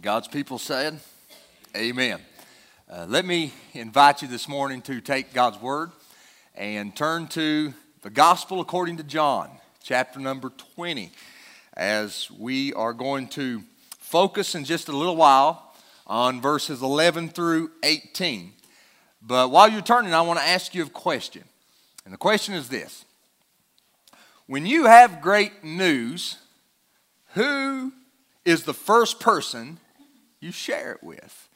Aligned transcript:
God's 0.00 0.28
people 0.28 0.58
said, 0.58 1.00
Amen. 1.76 2.20
Uh, 2.88 3.06
let 3.08 3.24
me 3.24 3.52
invite 3.72 4.22
you 4.22 4.28
this 4.28 4.48
morning 4.48 4.80
to 4.82 5.00
take 5.00 5.32
God's 5.32 5.60
word 5.60 5.90
and 6.54 6.94
turn 6.94 7.26
to 7.28 7.74
the 8.02 8.10
Gospel 8.10 8.60
according 8.60 8.98
to 8.98 9.02
John, 9.02 9.50
chapter 9.82 10.20
number 10.20 10.50
20, 10.76 11.10
as 11.76 12.30
we 12.30 12.72
are 12.74 12.92
going 12.92 13.26
to 13.28 13.64
focus 13.98 14.54
in 14.54 14.64
just 14.64 14.88
a 14.88 14.96
little 14.96 15.16
while 15.16 15.74
on 16.06 16.40
verses 16.40 16.80
11 16.80 17.30
through 17.30 17.72
18. 17.82 18.52
But 19.20 19.50
while 19.50 19.68
you're 19.68 19.82
turning, 19.82 20.14
I 20.14 20.20
want 20.20 20.38
to 20.38 20.46
ask 20.46 20.76
you 20.76 20.84
a 20.84 20.90
question. 20.90 21.42
And 22.04 22.14
the 22.14 22.18
question 22.18 22.54
is 22.54 22.68
this 22.68 23.04
When 24.46 24.64
you 24.64 24.84
have 24.84 25.20
great 25.20 25.64
news, 25.64 26.36
who 27.34 27.92
is 28.44 28.62
the 28.62 28.74
first 28.74 29.18
person 29.18 29.80
you 30.40 30.52
share 30.52 30.92
it 30.92 31.02
with? 31.02 31.48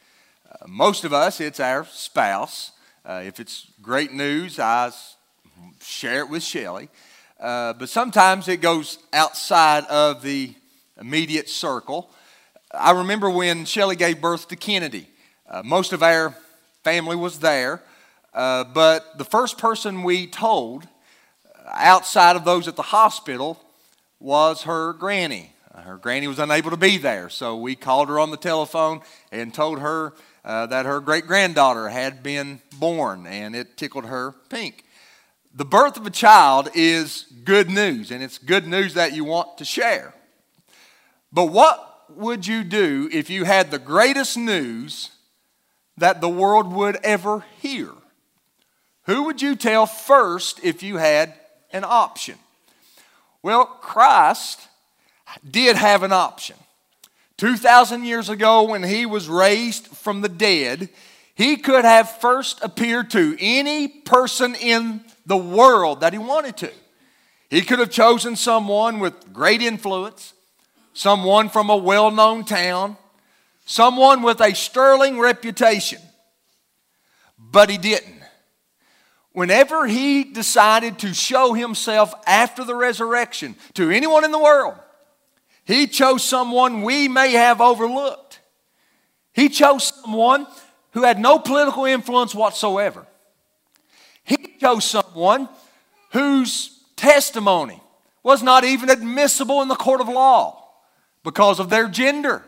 Uh, 0.51 0.67
most 0.67 1.05
of 1.05 1.13
us, 1.13 1.41
it's 1.41 1.61
our 1.61 1.85
spouse. 1.85 2.73
Uh, 3.05 3.23
if 3.25 3.39
it's 3.39 3.69
great 3.81 4.13
news, 4.13 4.59
I 4.59 4.91
share 5.81 6.21
it 6.21 6.29
with 6.29 6.43
Shelly. 6.43 6.89
Uh, 7.39 7.73
but 7.75 7.89
sometimes 7.89 8.49
it 8.49 8.61
goes 8.61 8.99
outside 9.13 9.85
of 9.87 10.23
the 10.23 10.55
immediate 11.01 11.49
circle. 11.49 12.11
I 12.73 12.93
remember 12.93 13.31
when 13.31 13.65
Shelly 13.65 13.97
gave 13.97 14.21
birth 14.21 14.49
to 14.49 14.57
Kennedy. 14.57 15.09
Uh, 15.49 15.63
most 15.65 15.93
of 15.93 16.03
our 16.03 16.37
family 16.83 17.17
was 17.17 17.39
there, 17.39 17.83
uh, 18.35 18.65
but 18.65 19.19
the 19.19 19.25
first 19.25 19.59
person 19.59 20.03
we 20.03 20.27
told 20.27 20.85
uh, 20.85 21.69
outside 21.73 22.37
of 22.37 22.45
those 22.45 22.67
at 22.67 22.77
the 22.77 22.83
hospital 22.83 23.61
was 24.19 24.63
her 24.63 24.93
granny. 24.93 25.52
Her 25.75 25.97
granny 25.97 26.29
was 26.29 26.39
unable 26.39 26.71
to 26.71 26.77
be 26.77 26.99
there, 26.99 27.31
so 27.31 27.57
we 27.57 27.75
called 27.75 28.09
her 28.09 28.21
on 28.21 28.31
the 28.31 28.37
telephone 28.37 29.01
and 29.31 29.55
told 29.55 29.79
her 29.79 30.13
uh, 30.45 30.67
that 30.67 30.85
her 30.85 31.01
great 31.01 31.27
granddaughter 31.27 31.89
had 31.89 32.23
been 32.23 32.61
born, 32.79 33.27
and 33.27 33.57
it 33.57 33.77
tickled 33.79 34.05
her 34.05 34.33
pink. 34.51 34.85
The 35.55 35.65
birth 35.65 35.97
of 35.97 36.07
a 36.07 36.11
child 36.11 36.69
is 36.75 37.27
good 37.45 37.71
news, 37.71 38.11
and 38.11 38.23
it's 38.23 38.37
good 38.37 38.67
news 38.67 38.95
that 38.95 39.15
you 39.15 39.25
want 39.25 39.59
to 39.59 39.65
share. 39.65 40.13
But 41.33 41.47
what 41.47 42.05
would 42.11 42.47
you 42.47 42.65
do 42.65 43.09
if 43.11 43.31
you 43.31 43.45
had 43.45 43.71
the 43.71 43.79
greatest 43.79 44.37
news 44.37 45.11
that 45.97 46.21
the 46.21 46.29
world 46.29 46.71
would 46.73 46.97
ever 47.03 47.45
hear? 47.61 47.93
Who 49.07 49.25
would 49.25 49.41
you 49.41 49.57
tell 49.57 49.87
first 49.87 50.61
if 50.63 50.83
you 50.83 50.99
had 50.99 51.33
an 51.73 51.85
option? 51.85 52.39
Well, 53.43 53.65
Christ 53.65 54.69
did 55.49 55.77
have 55.77 56.03
an 56.03 56.13
option. 56.13 56.57
2,000 57.39 58.05
years 58.05 58.29
ago, 58.29 58.63
when 58.65 58.83
he 58.83 59.07
was 59.07 59.29
raised 59.29 59.87
from 59.89 60.21
the 60.21 60.29
dead, 60.29 60.89
he 61.35 61.57
could 61.57 61.85
have 61.85 62.21
first 62.21 62.63
appeared 62.63 63.11
to 63.11 63.37
any 63.41 63.89
person 63.89 64.55
in 64.55 65.03
the 65.27 65.37
world 65.37 66.01
that 66.01 66.13
he 66.13 66.19
wanted 66.19 66.57
to. 66.59 66.71
He 67.51 67.63
could 67.63 67.79
have 67.79 67.91
chosen 67.91 68.37
someone 68.37 69.01
with 69.01 69.33
great 69.33 69.61
influence, 69.61 70.35
someone 70.95 71.49
from 71.49 71.69
a 71.69 71.77
well 71.77 72.11
known 72.11 72.45
town, 72.45 72.97
someone 73.67 74.23
with 74.23 74.41
a 74.41 74.55
sterling 74.55 75.19
reputation. 75.19 76.01
But 77.39 77.71
he 77.71 77.79
didn't. 77.79 78.23
Whenever 79.33 79.87
he 79.87 80.25
decided 80.25 80.99
to 81.01 81.15
show 81.15 81.55
himself 81.55 82.15
after 82.27 82.65
the 82.65 82.75
resurrection 82.75 83.57
to 83.75 83.91
anyone 83.91 84.25
in 84.25 84.31
the 84.31 84.39
world, 84.39 84.75
he 85.65 85.87
chose 85.87 86.25
someone 86.25 86.83
we 86.83 87.09
may 87.09 87.33
have 87.33 87.61
overlooked. 87.61 88.41
He 89.33 89.49
chose 89.49 89.85
someone 89.85 90.47
who 90.93 91.03
had 91.05 91.19
no 91.19 91.39
political 91.39 91.85
influence 91.85 92.35
whatsoever. 92.35 93.07
He 94.25 94.37
chose 94.61 94.85
someone 94.85 95.49
whose 96.11 96.81
testimony 96.97 97.81
was 98.23 98.43
not 98.43 98.65
even 98.65 98.91
admissible 98.91 99.63
in 99.63 99.69
the 99.69 99.75
court 99.75 100.01
of 100.01 100.09
law 100.09 100.69
because 101.25 101.59
of 101.59 101.71
their 101.71 101.89
gender. 101.89 102.45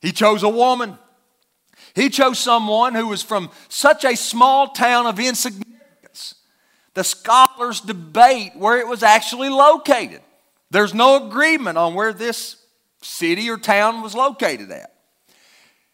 He 0.00 0.12
chose 0.12 0.42
a 0.42 0.48
woman. 0.48 0.98
He 1.94 2.08
chose 2.10 2.38
someone 2.38 2.94
who 2.94 3.08
was 3.08 3.22
from 3.22 3.50
such 3.68 4.04
a 4.04 4.16
small 4.16 4.68
town 4.68 5.06
of 5.06 5.18
insignificance. 5.18 6.34
The 6.94 7.04
scholars 7.04 7.80
debate 7.80 8.52
where 8.54 8.78
it 8.78 8.86
was 8.86 9.02
actually 9.02 9.48
located. 9.48 10.20
There's 10.76 10.92
no 10.92 11.26
agreement 11.26 11.78
on 11.78 11.94
where 11.94 12.12
this 12.12 12.56
city 13.00 13.48
or 13.48 13.56
town 13.56 14.02
was 14.02 14.14
located 14.14 14.70
at. 14.70 14.92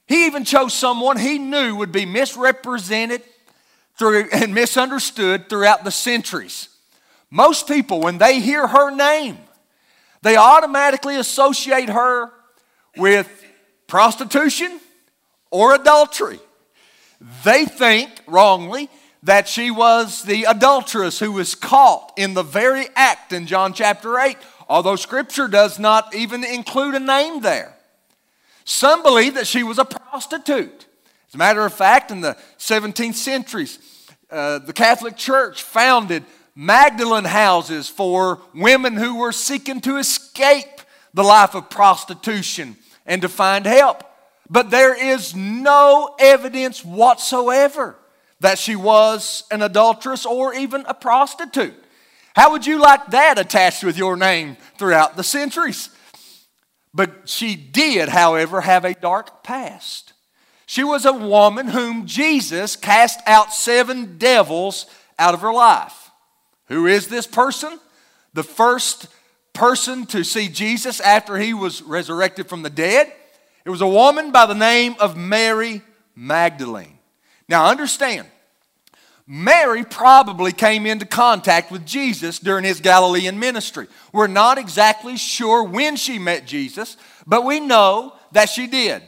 He 0.08 0.26
even 0.26 0.44
chose 0.44 0.74
someone 0.74 1.20
he 1.20 1.38
knew 1.38 1.76
would 1.76 1.92
be 1.92 2.04
misrepresented 2.04 3.22
through, 3.96 4.28
and 4.32 4.52
misunderstood 4.52 5.48
throughout 5.48 5.84
the 5.84 5.92
centuries. 5.92 6.68
Most 7.30 7.68
people, 7.68 8.00
when 8.00 8.18
they 8.18 8.40
hear 8.40 8.66
her 8.66 8.90
name, 8.90 9.38
they 10.22 10.34
automatically 10.36 11.14
associate 11.14 11.88
her 11.88 12.32
with 12.96 13.30
prostitution 13.86 14.80
or 15.52 15.76
adultery. 15.76 16.40
They 17.44 17.66
think 17.66 18.10
wrongly 18.26 18.90
that 19.22 19.46
she 19.46 19.70
was 19.70 20.24
the 20.24 20.42
adulteress 20.42 21.20
who 21.20 21.30
was 21.30 21.54
caught 21.54 22.14
in 22.16 22.34
the 22.34 22.42
very 22.42 22.88
act 22.96 23.32
in 23.32 23.46
John 23.46 23.74
chapter 23.74 24.18
8 24.18 24.36
although 24.72 24.96
Scripture 24.96 25.48
does 25.48 25.78
not 25.78 26.14
even 26.14 26.42
include 26.42 26.94
a 26.94 26.98
name 26.98 27.42
there. 27.42 27.76
Some 28.64 29.02
believe 29.02 29.34
that 29.34 29.46
she 29.46 29.62
was 29.62 29.78
a 29.78 29.84
prostitute. 29.84 30.86
As 31.28 31.34
a 31.34 31.36
matter 31.36 31.66
of 31.66 31.74
fact, 31.74 32.10
in 32.10 32.22
the 32.22 32.38
17th 32.56 33.16
centuries, 33.16 33.78
uh, 34.30 34.60
the 34.60 34.72
Catholic 34.72 35.18
Church 35.18 35.62
founded 35.62 36.24
Magdalene 36.54 37.24
houses 37.24 37.90
for 37.90 38.40
women 38.54 38.96
who 38.96 39.18
were 39.18 39.32
seeking 39.32 39.82
to 39.82 39.98
escape 39.98 40.80
the 41.12 41.22
life 41.22 41.54
of 41.54 41.68
prostitution 41.68 42.76
and 43.04 43.20
to 43.20 43.28
find 43.28 43.66
help. 43.66 44.02
But 44.48 44.70
there 44.70 44.94
is 44.94 45.36
no 45.36 46.16
evidence 46.18 46.82
whatsoever 46.82 47.94
that 48.40 48.58
she 48.58 48.74
was 48.74 49.44
an 49.50 49.60
adulteress 49.60 50.24
or 50.24 50.54
even 50.54 50.86
a 50.88 50.94
prostitute. 50.94 51.74
How 52.34 52.52
would 52.52 52.66
you 52.66 52.78
like 52.80 53.08
that 53.08 53.38
attached 53.38 53.84
with 53.84 53.98
your 53.98 54.16
name 54.16 54.56
throughout 54.78 55.16
the 55.16 55.24
centuries? 55.24 55.90
But 56.94 57.28
she 57.28 57.56
did, 57.56 58.08
however, 58.08 58.62
have 58.62 58.84
a 58.84 58.94
dark 58.94 59.42
past. 59.42 60.12
She 60.66 60.84
was 60.84 61.04
a 61.04 61.12
woman 61.12 61.68
whom 61.68 62.06
Jesus 62.06 62.76
cast 62.76 63.20
out 63.26 63.52
seven 63.52 64.18
devils 64.18 64.86
out 65.18 65.34
of 65.34 65.40
her 65.40 65.52
life. 65.52 66.10
Who 66.68 66.86
is 66.86 67.08
this 67.08 67.26
person? 67.26 67.78
The 68.32 68.42
first 68.42 69.08
person 69.52 70.06
to 70.06 70.24
see 70.24 70.48
Jesus 70.48 71.00
after 71.00 71.36
he 71.36 71.52
was 71.52 71.82
resurrected 71.82 72.48
from 72.48 72.62
the 72.62 72.70
dead. 72.70 73.12
It 73.64 73.70
was 73.70 73.82
a 73.82 73.86
woman 73.86 74.32
by 74.32 74.46
the 74.46 74.54
name 74.54 74.96
of 74.98 75.16
Mary 75.16 75.82
Magdalene. 76.14 76.98
Now, 77.48 77.66
understand, 77.66 78.26
Mary 79.34 79.82
probably 79.82 80.52
came 80.52 80.84
into 80.84 81.06
contact 81.06 81.72
with 81.72 81.86
Jesus 81.86 82.38
during 82.38 82.64
his 82.64 82.82
Galilean 82.82 83.38
ministry. 83.38 83.86
We're 84.12 84.26
not 84.26 84.58
exactly 84.58 85.16
sure 85.16 85.64
when 85.64 85.96
she 85.96 86.18
met 86.18 86.46
Jesus, 86.46 86.98
but 87.26 87.42
we 87.42 87.58
know 87.58 88.12
that 88.32 88.50
she 88.50 88.66
did. 88.66 89.00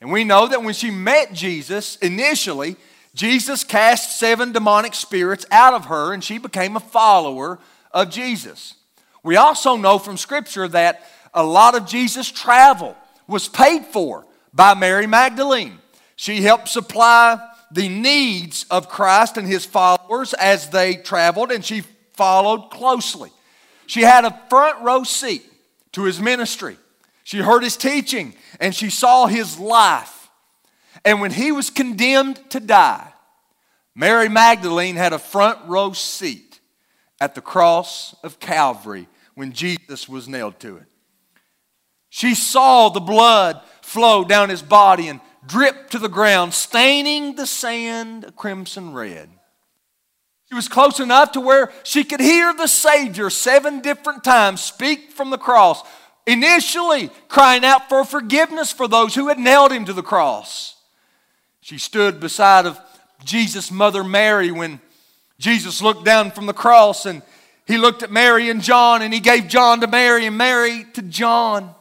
And 0.00 0.10
we 0.10 0.24
know 0.24 0.48
that 0.48 0.62
when 0.62 0.72
she 0.72 0.90
met 0.90 1.34
Jesus 1.34 1.96
initially, 1.96 2.76
Jesus 3.14 3.64
cast 3.64 4.18
seven 4.18 4.50
demonic 4.50 4.94
spirits 4.94 5.44
out 5.50 5.74
of 5.74 5.84
her 5.84 6.14
and 6.14 6.24
she 6.24 6.38
became 6.38 6.76
a 6.76 6.80
follower 6.80 7.58
of 7.92 8.08
Jesus. 8.08 8.76
We 9.22 9.36
also 9.36 9.76
know 9.76 9.98
from 9.98 10.16
Scripture 10.16 10.68
that 10.68 11.02
a 11.34 11.44
lot 11.44 11.74
of 11.74 11.84
Jesus' 11.84 12.32
travel 12.32 12.96
was 13.28 13.46
paid 13.46 13.84
for 13.84 14.24
by 14.54 14.72
Mary 14.72 15.06
Magdalene. 15.06 15.76
She 16.16 16.40
helped 16.40 16.68
supply 16.68 17.38
the 17.70 17.88
needs 17.88 18.64
of 18.70 18.88
Christ 18.88 19.36
and 19.36 19.46
his 19.46 19.64
followers 19.64 20.34
as 20.34 20.70
they 20.70 20.96
traveled, 20.96 21.50
and 21.50 21.64
she 21.64 21.82
followed 22.14 22.70
closely. 22.70 23.30
She 23.86 24.02
had 24.02 24.24
a 24.24 24.40
front 24.48 24.82
row 24.82 25.04
seat 25.04 25.44
to 25.92 26.04
his 26.04 26.20
ministry. 26.20 26.76
She 27.24 27.38
heard 27.38 27.62
his 27.62 27.76
teaching 27.76 28.34
and 28.60 28.74
she 28.74 28.90
saw 28.90 29.26
his 29.26 29.58
life. 29.58 30.28
And 31.04 31.20
when 31.20 31.30
he 31.30 31.52
was 31.52 31.70
condemned 31.70 32.40
to 32.50 32.60
die, 32.60 33.12
Mary 33.94 34.28
Magdalene 34.28 34.96
had 34.96 35.12
a 35.12 35.18
front 35.18 35.58
row 35.66 35.92
seat 35.92 36.60
at 37.20 37.34
the 37.34 37.40
cross 37.40 38.14
of 38.22 38.40
Calvary 38.40 39.08
when 39.34 39.52
Jesus 39.52 40.08
was 40.08 40.28
nailed 40.28 40.58
to 40.60 40.76
it. 40.76 40.86
She 42.10 42.34
saw 42.34 42.88
the 42.88 43.00
blood 43.00 43.60
flow 43.82 44.24
down 44.24 44.48
his 44.48 44.62
body 44.62 45.08
and 45.08 45.20
dripped 45.46 45.92
to 45.92 45.98
the 45.98 46.08
ground, 46.08 46.54
staining 46.54 47.36
the 47.36 47.46
sand 47.46 48.32
crimson 48.36 48.92
red. 48.92 49.28
She 50.48 50.54
was 50.54 50.68
close 50.68 51.00
enough 51.00 51.32
to 51.32 51.40
where 51.40 51.72
she 51.82 52.04
could 52.04 52.20
hear 52.20 52.54
the 52.54 52.68
Savior 52.68 53.30
seven 53.30 53.80
different 53.80 54.22
times 54.22 54.60
speak 54.60 55.12
from 55.12 55.30
the 55.30 55.38
cross 55.38 55.82
initially 56.26 57.10
crying 57.28 57.64
out 57.64 57.88
for 57.88 58.04
forgiveness 58.04 58.72
for 58.72 58.88
those 58.88 59.14
who 59.14 59.28
had 59.28 59.38
nailed 59.38 59.72
him 59.72 59.84
to 59.84 59.92
the 59.92 60.02
cross. 60.02 60.74
She 61.60 61.78
stood 61.78 62.20
beside 62.20 62.66
of 62.66 62.78
Jesus' 63.24 63.70
mother 63.70 64.04
Mary 64.04 64.50
when 64.50 64.80
Jesus 65.38 65.80
looked 65.80 66.04
down 66.04 66.30
from 66.30 66.46
the 66.46 66.52
cross 66.52 67.06
and 67.06 67.22
he 67.66 67.78
looked 67.78 68.02
at 68.02 68.10
Mary 68.10 68.50
and 68.50 68.62
John 68.62 69.02
and 69.02 69.12
he 69.12 69.20
gave 69.20 69.48
John 69.48 69.80
to 69.80 69.86
Mary 69.86 70.26
and 70.26 70.36
Mary 70.36 70.84
to 70.94 71.02
John. 71.02 71.74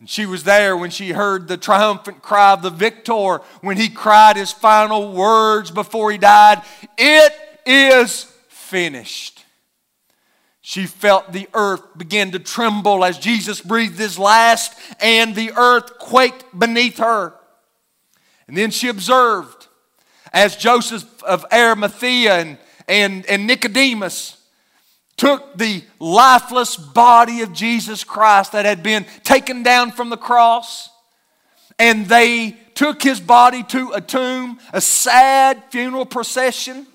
And 0.00 0.08
she 0.08 0.26
was 0.26 0.44
there 0.44 0.76
when 0.76 0.90
she 0.90 1.10
heard 1.10 1.48
the 1.48 1.56
triumphant 1.56 2.22
cry 2.22 2.52
of 2.52 2.62
the 2.62 2.70
victor 2.70 3.38
when 3.60 3.76
he 3.76 3.88
cried 3.88 4.36
his 4.36 4.52
final 4.52 5.12
words 5.12 5.70
before 5.70 6.12
he 6.12 6.18
died 6.18 6.62
It 6.96 7.32
is 7.66 8.24
finished. 8.48 9.44
She 10.60 10.86
felt 10.86 11.32
the 11.32 11.48
earth 11.54 11.82
begin 11.96 12.32
to 12.32 12.38
tremble 12.38 13.02
as 13.02 13.18
Jesus 13.18 13.60
breathed 13.60 13.98
his 13.98 14.18
last, 14.18 14.78
and 15.00 15.34
the 15.34 15.52
earth 15.56 15.98
quaked 15.98 16.44
beneath 16.56 16.98
her. 16.98 17.32
And 18.46 18.56
then 18.56 18.70
she 18.70 18.88
observed 18.88 19.66
as 20.32 20.56
Joseph 20.56 21.22
of 21.22 21.46
Arimathea 21.50 22.34
and, 22.34 22.58
and, 22.86 23.24
and 23.26 23.46
Nicodemus 23.46 24.37
took 25.18 25.58
the 25.58 25.82
lifeless 25.98 26.76
body 26.76 27.42
of 27.42 27.52
Jesus 27.52 28.04
Christ 28.04 28.52
that 28.52 28.64
had 28.64 28.82
been 28.82 29.04
taken 29.24 29.62
down 29.62 29.90
from 29.90 30.08
the 30.08 30.16
cross, 30.16 30.88
and 31.78 32.06
they 32.06 32.56
took 32.74 33.02
his 33.02 33.20
body 33.20 33.64
to 33.64 33.90
a 33.92 34.00
tomb, 34.00 34.58
a 34.72 34.80
sad 34.80 35.62
funeral 35.70 36.06
procession. 36.06 36.86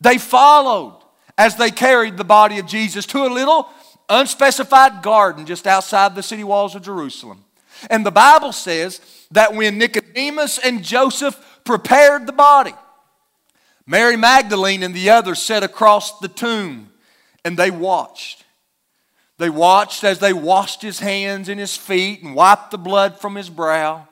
They 0.00 0.16
followed 0.18 0.96
as 1.36 1.56
they 1.56 1.70
carried 1.70 2.16
the 2.16 2.24
body 2.24 2.58
of 2.58 2.66
Jesus 2.66 3.04
to 3.06 3.24
a 3.24 3.28
little 3.28 3.68
unspecified 4.08 5.02
garden 5.02 5.46
just 5.46 5.66
outside 5.66 6.14
the 6.14 6.22
city 6.22 6.42
walls 6.42 6.74
of 6.74 6.82
Jerusalem. 6.82 7.44
And 7.90 8.04
the 8.04 8.10
Bible 8.10 8.52
says 8.52 9.00
that 9.30 9.54
when 9.54 9.78
Nicodemus 9.78 10.58
and 10.58 10.82
Joseph 10.82 11.60
prepared 11.64 12.26
the 12.26 12.32
body, 12.32 12.74
Mary 13.86 14.16
Magdalene 14.16 14.82
and 14.82 14.94
the 14.94 15.10
others 15.10 15.40
sat 15.40 15.62
across 15.62 16.18
the 16.20 16.28
tomb 16.28 16.90
and 17.44 17.56
they 17.56 17.70
watched. 17.70 18.44
They 19.38 19.50
watched 19.50 20.04
as 20.04 20.18
they 20.18 20.32
washed 20.32 20.82
his 20.82 21.00
hands 21.00 21.48
and 21.48 21.58
his 21.58 21.76
feet 21.76 22.22
and 22.22 22.34
wiped 22.34 22.70
the 22.70 22.78
blood 22.78 23.18
from 23.18 23.36
his 23.36 23.48
brow. 23.48 24.06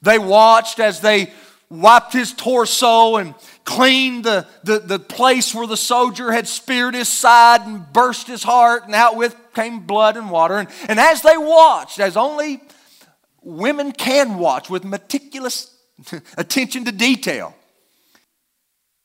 They 0.00 0.18
watched 0.18 0.78
as 0.78 1.00
they 1.00 1.32
wiped 1.68 2.12
his 2.12 2.32
torso 2.32 3.16
and 3.16 3.34
cleaned 3.64 4.24
the, 4.24 4.46
the, 4.62 4.78
the 4.78 4.98
place 4.98 5.54
where 5.54 5.66
the 5.66 5.76
soldier 5.76 6.30
had 6.30 6.46
speared 6.46 6.94
his 6.94 7.08
side 7.08 7.62
and 7.62 7.92
burst 7.92 8.26
his 8.26 8.42
heart, 8.42 8.84
and 8.84 8.94
out 8.94 9.16
with 9.16 9.36
came 9.54 9.80
blood 9.80 10.16
and 10.16 10.30
water. 10.30 10.58
And, 10.58 10.68
and 10.88 11.00
as 11.00 11.22
they 11.22 11.36
watched, 11.36 11.98
as 11.98 12.16
only 12.16 12.60
women 13.42 13.92
can 13.92 14.38
watch 14.38 14.68
with 14.68 14.84
meticulous 14.84 15.74
attention 16.36 16.84
to 16.84 16.92
detail, 16.92 17.54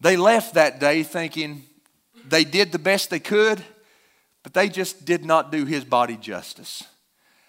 they 0.01 0.17
left 0.17 0.53
that 0.55 0.79
day 0.79 1.03
thinking, 1.03 1.63
they 2.29 2.43
did 2.43 2.71
the 2.71 2.79
best 2.79 3.09
they 3.09 3.19
could, 3.19 3.63
but 4.43 4.53
they 4.53 4.69
just 4.69 5.05
did 5.05 5.25
not 5.25 5.51
do 5.51 5.65
his 5.65 5.83
body 5.83 6.17
justice. 6.17 6.83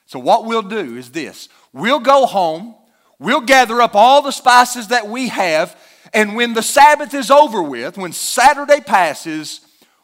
So, 0.06 0.18
what 0.18 0.44
we'll 0.44 0.62
do 0.62 0.96
is 0.96 1.10
this 1.10 1.48
we'll 1.72 2.00
go 2.00 2.26
home, 2.26 2.74
we'll 3.18 3.40
gather 3.42 3.80
up 3.80 3.94
all 3.94 4.22
the 4.22 4.32
spices 4.32 4.88
that 4.88 5.08
we 5.08 5.28
have, 5.28 5.76
and 6.12 6.34
when 6.34 6.54
the 6.54 6.62
Sabbath 6.62 7.14
is 7.14 7.30
over 7.30 7.62
with, 7.62 7.96
when 7.96 8.12
Saturday 8.12 8.80
passes, 8.80 9.60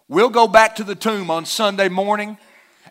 we'll 0.09 0.31
go 0.31 0.47
back 0.47 0.77
to 0.77 0.85
the 0.85 0.95
tomb 0.95 1.31
on 1.31 1.45
Sunday 1.45 1.89
morning 1.89 2.39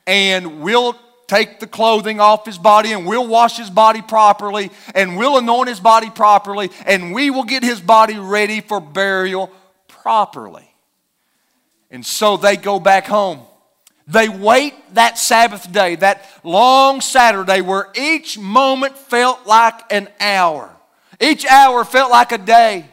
and 0.05 0.61
we'll 0.61 0.97
take 1.27 1.59
the 1.59 1.67
clothing 1.67 2.19
off 2.19 2.45
his 2.45 2.57
body 2.57 2.91
and 2.91 3.05
we'll 3.05 3.27
wash 3.27 3.57
his 3.57 3.69
body 3.69 4.01
properly 4.01 4.69
and 4.93 5.17
we'll 5.17 5.37
anoint 5.37 5.69
his 5.69 5.79
body 5.79 6.09
properly 6.09 6.69
and 6.85 7.13
we 7.13 7.31
will 7.31 7.43
get 7.43 7.63
his 7.63 7.81
body 7.81 8.17
ready 8.17 8.61
for 8.61 8.79
burial 8.79 9.51
properly. 9.87 10.74
And 11.95 12.05
so 12.05 12.35
they 12.35 12.57
go 12.57 12.77
back 12.77 13.05
home. 13.07 13.39
They 14.05 14.27
wait 14.27 14.73
that 14.95 15.17
Sabbath 15.17 15.71
day, 15.71 15.95
that 15.95 16.29
long 16.43 16.99
Saturday 16.99 17.61
where 17.61 17.87
each 17.95 18.37
moment 18.37 18.97
felt 18.97 19.47
like 19.47 19.91
an 19.91 20.09
hour. 20.19 20.69
Each 21.21 21.45
hour 21.45 21.85
felt 21.85 22.11
like 22.11 22.33
a 22.33 22.37
day. 22.37 22.85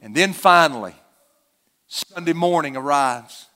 And 0.00 0.14
then 0.14 0.32
finally, 0.32 0.94
Sunday 1.88 2.32
morning 2.32 2.74
arrives. 2.74 3.46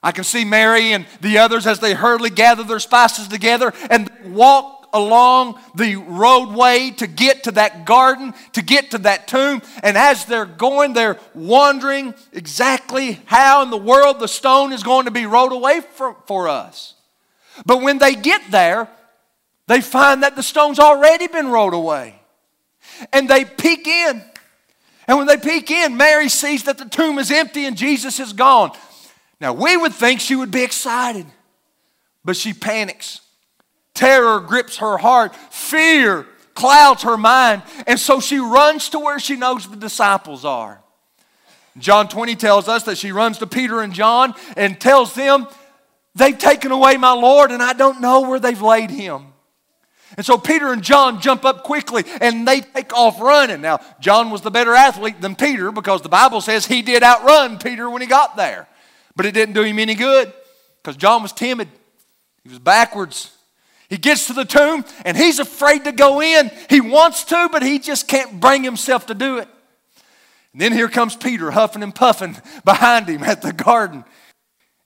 I 0.00 0.12
can 0.12 0.22
see 0.22 0.44
Mary 0.44 0.92
and 0.92 1.04
the 1.20 1.38
others 1.38 1.66
as 1.66 1.80
they 1.80 1.92
hurriedly 1.92 2.30
gather 2.30 2.62
their 2.62 2.78
spices 2.78 3.26
together 3.26 3.74
and 3.90 4.10
walk 4.26 4.83
along 4.94 5.60
the 5.74 5.96
roadway 5.96 6.90
to 6.92 7.06
get 7.06 7.44
to 7.44 7.50
that 7.52 7.84
garden, 7.84 8.32
to 8.52 8.62
get 8.62 8.92
to 8.92 8.98
that 8.98 9.28
tomb. 9.28 9.60
And 9.82 9.98
as 9.98 10.24
they're 10.24 10.46
going, 10.46 10.94
they're 10.94 11.18
wondering 11.34 12.14
exactly 12.32 13.20
how 13.26 13.62
in 13.62 13.70
the 13.70 13.76
world 13.76 14.20
the 14.20 14.28
stone 14.28 14.72
is 14.72 14.82
going 14.82 15.04
to 15.04 15.10
be 15.10 15.26
rolled 15.26 15.52
away 15.52 15.80
for, 15.80 16.16
for 16.26 16.48
us. 16.48 16.94
But 17.66 17.82
when 17.82 17.98
they 17.98 18.14
get 18.14 18.50
there, 18.50 18.88
they 19.66 19.80
find 19.80 20.22
that 20.22 20.36
the 20.36 20.42
stone's 20.42 20.78
already 20.78 21.26
been 21.26 21.48
rolled 21.48 21.74
away. 21.74 22.20
And 23.12 23.28
they 23.28 23.44
peek 23.44 23.86
in. 23.86 24.22
And 25.06 25.18
when 25.18 25.26
they 25.26 25.36
peek 25.36 25.70
in, 25.70 25.96
Mary 25.96 26.28
sees 26.28 26.64
that 26.64 26.78
the 26.78 26.84
tomb 26.86 27.18
is 27.18 27.30
empty 27.30 27.66
and 27.66 27.76
Jesus 27.76 28.20
is 28.20 28.32
gone. 28.32 28.72
Now, 29.40 29.52
we 29.52 29.76
would 29.76 29.92
think 29.92 30.20
she 30.20 30.36
would 30.36 30.50
be 30.50 30.62
excited, 30.62 31.26
but 32.24 32.36
she 32.36 32.54
panics. 32.54 33.20
Terror 33.94 34.40
grips 34.40 34.78
her 34.78 34.98
heart, 34.98 35.34
fear 35.50 36.26
clouds 36.54 37.02
her 37.02 37.16
mind, 37.16 37.62
and 37.86 37.98
so 37.98 38.20
she 38.20 38.38
runs 38.38 38.88
to 38.90 38.98
where 38.98 39.18
she 39.18 39.36
knows 39.36 39.68
the 39.68 39.76
disciples 39.76 40.44
are. 40.44 40.80
John 41.78 42.08
20 42.08 42.36
tells 42.36 42.68
us 42.68 42.84
that 42.84 42.98
she 42.98 43.12
runs 43.12 43.38
to 43.38 43.46
Peter 43.46 43.80
and 43.80 43.92
John 43.92 44.34
and 44.56 44.80
tells 44.80 45.14
them, 45.14 45.48
They've 46.16 46.38
taken 46.38 46.70
away 46.70 46.96
my 46.96 47.12
Lord, 47.12 47.50
and 47.50 47.60
I 47.60 47.72
don't 47.72 48.00
know 48.00 48.20
where 48.20 48.38
they've 48.38 48.62
laid 48.62 48.90
him. 48.90 49.32
And 50.16 50.24
so 50.24 50.38
Peter 50.38 50.72
and 50.72 50.82
John 50.82 51.20
jump 51.20 51.44
up 51.44 51.64
quickly 51.64 52.04
and 52.20 52.46
they 52.46 52.60
take 52.60 52.94
off 52.94 53.20
running. 53.20 53.60
Now, 53.60 53.80
John 53.98 54.30
was 54.30 54.42
the 54.42 54.50
better 54.50 54.72
athlete 54.74 55.20
than 55.20 55.34
Peter 55.34 55.72
because 55.72 56.02
the 56.02 56.08
Bible 56.08 56.40
says 56.40 56.66
he 56.66 56.82
did 56.82 57.02
outrun 57.02 57.58
Peter 57.58 57.90
when 57.90 58.00
he 58.00 58.06
got 58.06 58.36
there. 58.36 58.68
But 59.16 59.26
it 59.26 59.32
didn't 59.32 59.54
do 59.54 59.62
him 59.62 59.80
any 59.80 59.96
good 59.96 60.32
because 60.80 60.96
John 60.96 61.22
was 61.22 61.32
timid, 61.32 61.68
he 62.44 62.50
was 62.50 62.60
backwards. 62.60 63.36
He 63.88 63.96
gets 63.96 64.26
to 64.28 64.32
the 64.32 64.44
tomb 64.44 64.84
and 65.04 65.16
he's 65.16 65.38
afraid 65.38 65.84
to 65.84 65.92
go 65.92 66.20
in. 66.22 66.50
He 66.70 66.80
wants 66.80 67.24
to, 67.24 67.48
but 67.52 67.62
he 67.62 67.78
just 67.78 68.08
can't 68.08 68.40
bring 68.40 68.64
himself 68.64 69.06
to 69.06 69.14
do 69.14 69.38
it. 69.38 69.48
And 70.52 70.60
then 70.60 70.72
here 70.72 70.88
comes 70.88 71.16
Peter 71.16 71.50
huffing 71.50 71.82
and 71.82 71.94
puffing 71.94 72.36
behind 72.64 73.08
him 73.08 73.24
at 73.24 73.42
the 73.42 73.52
garden. 73.52 74.04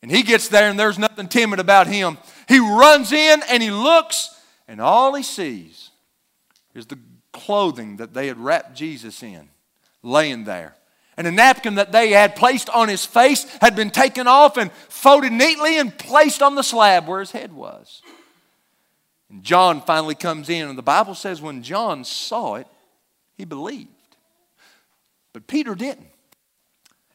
And 0.02 0.10
he 0.10 0.22
gets 0.22 0.48
there 0.48 0.70
and 0.70 0.78
there's 0.78 0.98
nothing 0.98 1.28
timid 1.28 1.60
about 1.60 1.86
him. 1.86 2.18
He 2.48 2.58
runs 2.58 3.12
in 3.12 3.42
and 3.50 3.62
he 3.62 3.70
looks, 3.70 4.34
and 4.66 4.80
all 4.80 5.14
he 5.14 5.22
sees 5.22 5.90
is 6.74 6.86
the 6.86 6.98
clothing 7.32 7.96
that 7.96 8.14
they 8.14 8.28
had 8.28 8.38
wrapped 8.38 8.74
Jesus 8.74 9.22
in 9.22 9.48
laying 10.02 10.44
there. 10.44 10.74
And 11.16 11.26
a 11.26 11.32
napkin 11.32 11.74
that 11.74 11.90
they 11.90 12.10
had 12.10 12.36
placed 12.36 12.70
on 12.70 12.88
his 12.88 13.04
face 13.04 13.44
had 13.60 13.74
been 13.74 13.90
taken 13.90 14.28
off 14.28 14.56
and 14.56 14.70
folded 14.72 15.32
neatly 15.32 15.76
and 15.78 15.96
placed 15.96 16.42
on 16.42 16.54
the 16.54 16.62
slab 16.62 17.08
where 17.08 17.20
his 17.20 17.32
head 17.32 17.52
was. 17.52 18.02
And 19.30 19.42
John 19.42 19.82
finally 19.82 20.14
comes 20.14 20.48
in, 20.48 20.68
and 20.68 20.78
the 20.78 20.82
Bible 20.82 21.14
says 21.14 21.42
when 21.42 21.62
John 21.62 22.04
saw 22.04 22.54
it, 22.56 22.66
he 23.36 23.44
believed. 23.44 23.90
But 25.32 25.46
Peter 25.46 25.74
didn't. 25.74 26.08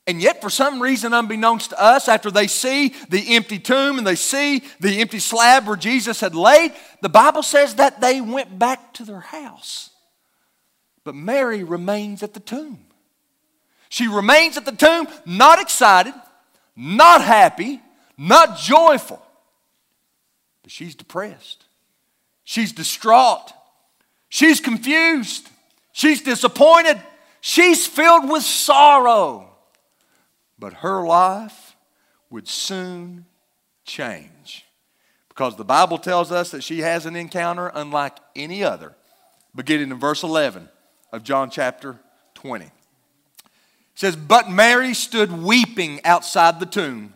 And 0.05 0.21
yet, 0.21 0.41
for 0.41 0.49
some 0.49 0.81
reason, 0.81 1.13
unbeknownst 1.13 1.69
to 1.69 1.81
us, 1.81 2.09
after 2.09 2.29
they 2.29 2.47
see 2.47 2.89
the 3.09 3.35
empty 3.35 3.57
tomb 3.57 3.97
and 3.97 4.05
they 4.05 4.15
see 4.15 4.63
the 4.81 4.99
empty 4.99 5.19
slab 5.19 5.65
where 5.65 5.77
Jesus 5.77 6.19
had 6.19 6.35
laid, 6.35 6.73
the 7.01 7.09
Bible 7.09 7.41
says 7.41 7.75
that 7.75 8.01
they 8.01 8.19
went 8.19 8.59
back 8.59 8.93
to 8.95 9.05
their 9.05 9.21
house. 9.21 9.91
But 11.05 11.15
Mary 11.15 11.63
remains 11.63 12.21
at 12.21 12.33
the 12.33 12.41
tomb. 12.41 12.79
She 13.87 14.07
remains 14.07 14.57
at 14.57 14.65
the 14.65 14.71
tomb, 14.71 15.07
not 15.25 15.61
excited, 15.61 16.13
not 16.75 17.21
happy, 17.21 17.81
not 18.17 18.57
joyful, 18.57 19.21
but 20.63 20.71
she's 20.71 20.95
depressed. 20.95 21.62
She's 22.43 22.71
distraught. 22.71 23.51
She's 24.29 24.59
confused. 24.59 25.49
She's 25.91 26.21
disappointed. 26.21 27.01
She's 27.41 27.85
filled 27.85 28.29
with 28.29 28.43
sorrow. 28.43 29.49
But 30.57 30.73
her 30.75 31.05
life 31.05 31.75
would 32.29 32.47
soon 32.47 33.25
change 33.85 34.65
because 35.29 35.55
the 35.55 35.65
Bible 35.65 35.97
tells 35.97 36.31
us 36.31 36.51
that 36.51 36.63
she 36.63 36.79
has 36.79 37.05
an 37.05 37.15
encounter 37.15 37.71
unlike 37.73 38.17
any 38.35 38.63
other, 38.63 38.93
beginning 39.55 39.91
in 39.91 39.99
verse 39.99 40.23
11 40.23 40.69
of 41.11 41.23
John 41.23 41.49
chapter 41.49 41.99
20. 42.35 42.65
It 42.65 42.71
says, 43.95 44.15
But 44.15 44.49
Mary 44.49 44.93
stood 44.93 45.31
weeping 45.31 45.99
outside 46.05 46.59
the 46.59 46.65
tomb. 46.65 47.13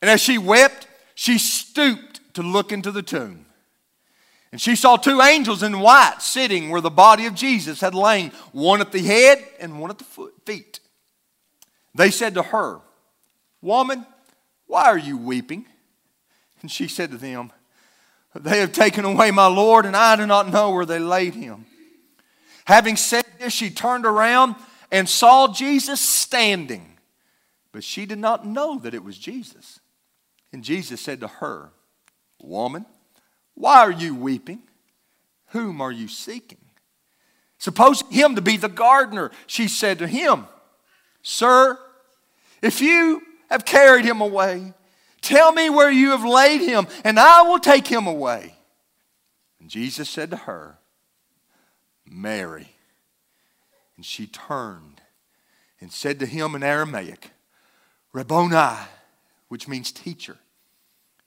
And 0.00 0.10
as 0.10 0.20
she 0.20 0.38
wept, 0.38 0.86
she 1.14 1.38
stooped 1.38 2.20
to 2.34 2.42
look 2.42 2.72
into 2.72 2.92
the 2.92 3.02
tomb. 3.02 3.46
And 4.50 4.60
she 4.60 4.76
saw 4.76 4.96
two 4.96 5.20
angels 5.20 5.62
in 5.62 5.80
white 5.80 6.16
sitting 6.20 6.70
where 6.70 6.80
the 6.80 6.90
body 6.90 7.26
of 7.26 7.34
Jesus 7.34 7.80
had 7.80 7.94
lain, 7.94 8.32
one 8.52 8.80
at 8.80 8.92
the 8.92 9.02
head 9.02 9.44
and 9.60 9.78
one 9.80 9.90
at 9.90 9.98
the 9.98 10.04
foot, 10.04 10.34
feet. 10.46 10.80
They 11.94 12.10
said 12.10 12.34
to 12.34 12.42
her, 12.42 12.80
Woman, 13.60 14.06
why 14.66 14.84
are 14.84 14.98
you 14.98 15.18
weeping? 15.18 15.66
And 16.62 16.70
she 16.70 16.88
said 16.88 17.10
to 17.10 17.18
them, 17.18 17.52
They 18.34 18.60
have 18.60 18.72
taken 18.72 19.04
away 19.04 19.30
my 19.30 19.46
Lord, 19.46 19.84
and 19.84 19.96
I 19.96 20.16
do 20.16 20.26
not 20.26 20.48
know 20.50 20.70
where 20.70 20.86
they 20.86 20.98
laid 20.98 21.34
him. 21.34 21.66
Having 22.64 22.96
said 22.96 23.24
this, 23.38 23.52
she 23.52 23.70
turned 23.70 24.06
around 24.06 24.54
and 24.90 25.08
saw 25.08 25.52
Jesus 25.52 26.00
standing, 26.00 26.98
but 27.72 27.84
she 27.84 28.06
did 28.06 28.18
not 28.18 28.46
know 28.46 28.78
that 28.78 28.94
it 28.94 29.04
was 29.04 29.18
Jesus. 29.18 29.80
And 30.52 30.64
Jesus 30.64 31.00
said 31.00 31.20
to 31.20 31.28
her, 31.28 31.70
Woman, 32.40 32.86
why 33.58 33.80
are 33.80 33.90
you 33.90 34.14
weeping? 34.14 34.60
Whom 35.48 35.80
are 35.80 35.90
you 35.90 36.06
seeking? 36.06 36.58
Suppose 37.58 38.04
him 38.08 38.36
to 38.36 38.40
be 38.40 38.56
the 38.56 38.68
gardener, 38.68 39.32
she 39.48 39.66
said 39.66 39.98
to 39.98 40.06
him, 40.06 40.46
Sir, 41.22 41.76
if 42.62 42.80
you 42.80 43.20
have 43.50 43.64
carried 43.64 44.04
him 44.04 44.20
away, 44.20 44.74
tell 45.20 45.50
me 45.50 45.70
where 45.70 45.90
you 45.90 46.10
have 46.10 46.24
laid 46.24 46.60
him, 46.60 46.86
and 47.02 47.18
I 47.18 47.42
will 47.42 47.58
take 47.58 47.88
him 47.88 48.06
away. 48.06 48.54
And 49.58 49.68
Jesus 49.68 50.08
said 50.08 50.30
to 50.30 50.36
her, 50.36 50.78
Mary. 52.06 52.76
And 53.96 54.06
she 54.06 54.28
turned 54.28 55.00
and 55.80 55.90
said 55.90 56.20
to 56.20 56.26
him 56.26 56.54
in 56.54 56.62
Aramaic, 56.62 57.32
Rabboni, 58.12 58.86
which 59.48 59.66
means 59.66 59.90
teacher. 59.90 60.36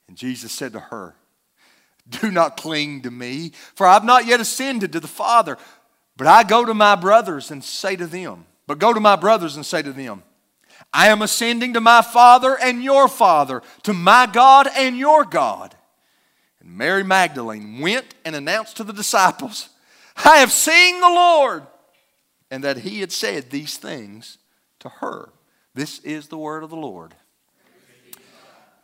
And 0.08 0.16
Jesus 0.16 0.50
said 0.50 0.72
to 0.72 0.80
her, 0.80 1.14
do 2.08 2.30
not 2.30 2.56
cling 2.56 3.02
to 3.02 3.10
me, 3.10 3.52
for 3.74 3.86
I've 3.86 4.04
not 4.04 4.26
yet 4.26 4.40
ascended 4.40 4.92
to 4.92 5.00
the 5.00 5.08
Father. 5.08 5.56
But 6.16 6.26
I 6.26 6.42
go 6.42 6.64
to 6.64 6.74
my 6.74 6.94
brothers 6.94 7.50
and 7.50 7.64
say 7.64 7.96
to 7.96 8.06
them, 8.06 8.46
but 8.66 8.78
go 8.78 8.92
to 8.92 9.00
my 9.00 9.16
brothers 9.16 9.56
and 9.56 9.64
say 9.64 9.82
to 9.82 9.92
them, 9.92 10.22
I 10.92 11.08
am 11.08 11.22
ascending 11.22 11.72
to 11.74 11.80
my 11.80 12.02
Father 12.02 12.58
and 12.60 12.82
your 12.82 13.08
Father, 13.08 13.62
to 13.84 13.92
my 13.92 14.26
God 14.26 14.68
and 14.76 14.96
your 14.98 15.24
God. 15.24 15.74
And 16.60 16.76
Mary 16.76 17.02
Magdalene 17.02 17.80
went 17.80 18.14
and 18.24 18.36
announced 18.36 18.76
to 18.76 18.84
the 18.84 18.92
disciples, 18.92 19.70
I 20.16 20.38
have 20.38 20.52
seen 20.52 21.00
the 21.00 21.08
Lord, 21.08 21.66
and 22.50 22.62
that 22.62 22.78
he 22.78 23.00
had 23.00 23.10
said 23.10 23.50
these 23.50 23.78
things 23.78 24.38
to 24.80 24.88
her. 24.88 25.30
This 25.74 25.98
is 26.00 26.28
the 26.28 26.38
word 26.38 26.62
of 26.62 26.70
the 26.70 26.76
Lord. 26.76 27.14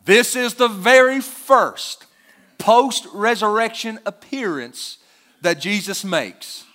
This 0.03 0.35
is 0.35 0.55
the 0.55 0.67
very 0.67 1.21
first 1.21 2.05
post 2.59 3.07
resurrection 3.13 3.99
appearance 4.05 4.99
that 5.41 5.59
Jesus 5.59 6.03
makes. 6.03 6.65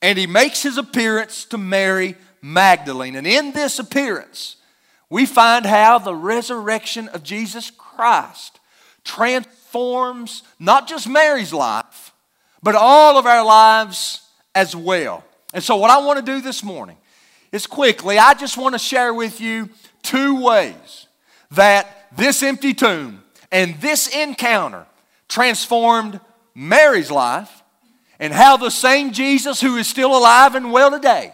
And 0.00 0.18
he 0.18 0.26
makes 0.26 0.62
his 0.62 0.78
appearance 0.78 1.44
to 1.46 1.58
Mary 1.58 2.16
Magdalene. 2.40 3.16
And 3.16 3.26
in 3.26 3.52
this 3.52 3.78
appearance, 3.78 4.56
we 5.10 5.26
find 5.26 5.66
how 5.66 5.98
the 5.98 6.14
resurrection 6.14 7.08
of 7.08 7.22
Jesus 7.22 7.70
Christ 7.70 8.60
transforms 9.04 10.42
not 10.58 10.88
just 10.88 11.08
Mary's 11.08 11.52
life, 11.52 12.12
but 12.62 12.74
all 12.74 13.18
of 13.18 13.26
our 13.26 13.44
lives 13.44 14.22
as 14.54 14.76
well. 14.76 15.24
And 15.52 15.62
so, 15.62 15.76
what 15.76 15.90
I 15.90 15.98
want 16.04 16.18
to 16.18 16.24
do 16.24 16.40
this 16.40 16.62
morning 16.62 16.96
is 17.50 17.66
quickly, 17.66 18.18
I 18.18 18.34
just 18.34 18.56
want 18.56 18.74
to 18.74 18.78
share 18.78 19.12
with 19.12 19.40
you 19.40 19.68
two 20.02 20.42
ways 20.42 21.06
that 21.50 22.08
this 22.16 22.42
empty 22.42 22.72
tomb 22.72 23.22
and 23.50 23.78
this 23.80 24.08
encounter 24.08 24.86
transformed 25.32 26.20
Mary's 26.54 27.10
life, 27.10 27.62
and 28.18 28.34
how 28.34 28.58
the 28.58 28.70
same 28.70 29.12
Jesus 29.12 29.62
who 29.62 29.76
is 29.76 29.86
still 29.86 30.14
alive 30.14 30.54
and 30.54 30.70
well 30.70 30.90
today 30.90 31.32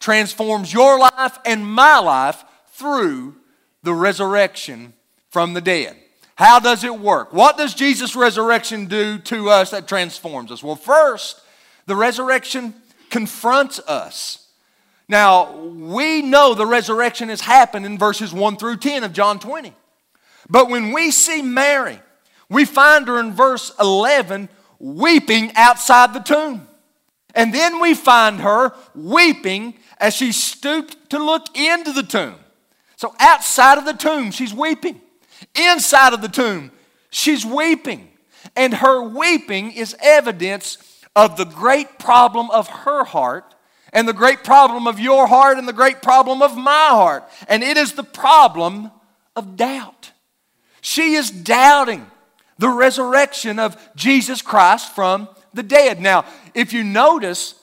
transforms 0.00 0.72
your 0.72 0.98
life 0.98 1.38
and 1.44 1.64
my 1.64 1.98
life 1.98 2.42
through 2.72 3.36
the 3.82 3.92
resurrection 3.92 4.94
from 5.28 5.52
the 5.52 5.60
dead. 5.60 5.94
How 6.36 6.58
does 6.58 6.84
it 6.84 6.98
work? 6.98 7.34
What 7.34 7.58
does 7.58 7.74
Jesus' 7.74 8.16
resurrection 8.16 8.86
do 8.86 9.18
to 9.18 9.50
us 9.50 9.70
that 9.72 9.86
transforms 9.86 10.50
us? 10.50 10.62
Well, 10.62 10.74
first, 10.74 11.38
the 11.84 11.94
resurrection 11.94 12.72
confronts 13.10 13.78
us. 13.80 14.48
Now, 15.06 15.52
we 15.58 16.22
know 16.22 16.54
the 16.54 16.66
resurrection 16.66 17.28
has 17.28 17.42
happened 17.42 17.84
in 17.84 17.98
verses 17.98 18.32
1 18.32 18.56
through 18.56 18.78
10 18.78 19.04
of 19.04 19.12
John 19.12 19.38
20. 19.38 19.74
But 20.48 20.70
when 20.70 20.92
we 20.92 21.10
see 21.10 21.42
Mary, 21.42 22.00
we 22.52 22.64
find 22.64 23.08
her 23.08 23.18
in 23.18 23.32
verse 23.32 23.72
11 23.80 24.48
weeping 24.78 25.52
outside 25.56 26.12
the 26.12 26.20
tomb. 26.20 26.68
And 27.34 27.54
then 27.54 27.80
we 27.80 27.94
find 27.94 28.40
her 28.40 28.74
weeping 28.94 29.74
as 29.98 30.14
she 30.14 30.32
stooped 30.32 31.10
to 31.10 31.18
look 31.18 31.56
into 31.56 31.92
the 31.92 32.02
tomb. 32.02 32.34
So 32.96 33.14
outside 33.18 33.78
of 33.78 33.84
the 33.84 33.94
tomb, 33.94 34.30
she's 34.30 34.52
weeping. 34.52 35.00
Inside 35.54 36.12
of 36.12 36.20
the 36.20 36.28
tomb, 36.28 36.72
she's 37.10 37.44
weeping. 37.44 38.08
And 38.54 38.74
her 38.74 39.02
weeping 39.02 39.72
is 39.72 39.96
evidence 40.00 40.78
of 41.16 41.36
the 41.36 41.44
great 41.44 41.98
problem 41.98 42.50
of 42.50 42.68
her 42.68 43.04
heart 43.04 43.54
and 43.92 44.08
the 44.08 44.12
great 44.12 44.44
problem 44.44 44.86
of 44.86 45.00
your 45.00 45.26
heart 45.26 45.58
and 45.58 45.68
the 45.68 45.72
great 45.72 46.02
problem 46.02 46.42
of 46.42 46.56
my 46.56 46.88
heart. 46.88 47.24
And 47.48 47.62
it 47.62 47.76
is 47.76 47.92
the 47.92 48.02
problem 48.02 48.90
of 49.36 49.56
doubt. 49.56 50.12
She 50.80 51.14
is 51.14 51.30
doubting 51.30 52.06
the 52.62 52.68
resurrection 52.68 53.58
of 53.58 53.76
Jesus 53.96 54.40
Christ 54.40 54.94
from 54.94 55.28
the 55.52 55.64
dead. 55.64 56.00
Now, 56.00 56.24
if 56.54 56.72
you 56.72 56.84
notice, 56.84 57.56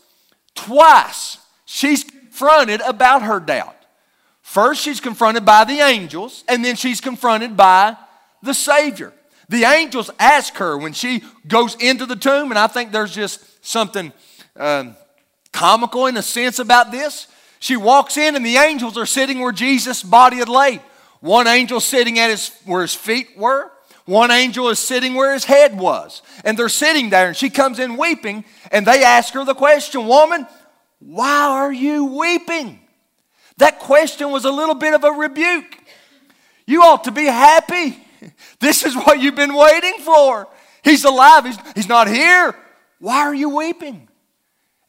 twice 0.55 1.37
she's 1.63 2.03
confronted 2.03 2.81
about 2.81 3.21
her 3.21 3.39
doubt. 3.39 3.77
First, 4.41 4.81
she's 4.81 4.99
confronted 4.99 5.45
by 5.45 5.63
the 5.63 5.79
angels, 5.79 6.43
and 6.49 6.65
then 6.65 6.75
she's 6.75 6.99
confronted 6.99 7.55
by 7.55 7.95
the 8.43 8.53
Savior. 8.53 9.13
The 9.47 9.63
angels 9.63 10.11
ask 10.19 10.55
her 10.55 10.77
when 10.77 10.91
she 10.91 11.23
goes 11.47 11.75
into 11.75 12.05
the 12.05 12.17
tomb, 12.17 12.51
and 12.51 12.59
I 12.59 12.67
think 12.67 12.91
there's 12.91 13.15
just 13.15 13.65
something 13.65 14.11
um, 14.57 14.97
comical 15.53 16.07
in 16.07 16.17
a 16.17 16.21
sense 16.21 16.59
about 16.59 16.91
this. 16.91 17.27
She 17.59 17.77
walks 17.77 18.17
in, 18.17 18.35
and 18.35 18.45
the 18.45 18.57
angels 18.57 18.97
are 18.97 19.05
sitting 19.05 19.39
where 19.39 19.53
Jesus' 19.53 20.03
body 20.03 20.37
had 20.37 20.49
laid. 20.49 20.81
One 21.21 21.47
angel 21.47 21.79
sitting 21.79 22.19
at 22.19 22.29
his, 22.29 22.51
where 22.65 22.81
his 22.81 22.93
feet 22.93 23.37
were, 23.37 23.71
one 24.09 24.31
angel 24.31 24.69
is 24.69 24.79
sitting 24.79 25.13
where 25.13 25.33
his 25.33 25.45
head 25.45 25.77
was. 25.77 26.23
And 26.43 26.57
they're 26.57 26.67
sitting 26.67 27.11
there, 27.11 27.27
and 27.27 27.37
she 27.37 27.51
comes 27.51 27.77
in 27.77 27.95
weeping, 27.95 28.43
and 28.71 28.85
they 28.85 29.03
ask 29.03 29.33
her 29.35 29.45
the 29.45 29.53
question, 29.53 30.07
Woman, 30.07 30.47
why 30.97 31.47
are 31.47 31.71
you 31.71 32.05
weeping? 32.05 32.79
That 33.57 33.79
question 33.79 34.31
was 34.31 34.45
a 34.45 34.51
little 34.51 34.73
bit 34.73 34.95
of 34.95 35.03
a 35.03 35.11
rebuke. 35.11 35.77
You 36.65 36.81
ought 36.81 37.03
to 37.05 37.11
be 37.11 37.25
happy. 37.25 38.03
This 38.59 38.83
is 38.83 38.93
what 38.95 39.21
you've 39.21 39.35
been 39.35 39.53
waiting 39.53 39.99
for. 39.99 40.49
He's 40.83 41.05
alive, 41.05 41.45
he's, 41.45 41.57
he's 41.73 41.87
not 41.87 42.09
here. 42.09 42.53
Why 42.99 43.19
are 43.19 43.33
you 43.33 43.47
weeping? 43.47 44.09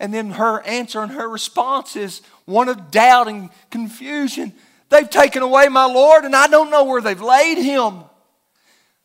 And 0.00 0.12
then 0.12 0.30
her 0.30 0.60
answer 0.62 1.00
and 1.00 1.12
her 1.12 1.28
response 1.28 1.94
is 1.94 2.22
one 2.44 2.68
of 2.68 2.90
doubt 2.90 3.28
and 3.28 3.50
confusion. 3.70 4.52
They've 4.88 5.08
taken 5.08 5.44
away 5.44 5.68
my 5.68 5.84
Lord, 5.84 6.24
and 6.24 6.34
I 6.34 6.48
don't 6.48 6.70
know 6.70 6.82
where 6.82 7.00
they've 7.00 7.22
laid 7.22 7.58
him. 7.58 8.02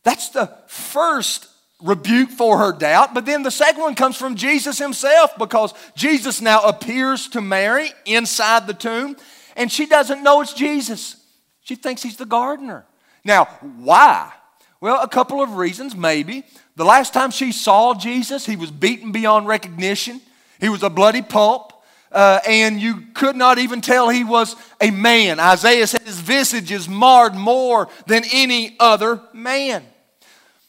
That's 0.05 0.29
the 0.29 0.53
first 0.67 1.49
rebuke 1.81 2.29
for 2.29 2.59
her 2.59 2.71
doubt. 2.71 3.13
But 3.13 3.25
then 3.25 3.43
the 3.43 3.51
second 3.51 3.81
one 3.81 3.95
comes 3.95 4.15
from 4.15 4.35
Jesus 4.35 4.77
himself 4.77 5.37
because 5.37 5.73
Jesus 5.95 6.39
now 6.39 6.61
appears 6.61 7.27
to 7.29 7.41
Mary 7.41 7.89
inside 8.05 8.67
the 8.67 8.73
tomb 8.73 9.17
and 9.57 9.71
she 9.71 9.85
doesn't 9.85 10.23
know 10.23 10.41
it's 10.41 10.53
Jesus. 10.53 11.17
She 11.61 11.75
thinks 11.75 12.03
he's 12.03 12.17
the 12.17 12.25
gardener. 12.25 12.85
Now, 13.23 13.45
why? 13.79 14.31
Well, 14.79 15.01
a 15.01 15.07
couple 15.07 15.41
of 15.41 15.55
reasons, 15.55 15.95
maybe. 15.95 16.43
The 16.75 16.85
last 16.85 17.13
time 17.13 17.31
she 17.31 17.51
saw 17.51 17.95
Jesus, 17.95 18.45
he 18.45 18.55
was 18.55 18.69
beaten 18.69 19.11
beyond 19.11 19.47
recognition, 19.47 20.21
he 20.59 20.69
was 20.69 20.83
a 20.83 20.89
bloody 20.89 21.23
pulp. 21.23 21.71
Uh, 22.11 22.39
and 22.47 22.79
you 22.79 23.01
could 23.13 23.35
not 23.35 23.57
even 23.57 23.81
tell 23.81 24.07
he 24.07 24.23
was 24.23 24.55
a 24.79 24.89
man. 24.89 25.37
Isaiah 25.37 25.85
said 25.85 26.03
his 26.03 26.19
visage 26.19 26.71
is 26.71 26.87
marred 26.87 27.35
more 27.35 27.89
than 28.05 28.23
any 28.31 28.77
other 28.79 29.21
man. 29.33 29.83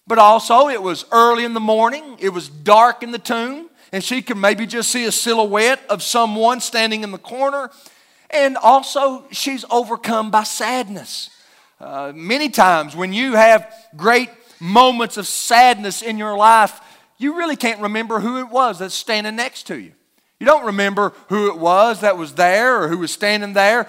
But 0.07 0.19
also, 0.19 0.69
it 0.69 0.81
was 0.81 1.05
early 1.11 1.45
in 1.45 1.53
the 1.53 1.61
morning, 1.61 2.17
it 2.21 2.29
was 2.29 2.49
dark 2.49 3.03
in 3.03 3.11
the 3.11 3.19
tomb, 3.19 3.69
and 3.93 4.05
she 4.05 4.23
could 4.23 4.37
maybe 4.37 4.67
just 4.67 4.91
see 4.91 5.05
a 5.05 5.13
silhouette 5.13 5.81
of 5.89 6.03
someone 6.03 6.61
standing 6.61 7.03
in 7.03 7.11
the 7.11 7.19
corner. 7.19 7.71
And 8.31 8.57
also, 8.57 9.25
she's 9.33 9.65
overcome 9.71 10.31
by 10.31 10.45
sadness. 10.45 11.31
Uh, 11.81 12.13
many 12.15 12.49
times, 12.49 12.95
when 12.95 13.13
you 13.13 13.33
have 13.33 13.73
great 13.97 14.31
moments 14.61 15.17
of 15.17 15.27
sadness 15.27 16.03
in 16.03 16.19
your 16.19 16.37
life, 16.37 16.81
you 17.19 17.37
really 17.37 17.57
can't 17.57 17.81
remember 17.81 18.21
who 18.21 18.39
it 18.39 18.49
was 18.49 18.79
that's 18.79 18.95
standing 18.95 19.37
next 19.37 19.65
to 19.65 19.79
you. 19.79 19.93
You 20.39 20.47
don't 20.47 20.67
remember 20.67 21.15
who 21.29 21.49
it 21.49 21.59
was 21.59 22.03
that 22.03 22.17
was 22.17 22.35
there 22.35 22.83
or 22.83 22.89
who 22.89 22.99
was 22.99 23.11
standing 23.11 23.55
there, 23.55 23.89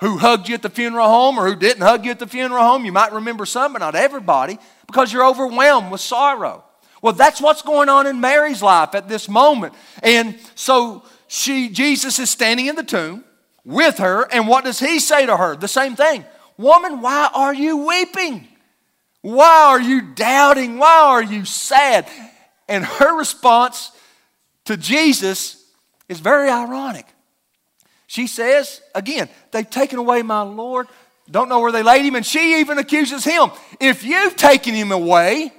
who 0.00 0.18
hugged 0.18 0.48
you 0.48 0.54
at 0.54 0.62
the 0.62 0.70
funeral 0.70 1.06
home 1.06 1.38
or 1.38 1.46
who 1.46 1.54
didn't 1.54 1.82
hug 1.82 2.04
you 2.04 2.10
at 2.10 2.18
the 2.18 2.26
funeral 2.26 2.64
home. 2.64 2.84
You 2.84 2.92
might 2.92 3.12
remember 3.12 3.46
some, 3.46 3.72
but 3.74 3.80
not 3.80 3.94
everybody 3.94 4.58
because 4.92 5.12
you're 5.12 5.26
overwhelmed 5.26 5.90
with 5.90 6.02
sorrow. 6.02 6.64
Well, 7.00 7.14
that's 7.14 7.40
what's 7.40 7.62
going 7.62 7.88
on 7.88 8.06
in 8.06 8.20
Mary's 8.20 8.62
life 8.62 8.94
at 8.94 9.08
this 9.08 9.28
moment. 9.28 9.72
And 10.02 10.38
so 10.54 11.02
she 11.26 11.70
Jesus 11.70 12.18
is 12.18 12.30
standing 12.30 12.66
in 12.66 12.76
the 12.76 12.84
tomb 12.84 13.24
with 13.64 13.98
her, 13.98 14.28
and 14.32 14.46
what 14.46 14.64
does 14.64 14.78
he 14.78 14.98
say 14.98 15.24
to 15.24 15.36
her? 15.36 15.56
The 15.56 15.68
same 15.68 15.96
thing. 15.96 16.24
Woman, 16.58 17.00
why 17.00 17.30
are 17.32 17.54
you 17.54 17.86
weeping? 17.86 18.46
Why 19.22 19.64
are 19.70 19.80
you 19.80 20.14
doubting? 20.14 20.78
Why 20.78 21.00
are 21.06 21.22
you 21.22 21.44
sad? 21.44 22.06
And 22.68 22.84
her 22.84 23.16
response 23.16 23.92
to 24.66 24.76
Jesus 24.76 25.64
is 26.08 26.20
very 26.20 26.50
ironic. 26.50 27.06
She 28.06 28.26
says, 28.26 28.82
again, 28.94 29.30
they've 29.52 29.68
taken 29.68 29.98
away 29.98 30.22
my 30.22 30.42
Lord, 30.42 30.86
don't 31.32 31.48
know 31.48 31.60
where 31.60 31.72
they 31.72 31.82
laid 31.82 32.04
him, 32.04 32.14
and 32.14 32.24
she 32.24 32.60
even 32.60 32.78
accuses 32.78 33.24
him. 33.24 33.50
If 33.80 34.04
you've 34.04 34.36
taken 34.36 34.74
him 34.74 34.92
away, 34.92 35.52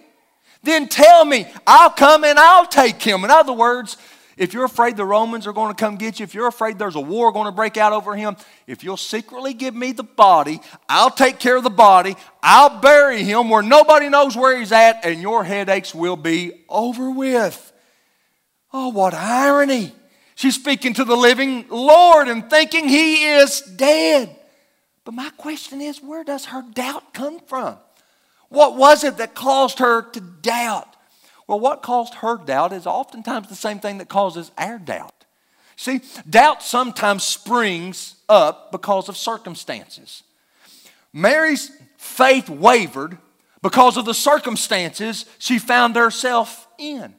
then 0.61 0.87
tell 0.87 1.25
me, 1.25 1.45
I'll 1.67 1.89
come 1.89 2.23
and 2.23 2.39
I'll 2.39 2.67
take 2.67 3.01
him. 3.01 3.25
In 3.25 3.31
other 3.31 3.53
words, 3.53 3.97
if 4.37 4.53
you're 4.53 4.65
afraid 4.65 4.97
the 4.97 5.05
Romans 5.05 5.45
are 5.45 5.53
going 5.53 5.73
to 5.73 5.79
come 5.79 5.97
get 5.97 6.19
you, 6.19 6.23
if 6.23 6.33
you're 6.33 6.47
afraid 6.47 6.79
there's 6.79 6.95
a 6.95 7.01
war 7.01 7.31
going 7.31 7.45
to 7.45 7.51
break 7.51 7.77
out 7.77 7.91
over 7.91 8.15
him, 8.15 8.37
if 8.65 8.83
you'll 8.83 8.97
secretly 8.97 9.53
give 9.53 9.75
me 9.75 9.91
the 9.91 10.03
body, 10.03 10.59
I'll 10.87 11.11
take 11.11 11.39
care 11.39 11.57
of 11.57 11.63
the 11.63 11.69
body, 11.69 12.15
I'll 12.41 12.79
bury 12.79 13.23
him 13.23 13.49
where 13.49 13.61
nobody 13.61 14.09
knows 14.09 14.35
where 14.35 14.57
he's 14.57 14.71
at, 14.71 15.05
and 15.05 15.21
your 15.21 15.43
headaches 15.43 15.93
will 15.93 16.17
be 16.17 16.63
over 16.69 17.11
with. 17.11 17.71
Oh, 18.71 18.89
what 18.89 19.13
irony. 19.13 19.91
She's 20.35 20.55
speaking 20.55 20.93
to 20.95 21.03
the 21.03 21.15
living 21.15 21.65
Lord 21.69 22.27
and 22.27 22.49
thinking 22.49 22.87
he 22.87 23.25
is 23.25 23.61
dead. 23.61 24.35
But 25.05 25.13
my 25.13 25.29
question 25.37 25.81
is 25.81 26.01
where 26.01 26.23
does 26.23 26.45
her 26.45 26.63
doubt 26.73 27.13
come 27.13 27.39
from? 27.39 27.77
What 28.49 28.77
was 28.77 29.03
it 29.03 29.17
that 29.17 29.35
caused 29.35 29.79
her 29.79 30.01
to 30.01 30.19
doubt? 30.19 30.95
Well, 31.47 31.59
what 31.59 31.81
caused 31.81 32.15
her 32.15 32.37
doubt 32.37 32.71
is 32.71 32.87
oftentimes 32.87 33.49
the 33.49 33.55
same 33.55 33.79
thing 33.79 33.97
that 33.97 34.09
causes 34.09 34.51
our 34.57 34.77
doubt. 34.77 35.25
See, 35.75 36.01
doubt 36.29 36.63
sometimes 36.63 37.23
springs 37.23 38.15
up 38.29 38.71
because 38.71 39.09
of 39.09 39.17
circumstances. 39.17 40.23
Mary's 41.11 41.71
faith 41.97 42.49
wavered 42.49 43.17
because 43.61 43.97
of 43.97 44.05
the 44.05 44.13
circumstances 44.13 45.25
she 45.39 45.59
found 45.59 45.95
herself 45.95 46.67
in. 46.77 47.13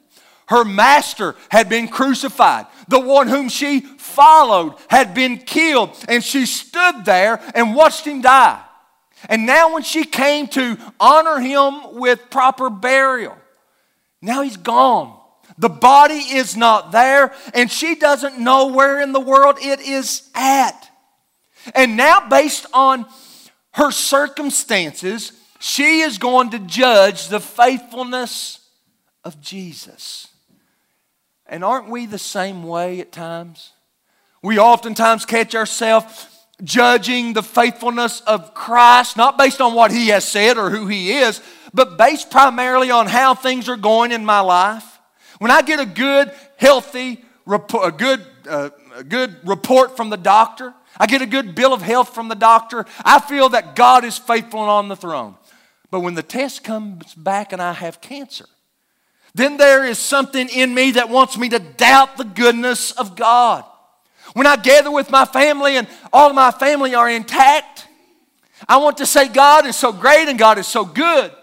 Her 0.47 0.63
master 0.63 1.35
had 1.49 1.69
been 1.69 1.87
crucified. 1.87 2.67
The 2.87 2.99
one 2.99 3.27
whom 3.27 3.49
she 3.49 3.79
followed 3.81 4.75
had 4.89 5.13
been 5.13 5.37
killed. 5.37 5.97
And 6.07 6.23
she 6.23 6.45
stood 6.45 7.03
there 7.03 7.41
and 7.55 7.75
watched 7.75 8.05
him 8.05 8.21
die. 8.21 8.61
And 9.27 9.45
now, 9.45 9.73
when 9.73 9.83
she 9.83 10.03
came 10.03 10.47
to 10.49 10.77
honor 10.99 11.39
him 11.39 11.95
with 11.95 12.29
proper 12.29 12.69
burial, 12.69 13.35
now 14.21 14.43
he's 14.43 14.57
gone. 14.57 15.19
The 15.57 15.69
body 15.69 16.15
is 16.15 16.55
not 16.55 16.91
there, 16.91 17.33
and 17.53 17.71
she 17.71 17.95
doesn't 17.95 18.39
know 18.39 18.67
where 18.67 19.01
in 19.01 19.13
the 19.13 19.19
world 19.19 19.57
it 19.61 19.79
is 19.79 20.29
at. 20.35 20.89
And 21.73 21.97
now, 21.97 22.27
based 22.27 22.65
on 22.73 23.05
her 23.73 23.91
circumstances, 23.91 25.31
she 25.59 26.01
is 26.01 26.17
going 26.17 26.51
to 26.51 26.59
judge 26.59 27.29
the 27.29 27.39
faithfulness 27.39 28.59
of 29.23 29.41
Jesus. 29.41 30.27
And 31.47 31.63
aren't 31.63 31.89
we 31.89 32.05
the 32.05 32.19
same 32.19 32.63
way 32.63 32.99
at 32.99 33.11
times? 33.11 33.71
We 34.41 34.59
oftentimes 34.59 35.25
catch 35.25 35.55
ourselves 35.55 36.27
judging 36.63 37.33
the 37.33 37.43
faithfulness 37.43 38.21
of 38.21 38.53
Christ, 38.53 39.17
not 39.17 39.37
based 39.37 39.61
on 39.61 39.73
what 39.73 39.91
he 39.91 40.07
has 40.07 40.27
said 40.27 40.57
or 40.57 40.69
who 40.69 40.87
he 40.87 41.13
is, 41.13 41.41
but 41.73 41.97
based 41.97 42.31
primarily 42.31 42.91
on 42.91 43.07
how 43.07 43.35
things 43.35 43.67
are 43.67 43.75
going 43.75 44.11
in 44.11 44.23
my 44.23 44.39
life. 44.39 44.99
When 45.39 45.51
I 45.51 45.61
get 45.61 45.79
a 45.79 45.85
good, 45.85 46.31
healthy, 46.57 47.23
a 47.47 47.91
good, 47.91 48.25
uh, 48.47 48.69
a 48.95 49.03
good 49.03 49.35
report 49.47 49.97
from 49.97 50.09
the 50.09 50.17
doctor, 50.17 50.73
I 50.97 51.07
get 51.07 51.21
a 51.21 51.25
good 51.25 51.55
bill 51.55 51.73
of 51.73 51.81
health 51.81 52.15
from 52.15 52.29
the 52.29 52.35
doctor, 52.35 52.85
I 53.03 53.19
feel 53.19 53.49
that 53.49 53.75
God 53.75 54.05
is 54.05 54.17
faithful 54.17 54.61
and 54.61 54.69
on 54.69 54.87
the 54.87 54.95
throne. 54.95 55.35
But 55.91 55.99
when 55.99 56.13
the 56.13 56.23
test 56.23 56.63
comes 56.63 57.13
back 57.13 57.51
and 57.51 57.61
I 57.61 57.73
have 57.73 57.99
cancer, 57.99 58.45
then 59.35 59.57
there 59.57 59.83
is 59.83 59.99
something 59.99 60.47
in 60.47 60.73
me 60.73 60.91
that 60.91 61.09
wants 61.09 61.37
me 61.37 61.49
to 61.49 61.59
doubt 61.59 62.15
the 62.15 62.23
goodness 62.23 62.91
of 62.93 63.17
God. 63.17 63.65
When 64.33 64.47
I 64.47 64.55
gather 64.55 64.89
with 64.89 65.11
my 65.11 65.25
family 65.25 65.75
and 65.75 65.89
all 66.13 66.29
of 66.29 66.35
my 66.35 66.51
family 66.51 66.95
are 66.95 67.09
intact, 67.09 67.85
I 68.67 68.77
want 68.77 68.97
to 68.97 69.05
say 69.05 69.27
God 69.27 69.65
is 69.65 69.75
so 69.75 69.91
great 69.91 70.29
and 70.29 70.39
God 70.39 70.57
is 70.57 70.67
so 70.67 70.85
good. 70.85 71.33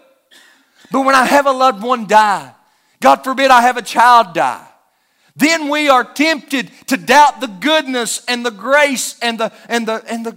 But 0.91 1.05
when 1.05 1.13
I 1.13 1.23
have 1.25 1.45
a 1.45 1.51
loved 1.51 1.83
one 1.83 2.07
die, 2.07 2.51
God 2.99 3.23
forbid 3.23 3.51
I 3.51 3.61
have 3.61 3.77
a 3.77 3.83
child 3.83 4.33
die, 4.33 4.67
then 5.35 5.69
we 5.69 5.87
are 5.87 6.03
tempted 6.03 6.71
to 6.87 6.97
doubt 6.97 7.41
the 7.41 7.47
goodness 7.47 8.25
and 8.27 8.43
the 8.43 8.51
grace 8.51 9.19
and 9.19 9.39
the, 9.39 9.53
and 9.69 9.87
the, 9.87 10.03
and 10.09 10.25
the 10.25 10.35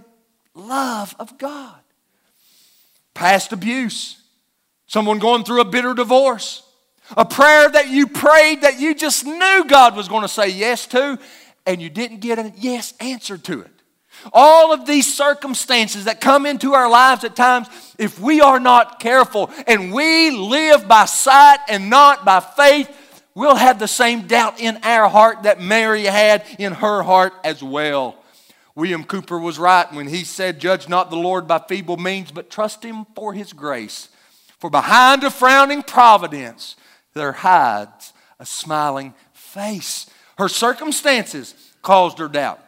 love 0.55 1.17
of 1.19 1.39
God. 1.39 1.81
Past 3.15 3.53
abuse, 3.53 4.21
someone 4.87 5.19
going 5.19 5.43
through 5.43 5.63
a 5.63 5.65
bitter 5.65 5.95
divorce, 5.95 6.63
a 7.17 7.25
prayer 7.25 7.69
that 7.69 7.89
you 7.89 8.07
prayed 8.07 8.63
that 8.63 8.81
you 8.81 8.95
just 8.95 9.25
knew 9.25 9.65
God 9.69 9.97
was 9.97 10.09
going 10.09 10.23
to 10.23 10.29
say 10.29 10.49
yes 10.49 10.87
to, 10.89 11.19
and 11.67 11.83
you 11.83 11.91
didn't 11.91 12.21
get 12.21 12.39
a 12.39 12.53
yes 12.57 12.95
answer 13.01 13.37
to 13.39 13.61
it. 13.61 13.71
All 14.33 14.73
of 14.73 14.87
these 14.87 15.13
circumstances 15.13 16.05
that 16.05 16.21
come 16.21 16.47
into 16.47 16.75
our 16.75 16.89
lives 16.89 17.23
at 17.25 17.37
times, 17.37 17.69
if 17.99 18.19
we 18.19 18.41
are 18.41 18.59
not 18.59 18.99
careful 18.99 19.51
and 19.67 19.93
we 19.93 20.31
live 20.31 20.89
by 20.89 21.05
sight 21.05 21.59
and 21.69 21.91
not 21.91 22.25
by 22.25 22.41
faith, 22.41 22.91
we'll 23.35 23.57
have 23.57 23.79
the 23.79 23.87
same 23.87 24.27
doubt 24.27 24.61
in 24.61 24.79
our 24.83 25.09
heart 25.09 25.45
that 25.45 25.61
Mary 25.61 26.05
had 26.05 26.45
in 26.59 26.73
her 26.73 27.03
heart 27.03 27.35
as 27.45 27.63
well. 27.63 28.17
William 28.75 29.05
Cowper 29.05 29.39
was 29.39 29.59
right 29.59 29.91
when 29.93 30.09
he 30.09 30.25
said, 30.25 30.61
Judge 30.61 30.89
not 30.89 31.11
the 31.11 31.17
Lord 31.17 31.47
by 31.47 31.59
feeble 31.59 31.97
means, 31.97 32.31
but 32.31 32.51
trust 32.51 32.83
him 32.83 33.07
for 33.15 33.33
his 33.33 33.53
grace. 33.53 34.09
For 34.59 34.71
behind 34.71 35.25
a 35.25 35.31
frowning 35.31 35.83
providence, 35.83 36.77
there 37.17 37.33
hides 37.33 38.13
a 38.39 38.47
smiling 38.47 39.15
face. 39.33 40.07
Her 40.39 40.49
circumstances 40.49 41.55
caused 41.83 42.19
her 42.19 42.29
doubt. 42.29 42.61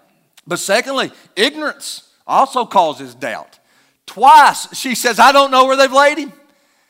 But 0.46 0.58
secondly, 0.58 1.12
ignorance 1.37 2.08
also 2.26 2.64
causes 2.64 3.14
doubt. 3.14 3.58
Twice 4.06 4.74
she 4.74 4.94
says, 4.94 5.20
I 5.20 5.32
don't 5.32 5.50
know 5.50 5.66
where 5.66 5.76
they've 5.76 5.92
laid 5.92 6.18
him. 6.18 6.32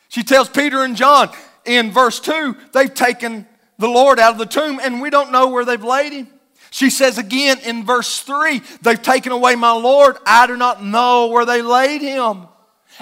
She 0.09 0.23
tells 0.23 0.49
Peter 0.49 0.83
and 0.85 0.97
John 0.97 1.31
in 1.64 1.90
verse 1.90 2.21
2, 2.21 2.57
they've 2.73 2.94
taken 2.94 3.47
the 3.79 3.88
Lord 3.88 4.18
out 4.18 4.33
of 4.33 4.38
the 4.38 4.47
tomb 4.47 4.81
and 4.83 5.03
we 5.03 5.11
don't 5.11 5.33
know 5.33 5.49
where 5.49 5.64
they've 5.64 5.83
laid 5.83 6.12
him. 6.12 6.29
She 6.71 6.90
says 6.90 7.18
again 7.18 7.59
in 7.64 7.85
verse 7.85 8.21
3, 8.21 8.62
they've 8.83 9.03
taken 9.03 9.33
away 9.33 9.57
my 9.57 9.73
Lord. 9.73 10.16
I 10.25 10.47
do 10.47 10.57
not 10.57 10.85
know 10.85 11.27
where 11.27 11.44
they 11.44 11.62
laid 11.62 12.03
him. 12.03 12.47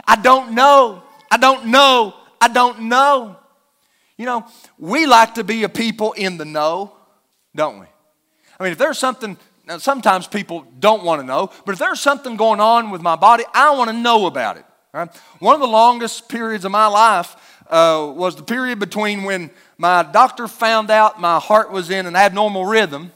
I 0.06 0.16
don't 0.16 0.52
know. 0.52 1.02
I 1.30 1.36
don't 1.36 1.66
know. 1.66 2.14
I 2.40 2.48
don't 2.48 2.82
know. 2.82 3.36
You 4.18 4.24
know, 4.24 4.46
we 4.78 5.06
like 5.06 5.34
to 5.34 5.44
be 5.44 5.64
a 5.64 5.68
people 5.68 6.12
in 6.12 6.38
the 6.38 6.44
know, 6.44 6.96
don't 7.54 7.80
we? 7.80 7.86
I 8.58 8.62
mean, 8.62 8.72
if 8.72 8.78
there's 8.78 8.98
something 8.98 9.36
sometimes 9.78 10.26
people 10.26 10.66
don't 10.78 11.04
want 11.04 11.20
to 11.20 11.26
know, 11.26 11.50
but 11.64 11.72
if 11.72 11.78
there's 11.78 12.00
something 12.00 12.36
going 12.36 12.60
on 12.60 12.90
with 12.90 13.02
my 13.02 13.16
body, 13.16 13.44
I 13.52 13.74
want 13.76 13.90
to 13.90 13.96
know 13.96 14.26
about 14.26 14.56
it. 14.56 14.64
Right? 14.92 15.14
One 15.40 15.54
of 15.54 15.60
the 15.60 15.66
longest 15.66 16.28
periods 16.28 16.64
of 16.64 16.72
my 16.72 16.86
life 16.86 17.36
uh, 17.68 18.12
was 18.14 18.36
the 18.36 18.42
period 18.42 18.78
between 18.78 19.24
when 19.24 19.50
my 19.76 20.02
doctor 20.02 20.48
found 20.48 20.90
out 20.90 21.20
my 21.20 21.38
heart 21.38 21.70
was 21.70 21.90
in 21.90 22.06
an 22.06 22.16
abnormal 22.16 22.64
rhythm 22.64 23.12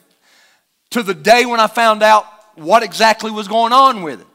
to 0.91 1.03
the 1.03 1.15
day 1.15 1.47
when 1.47 1.61
I 1.61 1.69
found 1.69 2.03
out 2.03 2.27
what 2.57 2.83
exactly 2.83 3.31
was 3.31 3.49
going 3.49 3.73
on 3.73 4.03
with 4.03 4.21
it. 4.21 4.27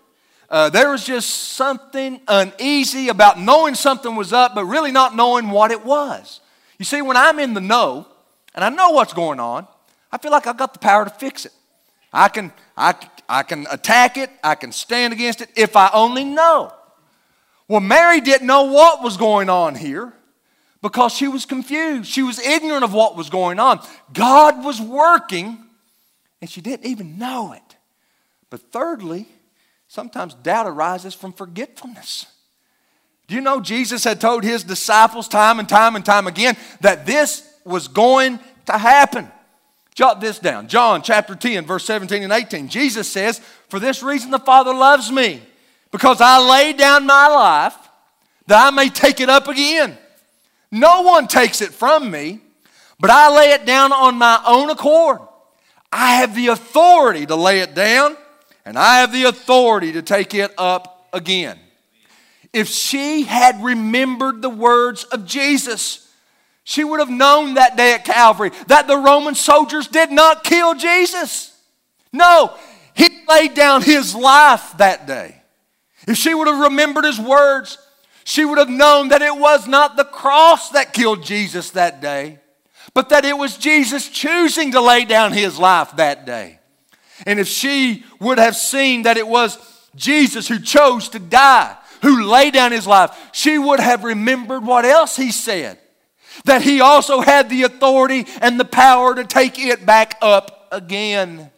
Uh, 0.50 0.70
there 0.70 0.92
was 0.92 1.04
just 1.04 1.30
something 1.30 2.22
uneasy 2.28 3.10
about 3.10 3.40
knowing 3.40 3.76
something 3.76 4.16
was 4.16 4.32
up, 4.32 4.56
but 4.56 4.66
really 4.66 4.92
not 4.92 5.16
knowing 5.16 5.50
what 5.50 5.72
it 5.72 5.84
was. 5.84 6.40
You 6.78 6.86
see, 6.86 7.02
when 7.02 7.18
I'm 7.18 7.40
in 7.40 7.54
the 7.54 7.62
know 7.62 8.08
and 8.54 8.64
I 8.64 8.70
know 8.70 8.92
what's 8.92 9.14
going 9.14 9.40
on, 9.40 9.68
I 10.12 10.18
feel 10.18 10.32
like 10.32 10.48
I've 10.48 10.58
got 10.58 10.74
the 10.74 10.80
power 10.80 11.04
to 11.06 11.10
fix 11.10 11.46
it. 11.46 11.54
I 12.12 12.30
can, 12.30 12.54
I, 12.78 12.96
I 13.28 13.44
can 13.44 13.68
attack 13.70 14.18
it, 14.18 14.30
I 14.44 14.56
can 14.56 14.72
stand 14.72 15.14
against 15.14 15.42
it 15.42 15.50
if 15.56 15.76
I 15.76 15.90
only 15.94 16.24
know. 16.24 16.74
Well, 17.68 17.82
Mary 17.82 18.22
didn't 18.22 18.48
know 18.48 18.64
what 18.64 19.02
was 19.02 19.18
going 19.18 19.50
on 19.50 19.76
here 19.76 20.14
because 20.82 21.14
she 21.14 21.28
was 21.28 21.46
confused. 21.46 22.10
She 22.10 22.22
was 22.24 22.40
ignorant 22.40 22.84
of 22.84 22.94
what 22.94 23.16
was 23.16 23.30
going 23.30 23.60
on. 23.60 23.80
God 24.14 24.64
was 24.64 24.80
working 24.80 25.58
and 26.42 26.50
she 26.50 26.62
didn't 26.62 26.86
even 26.86 27.18
know 27.18 27.54
it. 27.54 27.76
But 28.50 28.72
thirdly, 28.72 29.28
sometimes 29.88 30.36
doubt 30.36 30.68
arises 30.68 31.16
from 31.16 31.34
forgetfulness. 31.34 32.28
Do 33.28 33.36
you 33.36 33.42
know 33.42 33.60
Jesus 33.60 34.04
had 34.04 34.22
told 34.22 34.44
his 34.44 34.64
disciples 34.64 35.28
time 35.28 35.60
and 35.60 35.68
time 35.68 35.96
and 35.96 36.06
time 36.06 36.28
again 36.28 36.56
that 36.82 37.06
this 37.06 37.52
was 37.64 37.88
going 37.88 38.40
to 38.68 38.78
happen? 38.78 39.32
Jot 39.96 40.20
this 40.20 40.40
down. 40.40 40.68
John 40.68 41.02
chapter 41.02 41.36
10, 41.36 41.66
verse 41.66 41.86
17 41.86 42.22
and 42.22 42.34
18. 42.34 42.68
Jesus 42.68 43.10
says, 43.10 43.40
For 43.70 43.80
this 43.80 44.04
reason 44.04 44.30
the 44.30 44.40
Father 44.40 44.74
loves 44.74 45.12
me, 45.12 45.42
because 45.92 46.20
I 46.20 46.38
lay 46.40 46.74
down 46.74 47.06
my 47.06 47.28
life 47.28 47.76
that 48.48 48.68
I 48.68 48.70
may 48.72 48.90
take 48.90 49.22
it 49.22 49.30
up 49.30 49.48
again. 49.48 49.98
No 50.70 51.02
one 51.02 51.28
takes 51.28 51.62
it 51.62 51.72
from 51.72 52.12
me, 52.12 52.42
but 53.00 53.10
I 53.10 53.34
lay 53.36 53.52
it 53.52 53.66
down 53.66 53.94
on 53.94 54.16
my 54.18 54.42
own 54.46 54.70
accord. 54.70 55.20
I 55.92 56.16
have 56.16 56.36
the 56.36 56.48
authority 56.48 57.26
to 57.26 57.36
lay 57.36 57.62
it 57.62 57.74
down, 57.74 58.18
and 58.66 58.78
I 58.78 59.00
have 59.00 59.14
the 59.14 59.24
authority 59.24 59.94
to 59.94 60.02
take 60.02 60.34
it 60.34 60.54
up 60.58 61.08
again. 61.14 61.58
If 62.56 62.70
she 62.70 63.24
had 63.24 63.62
remembered 63.62 64.42
the 64.42 64.50
words 64.50 65.04
of 65.04 65.26
Jesus, 65.26 66.10
she 66.64 66.86
would 66.86 67.02
have 67.02 67.10
known 67.10 67.56
that 67.56 67.76
day 67.76 67.94
at 67.94 68.06
Calvary 68.06 68.52
that 68.68 68.88
the 68.88 68.96
Roman 68.96 69.36
soldiers 69.36 69.90
did 69.90 70.10
not 70.10 70.46
kill 70.46 70.74
Jesus. 70.74 71.54
No, 72.14 72.56
he 72.94 73.10
laid 73.28 73.56
down 73.56 73.82
his 73.82 74.16
life 74.16 74.72
that 74.78 75.06
day. 75.06 75.42
If 76.08 76.16
she 76.16 76.34
would 76.34 76.48
have 76.48 76.72
remembered 76.72 77.04
his 77.04 77.20
words, 77.20 77.78
she 78.24 78.46
would 78.46 78.58
have 78.58 78.70
known 78.70 79.10
that 79.10 79.22
it 79.22 79.36
was 79.36 79.68
not 79.68 79.98
the 79.98 80.06
cross 80.06 80.70
that 80.70 80.94
killed 80.94 81.24
Jesus 81.26 81.72
that 81.72 82.02
day, 82.02 82.40
but 82.94 83.10
that 83.10 83.26
it 83.26 83.38
was 83.38 83.58
Jesus 83.58 84.08
choosing 84.08 84.72
to 84.72 84.80
lay 84.80 85.04
down 85.04 85.34
his 85.34 85.60
life 85.60 85.98
that 85.98 86.26
day. 86.26 86.60
And 87.26 87.38
if 87.38 87.50
she 87.50 88.06
would 88.22 88.38
have 88.38 88.56
seen 88.56 89.02
that 89.02 89.18
it 89.18 89.28
was 89.28 89.58
Jesus 89.94 90.48
who 90.48 90.60
chose 90.60 91.10
to 91.10 91.20
die, 91.20 91.76
who 92.02 92.26
laid 92.26 92.54
down 92.54 92.72
his 92.72 92.88
life, 92.88 93.16
she 93.32 93.58
would 93.58 93.80
have 93.80 94.04
remembered 94.04 94.66
what 94.66 94.86
else 94.86 95.16
he 95.16 95.32
said. 95.32 95.80
That 96.46 96.62
he 96.62 96.82
also 96.82 97.22
had 97.22 97.50
the 97.50 97.64
authority 97.64 98.26
and 98.42 98.60
the 98.60 98.66
power 98.66 99.16
to 99.16 99.24
take 99.24 99.58
it 99.58 99.86
back 99.86 100.18
up 100.22 100.68
again. 100.72 101.52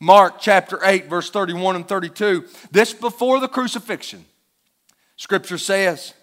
Mark 0.00 0.40
chapter 0.40 0.80
8, 0.82 1.06
verse 1.08 1.30
31 1.30 1.76
and 1.76 1.86
32. 1.86 2.46
This 2.70 2.94
before 2.94 3.40
the 3.40 3.48
crucifixion. 3.48 4.24
Scripture 5.16 5.58
says, 5.58 6.14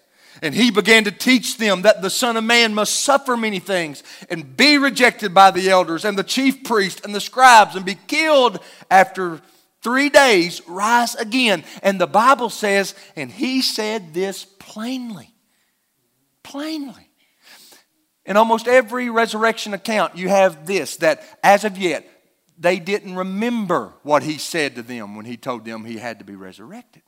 and 0.42 0.54
he 0.54 0.70
began 0.70 1.04
to 1.04 1.10
teach 1.10 1.56
them 1.56 1.82
that 1.82 2.02
the 2.02 2.10
Son 2.10 2.36
of 2.36 2.44
Man 2.44 2.74
must 2.74 3.00
suffer 3.00 3.36
many 3.36 3.58
things 3.58 4.02
and 4.28 4.56
be 4.56 4.78
rejected 4.78 5.34
by 5.34 5.50
the 5.50 5.70
elders 5.70 6.04
and 6.04 6.18
the 6.18 6.24
chief 6.24 6.64
priests 6.64 7.00
and 7.04 7.14
the 7.14 7.20
scribes 7.20 7.76
and 7.76 7.84
be 7.84 7.96
killed 8.06 8.60
after 8.90 9.40
three 9.88 10.10
days, 10.10 10.60
rise 10.68 11.14
again. 11.14 11.64
And 11.82 11.98
the 11.98 12.06
Bible 12.06 12.50
says, 12.50 12.94
and 13.16 13.32
he 13.32 13.62
said 13.62 14.12
this 14.12 14.44
plainly. 14.44 15.34
Plainly. 16.42 17.08
In 18.26 18.36
almost 18.36 18.68
every 18.68 19.08
resurrection 19.08 19.72
account, 19.72 20.14
you 20.14 20.28
have 20.28 20.66
this 20.66 20.98
that 20.98 21.22
as 21.42 21.64
of 21.64 21.78
yet, 21.78 22.06
they 22.58 22.78
didn't 22.78 23.16
remember 23.16 23.94
what 24.02 24.22
he 24.22 24.36
said 24.36 24.74
to 24.74 24.82
them 24.82 25.16
when 25.16 25.24
he 25.24 25.38
told 25.38 25.64
them 25.64 25.86
he 25.86 25.96
had 25.96 26.18
to 26.18 26.24
be 26.26 26.34
resurrected. 26.34 27.00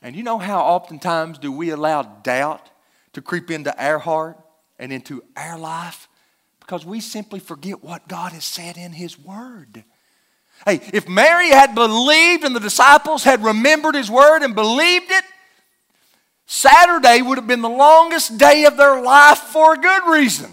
And 0.00 0.16
you 0.16 0.22
know 0.22 0.38
how 0.38 0.60
oftentimes 0.60 1.36
do 1.36 1.52
we 1.52 1.68
allow 1.68 2.02
doubt 2.02 2.70
to 3.12 3.20
creep 3.20 3.50
into 3.50 3.78
our 3.78 3.98
heart 3.98 4.38
and 4.78 4.90
into 4.90 5.22
our 5.36 5.58
life? 5.58 6.08
Because 6.60 6.86
we 6.86 7.00
simply 7.00 7.40
forget 7.40 7.84
what 7.84 8.08
God 8.08 8.32
has 8.32 8.46
said 8.46 8.78
in 8.78 8.92
His 8.92 9.18
Word. 9.18 9.84
Hey, 10.66 10.80
if 10.92 11.08
Mary 11.08 11.48
had 11.48 11.74
believed 11.74 12.44
and 12.44 12.54
the 12.54 12.60
disciples 12.60 13.24
had 13.24 13.42
remembered 13.42 13.94
His 13.94 14.10
Word 14.10 14.42
and 14.42 14.54
believed 14.54 15.10
it, 15.10 15.24
Saturday 16.46 17.22
would 17.22 17.38
have 17.38 17.46
been 17.46 17.62
the 17.62 17.68
longest 17.68 18.36
day 18.36 18.64
of 18.64 18.76
their 18.76 19.00
life 19.00 19.38
for 19.38 19.74
a 19.74 19.78
good 19.78 20.10
reason. 20.10 20.50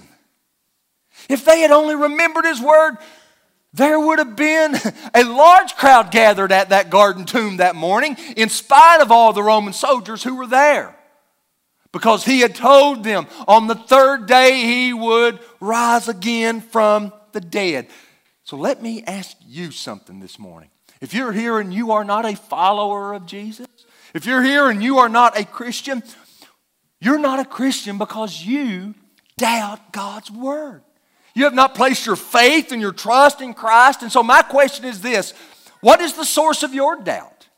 If 1.28 1.44
they 1.44 1.62
had 1.62 1.72
only 1.72 1.96
remembered 1.96 2.46
His 2.46 2.62
Word, 2.62 2.98
there 3.74 4.00
would 4.00 4.20
have 4.20 4.36
been 4.36 4.76
a 5.14 5.24
large 5.24 5.76
crowd 5.76 6.12
gathered 6.12 6.52
at 6.52 6.70
that 6.70 6.90
garden 6.90 7.26
tomb 7.26 7.58
that 7.58 7.76
morning, 7.76 8.16
in 8.36 8.50
spite 8.50 9.02
of 9.02 9.12
all 9.12 9.34
the 9.34 9.44
Roman 9.44 9.74
soldiers 9.74 10.24
who 10.24 10.36
were 10.36 10.48
there. 10.48 10.96
Because 11.92 12.26
he 12.26 12.42
had 12.42 12.54
told 12.56 13.04
them 13.04 13.28
on 13.48 13.68
the 13.68 13.76
third 13.76 14.28
day 14.28 14.62
he 14.62 14.94
would 14.94 15.40
rise 15.60 16.08
again 16.08 16.62
from 16.62 17.12
the 17.32 17.42
dead. 17.42 17.88
So 18.48 18.56
let 18.56 18.82
me 18.82 19.04
ask 19.06 19.36
you 19.46 19.72
something 19.72 20.22
this 20.22 20.40
morning. 20.40 20.70
If 21.02 21.14
you're 21.14 21.34
here 21.34 21.60
and 21.60 21.74
you 21.74 21.92
are 21.92 22.06
not 22.06 22.24
a 22.24 22.34
follower 22.34 23.12
of 23.12 23.26
Jesus, 23.26 23.68
if 24.14 24.26
you're 24.26 24.42
here 24.42 24.70
and 24.70 24.82
you 24.82 25.00
are 25.00 25.10
not 25.10 25.38
a 25.38 25.44
Christian, 25.44 26.02
you're 27.02 27.20
not 27.20 27.42
a 27.42 27.46
Christian 27.46 27.98
because 27.98 28.42
you 28.42 28.96
doubt 29.38 29.92
God's 29.92 30.32
word. 30.32 30.82
You 31.34 31.44
have 31.44 31.54
not 31.54 31.76
placed 31.76 32.06
your 32.06 32.16
faith 32.16 32.72
and 32.72 32.82
your 32.82 32.94
trust 32.94 33.42
in 33.42 33.54
Christ. 33.54 34.02
And 34.02 34.10
so, 34.10 34.24
my 34.24 34.44
question 34.44 34.86
is 34.86 35.02
this 35.02 35.34
What 35.82 36.00
is 36.00 36.14
the 36.14 36.24
source 36.24 36.64
of 36.64 36.74
your 36.74 36.96
doubt? 37.02 37.50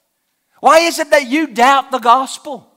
Why 0.60 0.80
is 0.80 0.97
it 0.97 1.12
that 1.12 1.28
you 1.28 1.54
doubt 1.54 1.91
the 1.91 1.99
gospel? 1.99 2.67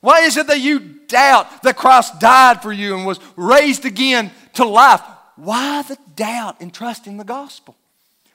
Why 0.00 0.22
is 0.22 0.36
it 0.36 0.48
that 0.48 0.58
you 0.58 0.80
doubt 1.06 1.62
that 1.62 1.76
Christ 1.76 2.18
died 2.18 2.62
for 2.62 2.72
you 2.72 2.96
and 2.96 3.06
was 3.06 3.20
raised 3.36 3.84
again 3.84 4.32
to 4.54 4.64
life? 4.64 5.02
Why 5.40 5.80
the 5.82 5.96
doubt 6.16 6.60
in 6.60 6.70
trusting 6.70 7.16
the 7.16 7.24
gospel? 7.24 7.74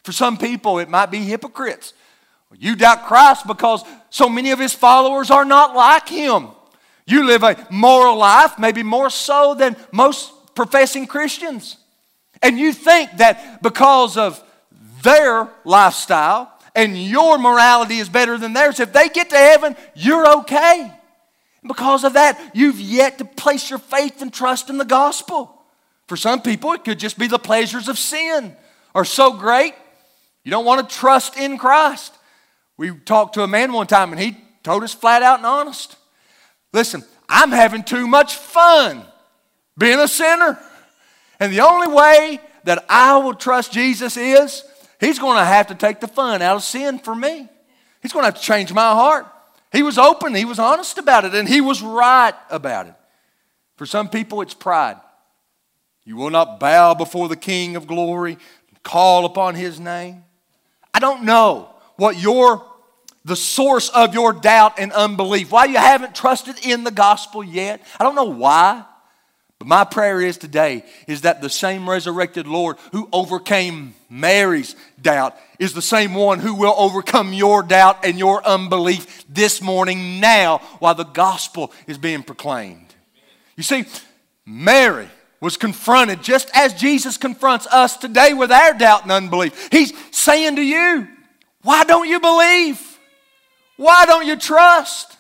For 0.04 0.12
some 0.12 0.38
people, 0.38 0.80
it 0.80 0.90
might 0.90 1.12
be 1.12 1.20
hypocrites. 1.20 1.94
You 2.58 2.76
doubt 2.76 3.06
Christ 3.06 3.46
because 3.46 3.84
so 4.10 4.28
many 4.28 4.50
of 4.50 4.60
his 4.60 4.74
followers 4.74 5.30
are 5.30 5.46
not 5.46 5.76
like 5.76 6.10
him. 6.10 6.48
You 7.06 7.26
live 7.26 7.44
a 7.44 7.68
moral 7.70 8.18
life, 8.18 8.58
maybe 8.58 8.82
more 8.82 9.12
so 9.12 9.54
than 9.54 9.76
most 9.92 10.32
professing 10.56 11.06
Christians. 11.06 11.78
And 12.42 12.58
you 12.58 12.74
think 12.74 13.18
that 13.18 13.62
because 13.62 14.18
of 14.18 14.44
their 15.04 15.48
lifestyle 15.64 16.52
and 16.74 16.98
your 16.98 17.38
morality 17.38 17.98
is 17.98 18.10
better 18.10 18.38
than 18.40 18.54
theirs, 18.54 18.80
if 18.80 18.92
they 18.94 19.10
get 19.10 19.30
to 19.30 19.38
heaven, 19.38 19.76
you're 19.94 20.40
okay. 20.40 20.92
Because 21.68 22.04
of 22.04 22.14
that, 22.14 22.52
you've 22.56 22.80
yet 22.80 23.20
to 23.20 23.26
place 23.26 23.70
your 23.70 23.80
faith 23.80 24.24
and 24.24 24.34
trust 24.34 24.72
in 24.72 24.80
the 24.80 24.86
gospel. 24.86 25.55
For 26.08 26.18
some 26.18 26.42
people, 26.42 26.74
it 26.74 26.84
could 26.84 27.00
just 27.00 27.18
be 27.18 27.28
the 27.28 27.40
pleasures 27.40 27.88
of 27.88 27.98
sin 27.98 28.56
are 28.94 29.06
so 29.06 29.34
great, 29.34 29.74
you 30.44 30.52
don't 30.52 30.66
want 30.66 30.88
to 30.88 30.96
trust 30.96 31.38
in 31.38 31.58
Christ. 31.58 32.14
We 32.78 32.92
talked 32.92 33.34
to 33.36 33.44
a 33.44 33.48
man 33.48 33.74
one 33.74 33.88
time 33.88 34.12
and 34.12 34.22
he 34.22 34.38
told 34.64 34.84
us 34.84 34.94
flat 34.94 35.22
out 35.22 35.38
and 35.38 35.46
honest 35.46 35.98
listen, 36.72 37.04
I'm 37.30 37.52
having 37.52 37.84
too 37.84 38.06
much 38.06 38.36
fun 38.36 39.04
being 39.78 40.00
a 40.00 40.08
sinner. 40.08 40.60
And 41.40 41.52
the 41.52 41.62
only 41.62 41.88
way 41.88 42.40
that 42.66 42.86
I 42.90 43.18
will 43.18 43.34
trust 43.34 43.72
Jesus 43.72 44.18
is 44.18 44.64
He's 45.00 45.20
going 45.20 45.38
to 45.38 45.44
have 45.44 45.68
to 45.68 45.76
take 45.76 46.00
the 46.00 46.08
fun 46.08 46.42
out 46.42 46.56
of 46.56 46.64
sin 46.64 47.00
for 47.00 47.14
me. 47.14 47.48
He's 48.02 48.14
going 48.14 48.24
to 48.24 48.28
have 48.28 48.36
to 48.36 48.42
change 48.42 48.72
my 48.72 48.92
heart. 48.92 49.28
He 49.72 49.84
was 49.84 49.98
open, 49.98 50.34
he 50.34 50.46
was 50.46 50.58
honest 50.58 50.98
about 50.98 51.26
it, 51.26 51.36
and 51.36 51.50
he 51.50 51.60
was 51.60 51.82
right 51.82 52.34
about 52.50 52.88
it. 52.88 52.94
For 53.76 53.86
some 53.86 54.08
people, 54.08 54.42
it's 54.42 54.54
pride. 54.54 54.96
You 56.06 56.16
will 56.16 56.30
not 56.30 56.60
bow 56.60 56.94
before 56.94 57.28
the 57.28 57.36
King 57.36 57.76
of 57.76 57.88
glory, 57.88 58.38
call 58.84 59.26
upon 59.26 59.56
his 59.56 59.80
name. 59.80 60.24
I 60.94 61.00
don't 61.00 61.24
know 61.24 61.70
what 61.98 62.18
your 62.18 62.64
the 63.26 63.36
source 63.36 63.90
of 63.90 64.14
your 64.14 64.34
doubt 64.34 64.78
and 64.78 64.92
unbelief, 64.92 65.52
why 65.52 65.66
you 65.66 65.78
haven't 65.78 66.14
trusted 66.14 66.64
in 66.64 66.84
the 66.84 66.92
gospel 66.92 67.44
yet. 67.44 67.82
I 68.00 68.04
don't 68.04 68.14
know 68.14 68.26
why. 68.26 68.86
But 69.58 69.68
my 69.68 69.84
prayer 69.84 70.22
is 70.22 70.38
today 70.38 70.84
is 71.08 71.22
that 71.22 71.42
the 71.42 71.50
same 71.50 71.90
resurrected 71.90 72.46
Lord 72.46 72.78
who 72.92 73.10
overcame 73.12 73.96
Mary's 74.10 74.76
doubt 75.02 75.36
is 75.58 75.74
the 75.74 75.82
same 75.82 76.14
one 76.14 76.40
who 76.40 76.54
will 76.54 76.76
overcome 76.78 77.34
your 77.34 77.64
doubt 77.64 78.06
and 78.06 78.20
your 78.20 78.46
unbelief 78.46 79.26
this 79.28 79.62
morning 79.62 80.20
now 80.20 80.60
while 80.80 80.94
the 80.94 81.04
gospel 81.04 81.72
is 81.88 81.98
being 81.98 82.22
proclaimed. 82.22 82.94
You 83.56 83.64
see, 83.64 83.86
Mary 84.46 85.10
was 85.42 85.58
confronted 85.58 86.24
just 86.24 86.50
as 86.54 86.74
Jesus 86.74 87.18
confronts 87.18 87.68
us 87.68 87.98
today 87.98 88.34
with 88.34 88.52
our 88.52 88.74
doubt 88.74 89.04
and 89.04 89.12
unbelief. 89.12 89.70
He's 89.72 89.94
saying 90.12 90.56
to 90.56 90.62
you, 90.62 91.08
why 91.62 91.84
don't 91.84 92.08
you 92.08 92.20
believe? 92.20 93.00
Why 93.78 94.06
don't 94.06 94.26
you 94.26 94.38
trust? 94.38 95.18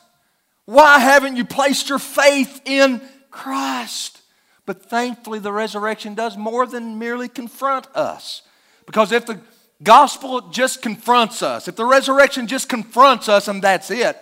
Why 0.66 1.00
haven't 1.00 1.36
you 1.36 1.46
placed 1.46 1.90
your 1.90 2.00
faith 2.00 2.62
in 2.66 3.02
Christ? 3.30 4.22
But 4.66 4.90
thankfully, 4.90 5.40
the 5.40 5.52
resurrection 5.52 6.16
does 6.16 6.38
more 6.38 6.66
than 6.66 6.98
merely 6.98 7.28
confront 7.28 7.88
us. 7.96 8.42
Because 8.86 9.12
if 9.12 9.26
the 9.26 9.40
gospel 9.84 10.50
just 10.50 10.82
confronts 10.82 11.44
us, 11.44 11.68
if 11.68 11.76
the 11.76 11.86
resurrection 11.86 12.48
just 12.48 12.70
confronts 12.70 13.30
us 13.30 13.48
and 13.48 13.62
that's 13.62 13.92
it, 13.92 14.18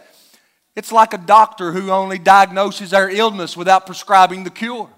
it's 0.75 0.91
like 0.91 1.13
a 1.13 1.17
doctor 1.17 1.71
who 1.71 1.91
only 1.91 2.17
diagnoses 2.17 2.93
our 2.93 3.09
illness 3.09 3.55
without 3.55 3.85
prescribing 3.85 4.43
the 4.43 4.49
cure. 4.49 4.89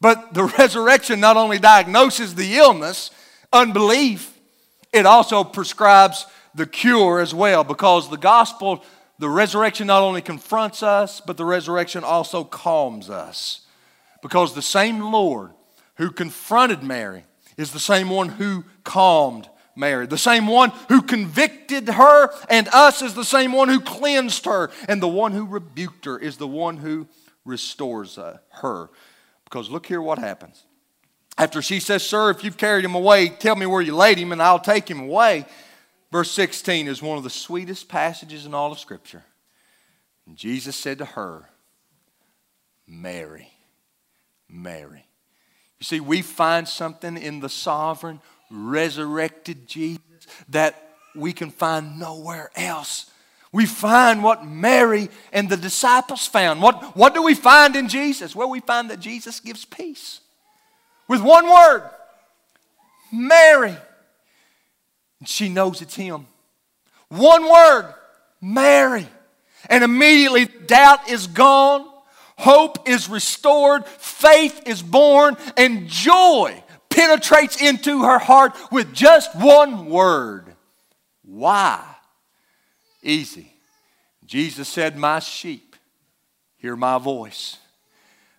But 0.00 0.34
the 0.34 0.44
resurrection 0.58 1.20
not 1.20 1.36
only 1.36 1.58
diagnoses 1.58 2.34
the 2.34 2.56
illness, 2.56 3.10
unbelief, 3.52 4.38
it 4.92 5.06
also 5.06 5.44
prescribes 5.44 6.26
the 6.54 6.66
cure 6.66 7.20
as 7.20 7.34
well 7.34 7.64
because 7.64 8.10
the 8.10 8.16
gospel, 8.16 8.84
the 9.18 9.28
resurrection 9.28 9.86
not 9.86 10.02
only 10.02 10.22
confronts 10.22 10.82
us, 10.82 11.20
but 11.20 11.36
the 11.36 11.44
resurrection 11.44 12.02
also 12.02 12.44
calms 12.44 13.08
us. 13.08 13.60
Because 14.22 14.54
the 14.54 14.62
same 14.62 15.00
Lord 15.00 15.52
who 15.96 16.10
confronted 16.10 16.82
Mary 16.82 17.24
is 17.56 17.72
the 17.72 17.80
same 17.80 18.10
one 18.10 18.30
who 18.30 18.64
calmed 18.84 19.48
Mary. 19.76 20.06
The 20.06 20.18
same 20.18 20.46
one 20.46 20.72
who 20.88 21.02
convicted 21.02 21.88
her 21.88 22.30
and 22.48 22.68
us 22.68 23.02
is 23.02 23.14
the 23.14 23.24
same 23.24 23.52
one 23.52 23.68
who 23.68 23.80
cleansed 23.80 24.44
her. 24.44 24.70
And 24.88 25.02
the 25.02 25.08
one 25.08 25.32
who 25.32 25.46
rebuked 25.46 26.04
her 26.04 26.18
is 26.18 26.36
the 26.36 26.48
one 26.48 26.78
who 26.78 27.06
restores 27.44 28.18
uh, 28.18 28.38
her. 28.48 28.90
Because 29.50 29.68
look 29.68 29.86
here 29.86 30.00
what 30.00 30.18
happens. 30.18 30.64
After 31.36 31.60
she 31.60 31.80
says, 31.80 32.06
Sir, 32.06 32.30
if 32.30 32.44
you've 32.44 32.56
carried 32.56 32.84
him 32.84 32.94
away, 32.94 33.28
tell 33.28 33.56
me 33.56 33.66
where 33.66 33.82
you 33.82 33.96
laid 33.96 34.18
him 34.18 34.30
and 34.30 34.40
I'll 34.40 34.60
take 34.60 34.88
him 34.88 35.00
away. 35.00 35.44
Verse 36.12 36.30
16 36.30 36.86
is 36.86 37.02
one 37.02 37.18
of 37.18 37.24
the 37.24 37.30
sweetest 37.30 37.88
passages 37.88 38.46
in 38.46 38.54
all 38.54 38.70
of 38.72 38.78
Scripture. 38.78 39.24
And 40.26 40.36
Jesus 40.36 40.76
said 40.76 40.98
to 40.98 41.04
her, 41.04 41.48
Mary, 42.86 43.48
Mary. 44.48 45.06
You 45.78 45.84
see, 45.84 46.00
we 46.00 46.22
find 46.22 46.68
something 46.68 47.16
in 47.16 47.40
the 47.40 47.48
sovereign, 47.48 48.20
resurrected 48.50 49.66
Jesus 49.66 50.00
that 50.48 50.90
we 51.14 51.32
can 51.32 51.50
find 51.50 51.98
nowhere 51.98 52.50
else. 52.54 53.09
We 53.52 53.66
find 53.66 54.22
what 54.22 54.46
Mary 54.46 55.08
and 55.32 55.48
the 55.48 55.56
disciples 55.56 56.26
found. 56.26 56.62
What, 56.62 56.96
what 56.96 57.14
do 57.14 57.22
we 57.22 57.34
find 57.34 57.74
in 57.74 57.88
Jesus? 57.88 58.36
Well, 58.36 58.48
we 58.48 58.60
find 58.60 58.90
that 58.90 59.00
Jesus 59.00 59.40
gives 59.40 59.64
peace. 59.64 60.20
With 61.08 61.20
one 61.20 61.46
word 61.50 61.90
Mary. 63.12 63.76
And 65.18 65.28
she 65.28 65.48
knows 65.48 65.82
it's 65.82 65.96
him. 65.96 66.26
One 67.08 67.50
word 67.50 67.92
Mary. 68.40 69.08
And 69.68 69.84
immediately 69.84 70.46
doubt 70.46 71.10
is 71.10 71.26
gone, 71.26 71.86
hope 72.38 72.88
is 72.88 73.08
restored, 73.10 73.84
faith 73.84 74.62
is 74.66 74.80
born, 74.80 75.36
and 75.56 75.86
joy 75.86 76.62
penetrates 76.88 77.60
into 77.60 78.04
her 78.04 78.18
heart 78.18 78.56
with 78.72 78.94
just 78.94 79.34
one 79.36 79.86
word. 79.86 80.54
Why? 81.22 81.84
Easy. 83.02 83.52
Jesus 84.24 84.68
said, 84.68 84.96
My 84.96 85.18
sheep 85.18 85.76
hear 86.56 86.76
my 86.76 86.98
voice. 86.98 87.56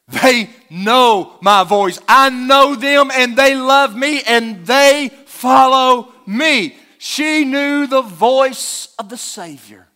They 0.08 0.50
know 0.70 1.38
my 1.42 1.64
voice. 1.64 2.00
I 2.08 2.30
know 2.30 2.76
them 2.76 3.12
and 3.14 3.38
they 3.38 3.56
love 3.56 3.96
me 3.96 4.22
and 4.24 4.66
they 4.66 5.10
follow 5.26 6.12
me. 6.26 6.78
She 6.98 7.46
knew 7.46 7.88
the 7.88 8.02
voice 8.02 8.94
of 9.00 9.10
the 9.10 9.18
Savior. 9.18 9.88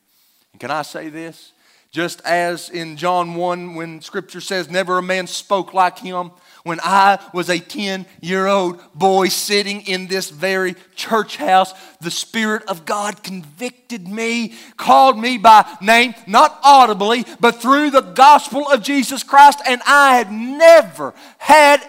And 0.54 0.60
can 0.60 0.72
I 0.72 0.84
say 0.84 1.10
this? 1.10 1.52
Just 1.96 2.20
as 2.26 2.70
in 2.70 2.98
John 2.98 3.36
1, 3.36 3.76
when 3.76 4.02
scripture 4.02 4.42
says, 4.42 4.70
Never 4.70 4.98
a 4.98 5.02
man 5.02 5.28
spoke 5.28 5.74
like 5.74 5.98
him, 5.98 6.32
when 6.66 6.82
I 6.84 7.20
was 7.34 7.50
a 7.50 7.58
10 7.58 8.06
year 8.20 8.48
old 8.48 8.82
boy 8.94 9.30
sitting 9.30 9.80
in 9.80 10.08
this 10.08 10.30
very 10.30 10.76
church 10.98 11.38
house, 11.38 11.74
the 12.02 12.12
Spirit 12.12 12.64
of 12.68 12.86
God 12.86 13.24
convicted 13.24 14.10
me, 14.10 14.56
called 14.76 15.18
me 15.18 15.38
by 15.38 15.66
name, 15.80 16.16
not 16.28 16.60
audibly, 16.66 17.24
but 17.40 17.62
through 17.62 17.92
the 17.92 18.02
gospel 18.02 18.70
of 18.70 18.84
Jesus 18.84 19.24
Christ, 19.24 19.62
and 19.66 19.82
I 19.88 20.18
had 20.18 20.34
never 20.34 21.14
had 21.38 21.82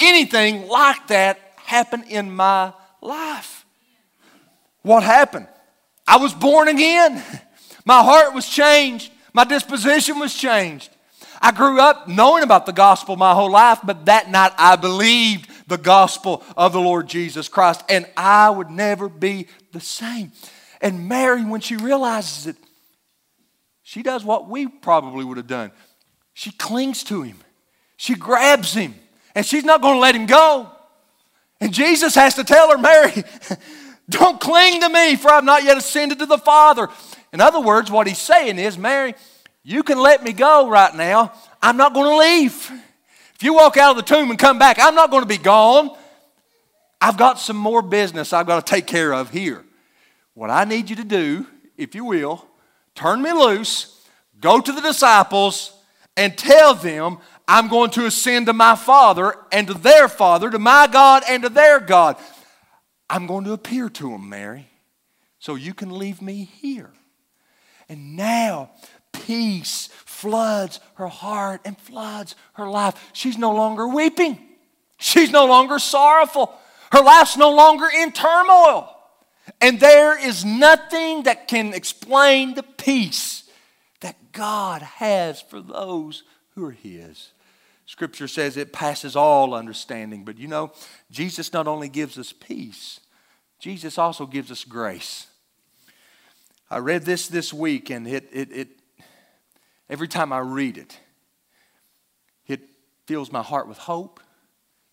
anything 0.00 0.68
like 0.68 1.08
that 1.08 1.38
happen 1.66 2.04
in 2.04 2.34
my 2.34 2.72
life. 3.02 3.66
What 4.80 5.02
happened? 5.02 5.48
I 6.06 6.16
was 6.16 6.32
born 6.32 6.68
again. 6.68 7.22
My 7.84 8.02
heart 8.02 8.32
was 8.32 8.48
changed. 8.48 9.12
My 9.32 9.44
disposition 9.44 10.18
was 10.18 10.34
changed. 10.34 10.90
I 11.40 11.52
grew 11.52 11.80
up 11.80 12.06
knowing 12.06 12.42
about 12.42 12.66
the 12.66 12.72
gospel 12.72 13.16
my 13.16 13.32
whole 13.32 13.50
life, 13.50 13.80
but 13.82 14.06
that 14.06 14.30
night 14.30 14.52
I 14.58 14.76
believed 14.76 15.50
the 15.68 15.78
gospel 15.78 16.44
of 16.56 16.72
the 16.72 16.80
Lord 16.80 17.08
Jesus 17.08 17.48
Christ, 17.48 17.82
and 17.88 18.06
I 18.16 18.50
would 18.50 18.70
never 18.70 19.08
be 19.08 19.46
the 19.72 19.80
same. 19.80 20.32
And 20.80 21.08
Mary, 21.08 21.44
when 21.44 21.60
she 21.60 21.76
realizes 21.76 22.46
it, 22.46 22.56
she 23.82 24.02
does 24.02 24.24
what 24.24 24.48
we 24.48 24.68
probably 24.68 25.24
would 25.24 25.36
have 25.36 25.46
done. 25.46 25.72
She 26.34 26.50
clings 26.50 27.04
to 27.04 27.22
him, 27.22 27.38
she 27.96 28.14
grabs 28.14 28.74
him, 28.74 28.94
and 29.34 29.46
she's 29.46 29.64
not 29.64 29.80
going 29.80 29.94
to 29.94 30.00
let 30.00 30.14
him 30.14 30.26
go. 30.26 30.70
And 31.60 31.72
Jesus 31.72 32.14
has 32.14 32.34
to 32.36 32.44
tell 32.44 32.70
her, 32.70 32.78
Mary, 32.78 33.24
don't 34.08 34.40
cling 34.40 34.80
to 34.80 34.88
me, 34.88 35.16
for 35.16 35.30
I've 35.30 35.44
not 35.44 35.62
yet 35.62 35.76
ascended 35.76 36.18
to 36.18 36.26
the 36.26 36.38
Father. 36.38 36.88
In 37.32 37.40
other 37.40 37.60
words, 37.60 37.90
what 37.90 38.06
he's 38.06 38.18
saying 38.18 38.58
is, 38.58 38.76
Mary, 38.76 39.14
you 39.62 39.82
can 39.82 39.98
let 39.98 40.22
me 40.22 40.32
go 40.32 40.68
right 40.68 40.94
now. 40.94 41.32
I'm 41.62 41.76
not 41.76 41.94
going 41.94 42.10
to 42.10 42.16
leave. 42.16 42.70
If 43.34 43.42
you 43.42 43.54
walk 43.54 43.76
out 43.76 43.96
of 43.96 43.96
the 43.96 44.14
tomb 44.14 44.30
and 44.30 44.38
come 44.38 44.58
back, 44.58 44.78
I'm 44.80 44.94
not 44.94 45.10
going 45.10 45.22
to 45.22 45.28
be 45.28 45.38
gone. 45.38 45.96
I've 47.00 47.16
got 47.16 47.38
some 47.38 47.56
more 47.56 47.82
business 47.82 48.32
I've 48.32 48.46
got 48.46 48.64
to 48.64 48.70
take 48.70 48.86
care 48.86 49.12
of 49.12 49.30
here. 49.30 49.64
What 50.34 50.50
I 50.50 50.64
need 50.64 50.90
you 50.90 50.96
to 50.96 51.04
do, 51.04 51.46
if 51.76 51.94
you 51.94 52.04
will, 52.04 52.44
turn 52.94 53.22
me 53.22 53.32
loose, 53.32 54.04
go 54.40 54.60
to 54.60 54.72
the 54.72 54.80
disciples, 54.80 55.72
and 56.16 56.36
tell 56.36 56.74
them 56.74 57.18
I'm 57.48 57.68
going 57.68 57.90
to 57.92 58.06
ascend 58.06 58.46
to 58.46 58.52
my 58.52 58.76
Father 58.76 59.34
and 59.50 59.66
to 59.68 59.74
their 59.74 60.08
Father, 60.08 60.50
to 60.50 60.58
my 60.58 60.86
God 60.86 61.22
and 61.28 61.42
to 61.42 61.48
their 61.48 61.80
God. 61.80 62.16
I'm 63.08 63.26
going 63.26 63.44
to 63.44 63.52
appear 63.52 63.88
to 63.88 64.10
them, 64.10 64.28
Mary, 64.28 64.68
so 65.38 65.54
you 65.54 65.74
can 65.74 65.98
leave 65.98 66.20
me 66.20 66.44
here. 66.44 66.92
And 67.90 68.16
now 68.16 68.70
peace 69.12 69.88
floods 70.06 70.78
her 70.94 71.08
heart 71.08 71.60
and 71.64 71.76
floods 71.76 72.36
her 72.54 72.68
life. 72.68 73.10
She's 73.12 73.36
no 73.36 73.52
longer 73.52 73.86
weeping, 73.88 74.38
she's 74.96 75.32
no 75.32 75.44
longer 75.44 75.78
sorrowful, 75.78 76.54
her 76.92 77.02
life's 77.02 77.36
no 77.36 77.52
longer 77.52 77.88
in 77.94 78.12
turmoil. 78.12 78.96
And 79.60 79.80
there 79.80 80.16
is 80.16 80.44
nothing 80.44 81.24
that 81.24 81.48
can 81.48 81.74
explain 81.74 82.54
the 82.54 82.62
peace 82.62 83.50
that 84.00 84.30
God 84.30 84.82
has 84.82 85.42
for 85.42 85.60
those 85.60 86.22
who 86.54 86.64
are 86.64 86.70
His. 86.70 87.32
Scripture 87.86 88.28
says 88.28 88.56
it 88.56 88.72
passes 88.72 89.16
all 89.16 89.52
understanding. 89.52 90.24
But 90.24 90.38
you 90.38 90.46
know, 90.46 90.70
Jesus 91.10 91.52
not 91.52 91.66
only 91.66 91.88
gives 91.88 92.16
us 92.18 92.32
peace, 92.32 93.00
Jesus 93.58 93.98
also 93.98 94.26
gives 94.26 94.52
us 94.52 94.62
grace. 94.62 95.26
I 96.70 96.78
read 96.78 97.04
this 97.04 97.26
this 97.26 97.52
week, 97.52 97.90
and 97.90 98.06
it, 98.06 98.28
it, 98.32 98.52
it 98.52 98.68
every 99.88 100.06
time 100.06 100.32
I 100.32 100.38
read 100.38 100.78
it, 100.78 101.00
it 102.46 102.60
fills 103.06 103.32
my 103.32 103.42
heart 103.42 103.66
with 103.66 103.78
hope, 103.78 104.20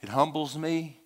it 0.01 0.09
humbles 0.09 0.57
me, 0.57 0.99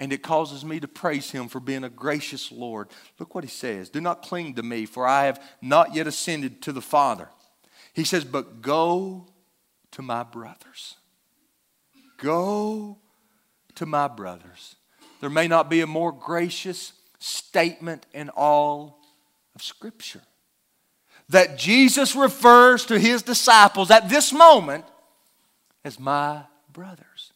and 0.00 0.10
it 0.10 0.22
causes 0.22 0.64
me 0.64 0.80
to 0.80 0.88
praise 0.88 1.30
Him 1.30 1.48
for 1.48 1.60
being 1.60 1.84
a 1.84 1.90
gracious 1.90 2.50
Lord. 2.50 2.88
Look 3.18 3.34
what 3.34 3.44
He 3.44 3.50
says 3.50 3.90
Do 3.90 4.00
not 4.00 4.22
cling 4.22 4.54
to 4.54 4.62
me, 4.62 4.86
for 4.86 5.06
I 5.06 5.26
have 5.26 5.42
not 5.60 5.94
yet 5.94 6.06
ascended 6.06 6.62
to 6.62 6.72
the 6.72 6.80
Father. 6.80 7.28
He 7.92 8.04
says, 8.04 8.24
But 8.24 8.62
go 8.62 9.26
to 9.90 10.02
my 10.02 10.22
brothers. 10.22 10.94
Go 12.16 12.98
to 13.74 13.84
my 13.84 14.08
brothers. 14.08 14.76
There 15.20 15.30
may 15.30 15.48
not 15.48 15.68
be 15.68 15.82
a 15.82 15.86
more 15.86 16.12
gracious 16.12 16.92
statement 17.18 18.06
in 18.14 18.30
all 18.30 18.97
of 19.58 19.62
Scripture 19.64 20.22
that 21.30 21.58
Jesus 21.58 22.14
refers 22.14 22.86
to 22.86 22.96
his 22.96 23.22
disciples 23.22 23.90
at 23.90 24.08
this 24.08 24.32
moment 24.32 24.84
as 25.84 25.98
my 25.98 26.42
brothers. 26.72 27.32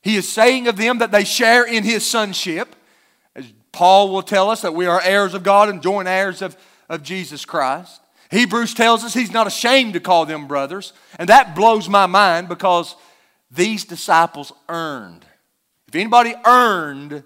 He 0.00 0.16
is 0.16 0.26
saying 0.26 0.66
of 0.66 0.78
them 0.78 0.98
that 0.98 1.12
they 1.12 1.24
share 1.24 1.64
in 1.64 1.84
his 1.84 2.08
sonship. 2.08 2.74
As 3.36 3.44
Paul 3.70 4.10
will 4.10 4.22
tell 4.22 4.48
us 4.48 4.62
that 4.62 4.74
we 4.74 4.86
are 4.86 5.02
heirs 5.02 5.34
of 5.34 5.42
God 5.42 5.68
and 5.68 5.82
joint 5.82 6.08
heirs 6.08 6.40
of, 6.40 6.56
of 6.88 7.02
Jesus 7.02 7.44
Christ. 7.44 8.00
Hebrews 8.30 8.72
tells 8.72 9.04
us 9.04 9.12
he's 9.12 9.30
not 9.30 9.46
ashamed 9.46 9.92
to 9.92 10.00
call 10.00 10.24
them 10.24 10.46
brothers. 10.46 10.94
And 11.18 11.28
that 11.28 11.54
blows 11.54 11.86
my 11.86 12.06
mind 12.06 12.48
because 12.48 12.96
these 13.50 13.84
disciples 13.84 14.54
earned. 14.70 15.26
If 15.86 15.96
anybody 15.96 16.34
earned 16.46 17.24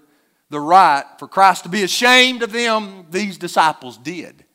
the 0.49 0.59
right 0.59 1.05
for 1.19 1.27
Christ 1.27 1.63
to 1.63 1.69
be 1.69 1.83
ashamed 1.83 2.43
of 2.43 2.51
them, 2.51 3.05
these 3.09 3.37
disciples 3.37 3.97
did. 3.97 4.45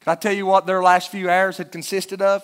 Can 0.00 0.12
I 0.12 0.14
tell 0.16 0.32
you 0.32 0.46
what 0.46 0.66
their 0.66 0.82
last 0.82 1.10
few 1.10 1.30
hours 1.30 1.58
had 1.58 1.70
consisted 1.70 2.20
of? 2.20 2.42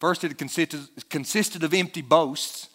First, 0.00 0.24
it 0.24 0.36
consisted, 0.36 0.80
consisted 1.08 1.62
of 1.62 1.72
empty 1.72 2.02
boasts. 2.02 2.68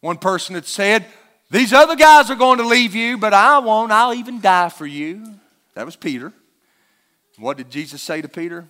One 0.00 0.16
person 0.16 0.54
had 0.54 0.64
said, 0.64 1.04
These 1.50 1.74
other 1.74 1.94
guys 1.94 2.30
are 2.30 2.36
going 2.36 2.58
to 2.58 2.66
leave 2.66 2.94
you, 2.94 3.18
but 3.18 3.34
I 3.34 3.58
won't. 3.58 3.92
I'll 3.92 4.14
even 4.14 4.40
die 4.40 4.70
for 4.70 4.86
you. 4.86 5.34
That 5.74 5.84
was 5.84 5.96
Peter. 5.96 6.32
What 7.36 7.58
did 7.58 7.70
Jesus 7.70 8.00
say 8.00 8.22
to 8.22 8.28
Peter? 8.28 8.66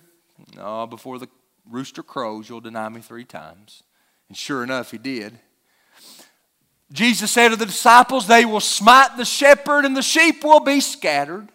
No, 0.55 0.87
before 0.87 1.19
the 1.19 1.27
rooster 1.69 2.03
crows, 2.03 2.49
you'll 2.49 2.61
deny 2.61 2.89
me 2.89 2.99
three 2.99 3.25
times. 3.25 3.83
And 4.27 4.37
sure 4.37 4.63
enough, 4.63 4.91
he 4.91 4.97
did. 4.97 5.39
Jesus 6.91 7.31
said 7.31 7.49
to 7.49 7.55
the 7.55 7.65
disciples, 7.65 8.27
They 8.27 8.45
will 8.45 8.59
smite 8.59 9.15
the 9.17 9.25
shepherd, 9.25 9.85
and 9.85 9.95
the 9.95 10.01
sheep 10.01 10.43
will 10.43 10.59
be 10.59 10.81
scattered. 10.81 11.49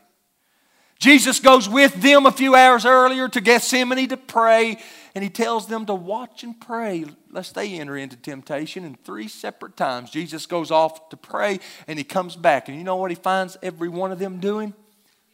Jesus 0.99 1.41
goes 1.41 1.69
with 1.69 1.95
them 2.01 2.25
a 2.25 2.33
few 2.33 2.55
hours 2.55 2.87
earlier 2.87 3.29
to 3.29 3.41
Gethsemane 3.43 4.09
to 4.09 4.17
pray, 4.17 4.79
and 5.15 5.23
he 5.23 5.29
tells 5.29 5.67
them 5.67 5.85
to 5.87 5.95
watch 5.95 6.43
and 6.43 6.59
pray 6.59 7.05
lest 7.31 7.55
they 7.55 7.75
enter 7.75 7.99
into 7.99 8.17
temptation. 8.17 8.85
And 8.85 8.99
three 9.05 9.29
separate 9.29 9.77
times, 9.77 10.11
Jesus 10.11 10.47
goes 10.47 10.71
off 10.71 11.11
to 11.11 11.19
pray, 11.19 11.61
and 11.87 11.99
he 11.99 12.05
comes 12.05 12.35
back. 12.35 12.69
And 12.69 12.79
you 12.79 12.85
know 12.85 12.97
what 12.97 13.11
he 13.11 13.15
finds 13.15 13.59
every 13.63 13.91
one 13.91 14.11
of 14.11 14.19
them 14.19 14.41
doing? 14.41 14.73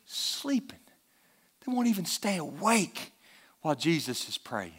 Sleeping. 0.04 0.80
They 1.64 1.72
won't 1.72 1.86
even 1.86 2.06
stay 2.06 2.38
awake 2.38 3.12
while 3.60 3.76
Jesus 3.76 4.28
is 4.28 4.36
praying. 4.36 4.72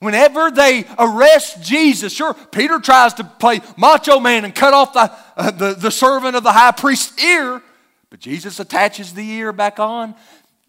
Whenever 0.00 0.50
they 0.50 0.84
arrest 0.98 1.62
Jesus, 1.62 2.12
sure, 2.12 2.34
Peter 2.34 2.78
tries 2.78 3.14
to 3.14 3.24
play 3.24 3.60
macho 3.76 4.20
man 4.20 4.44
and 4.44 4.54
cut 4.54 4.74
off 4.74 4.92
the, 4.92 5.12
uh, 5.36 5.50
the, 5.50 5.74
the 5.74 5.90
servant 5.90 6.36
of 6.36 6.42
the 6.42 6.52
high 6.52 6.72
priest's 6.72 7.22
ear, 7.22 7.62
but 8.10 8.20
Jesus 8.20 8.60
attaches 8.60 9.14
the 9.14 9.28
ear 9.28 9.52
back 9.52 9.78
on. 9.78 10.14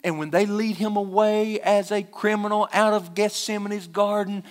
And 0.04 0.20
when 0.20 0.30
they 0.30 0.46
lead 0.46 0.78
him 0.78 0.98
away 0.98 1.60
as 1.60 1.92
a 1.92 2.04
criminal 2.04 2.70
out 2.72 2.94
of 2.94 3.16
Gethsemane's 3.16 3.88
garden, 3.88 4.44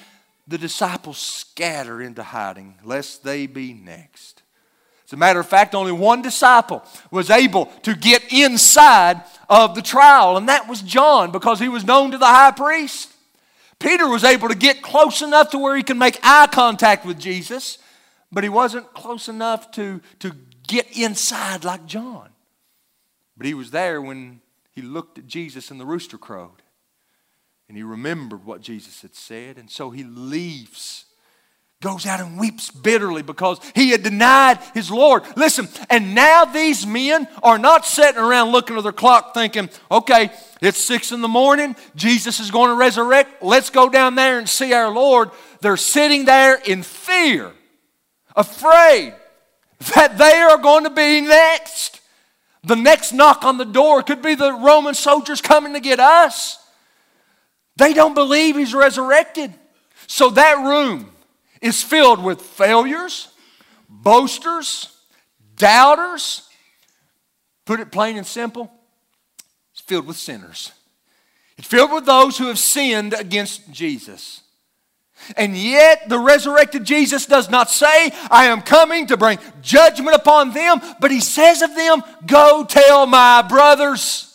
the 0.49 0.59
disciples 0.59 1.19
scatter 1.19 2.03
into 2.03 2.23
hiding, 2.23 2.75
lest 2.83 3.23
they 3.23 3.47
be 3.47 3.73
next. 3.73 4.43
As 5.07 5.13
a 5.13 5.17
matter 5.17 5.39
of 5.39 5.47
fact, 5.47 5.75
only 5.75 5.93
one 5.93 6.23
disciple 6.23 6.83
was 7.11 7.31
able 7.31 7.67
to 7.83 7.95
get 7.95 8.33
inside 8.33 9.23
of 9.49 9.75
the 9.75 9.83
trial, 9.83 10.37
and 10.37 10.49
that 10.49 10.69
was 10.69 10.83
John 10.83 11.31
because 11.31 11.61
he 11.61 11.69
was 11.69 11.85
known 11.85 12.11
to 12.11 12.19
the 12.19 12.27
high 12.27 12.51
priest. 12.51 13.14
Peter 13.85 14.09
was 14.09 14.25
able 14.25 14.49
to 14.49 14.55
get 14.55 14.81
close 14.81 15.21
enough 15.21 15.51
to 15.51 15.59
where 15.59 15.77
he 15.77 15.83
could 15.83 15.99
make 15.99 16.19
eye 16.23 16.47
contact 16.47 17.05
with 17.05 17.19
Jesus, 17.21 17.77
but 18.33 18.43
he 18.43 18.49
wasn't 18.49 18.95
close 18.95 19.29
enough 19.29 19.71
to, 19.73 20.01
to 20.21 20.35
get 20.67 20.97
inside 20.97 21.65
like 21.65 21.85
John. 21.85 22.31
But 23.37 23.47
he 23.47 23.53
was 23.53 23.73
there 23.73 24.01
when 24.01 24.41
he 24.73 24.81
looked 24.81 25.19
at 25.19 25.27
Jesus 25.27 25.71
and 25.71 25.79
the 25.79 25.85
rooster 25.85 26.17
crowed. 26.17 26.63
And 27.69 27.77
he 27.77 27.83
remembered 27.83 28.47
what 28.47 28.63
Jesus 28.63 29.03
had 29.03 29.15
said, 29.15 29.59
and 29.59 29.71
so 29.71 29.91
he 29.91 30.03
leaves 30.03 31.05
goes 31.85 32.07
out 32.07 32.19
and 32.19 32.39
weeps 32.39 32.71
bitterly 32.71 33.21
because 33.21 33.61
he 33.75 33.91
had 33.91 34.03
denied 34.03 34.59
his 34.73 34.91
Lord. 34.91 35.23
Listen, 35.37 35.69
and 35.91 36.15
now 36.15 36.47
these 36.47 36.87
men 36.87 37.29
are 37.43 37.59
not 37.59 37.85
sitting 37.85 38.21
around 38.21 38.53
looking 38.53 38.77
at 38.79 38.83
their 38.83 38.91
clock 38.91 39.35
thinking, 39.35 39.69
okay, 39.91 40.31
it's 40.63 40.83
six 40.83 41.13
in 41.13 41.21
the 41.21 41.29
morning, 41.29 41.77
Jesus 41.95 42.41
is 42.41 42.51
going 42.51 42.71
to 42.71 42.75
resurrect, 42.75 43.43
let's 43.43 43.69
go 43.69 43.91
down 43.91 44.15
there 44.15 44.39
and 44.39 44.49
see 44.49 44.73
our 44.73 44.91
Lord. 44.91 45.31
They're 45.61 45.77
sitting 45.77 46.25
there 46.25 46.59
in 46.65 46.83
fear, 46.83 47.53
afraid 48.35 49.15
that 49.95 50.17
they 50.17 50.39
are 50.39 50.57
going 50.57 50.85
to 50.85 50.91
be 50.91 51.21
next. 51.21 52.01
The 52.63 52.77
next 52.77 53.13
knock 53.13 53.45
on 53.45 53.59
the 53.59 53.67
door 53.67 54.03
could 54.03 54.23
be 54.23 54.35
the 54.35 54.55
Roman 54.55 54.95
soldiers 54.95 55.43
coming 55.43 55.75
to 55.75 55.81
get 55.81 56.01
us. 56.01 56.59
They 57.77 57.93
don't 57.93 58.15
believe 58.15 58.57
he's 58.57 58.73
resurrected. 58.73 59.53
So 60.07 60.31
that 60.31 60.65
room 60.65 61.11
is 61.65 61.83
filled 61.83 62.23
with 62.23 62.43
failures, 62.43 63.29
boasters, 63.89 64.95
doubters. 65.57 66.47
Put 67.65 67.81
it 67.81 67.91
plain 67.91 68.19
and 68.19 68.27
simple, 68.27 68.71
it's 69.73 69.81
filled 69.81 70.07
with 70.07 70.19
sinners. 70.19 70.73
It's 71.57 71.67
filled 71.67 71.93
with 71.93 72.05
those 72.05 72.37
who 72.37 72.49
have 72.49 72.59
sinned 72.59 73.15
against 73.15 73.71
Jesus. 73.73 74.43
And 75.37 75.57
yet, 75.57 76.09
the 76.09 76.19
resurrected 76.19 76.85
Jesus 76.85 77.25
does 77.25 77.49
not 77.49 77.71
say, 77.71 78.11
I 78.31 78.47
am 78.47 78.61
coming 78.61 79.07
to 79.07 79.17
bring 79.17 79.39
judgment 79.63 80.17
upon 80.17 80.53
them, 80.53 80.83
but 81.01 81.11
he 81.11 81.21
says 81.21 81.63
of 81.63 81.75
them, 81.75 82.03
Go 82.27 82.67
tell 82.69 83.07
my 83.07 83.41
brothers. 83.41 84.31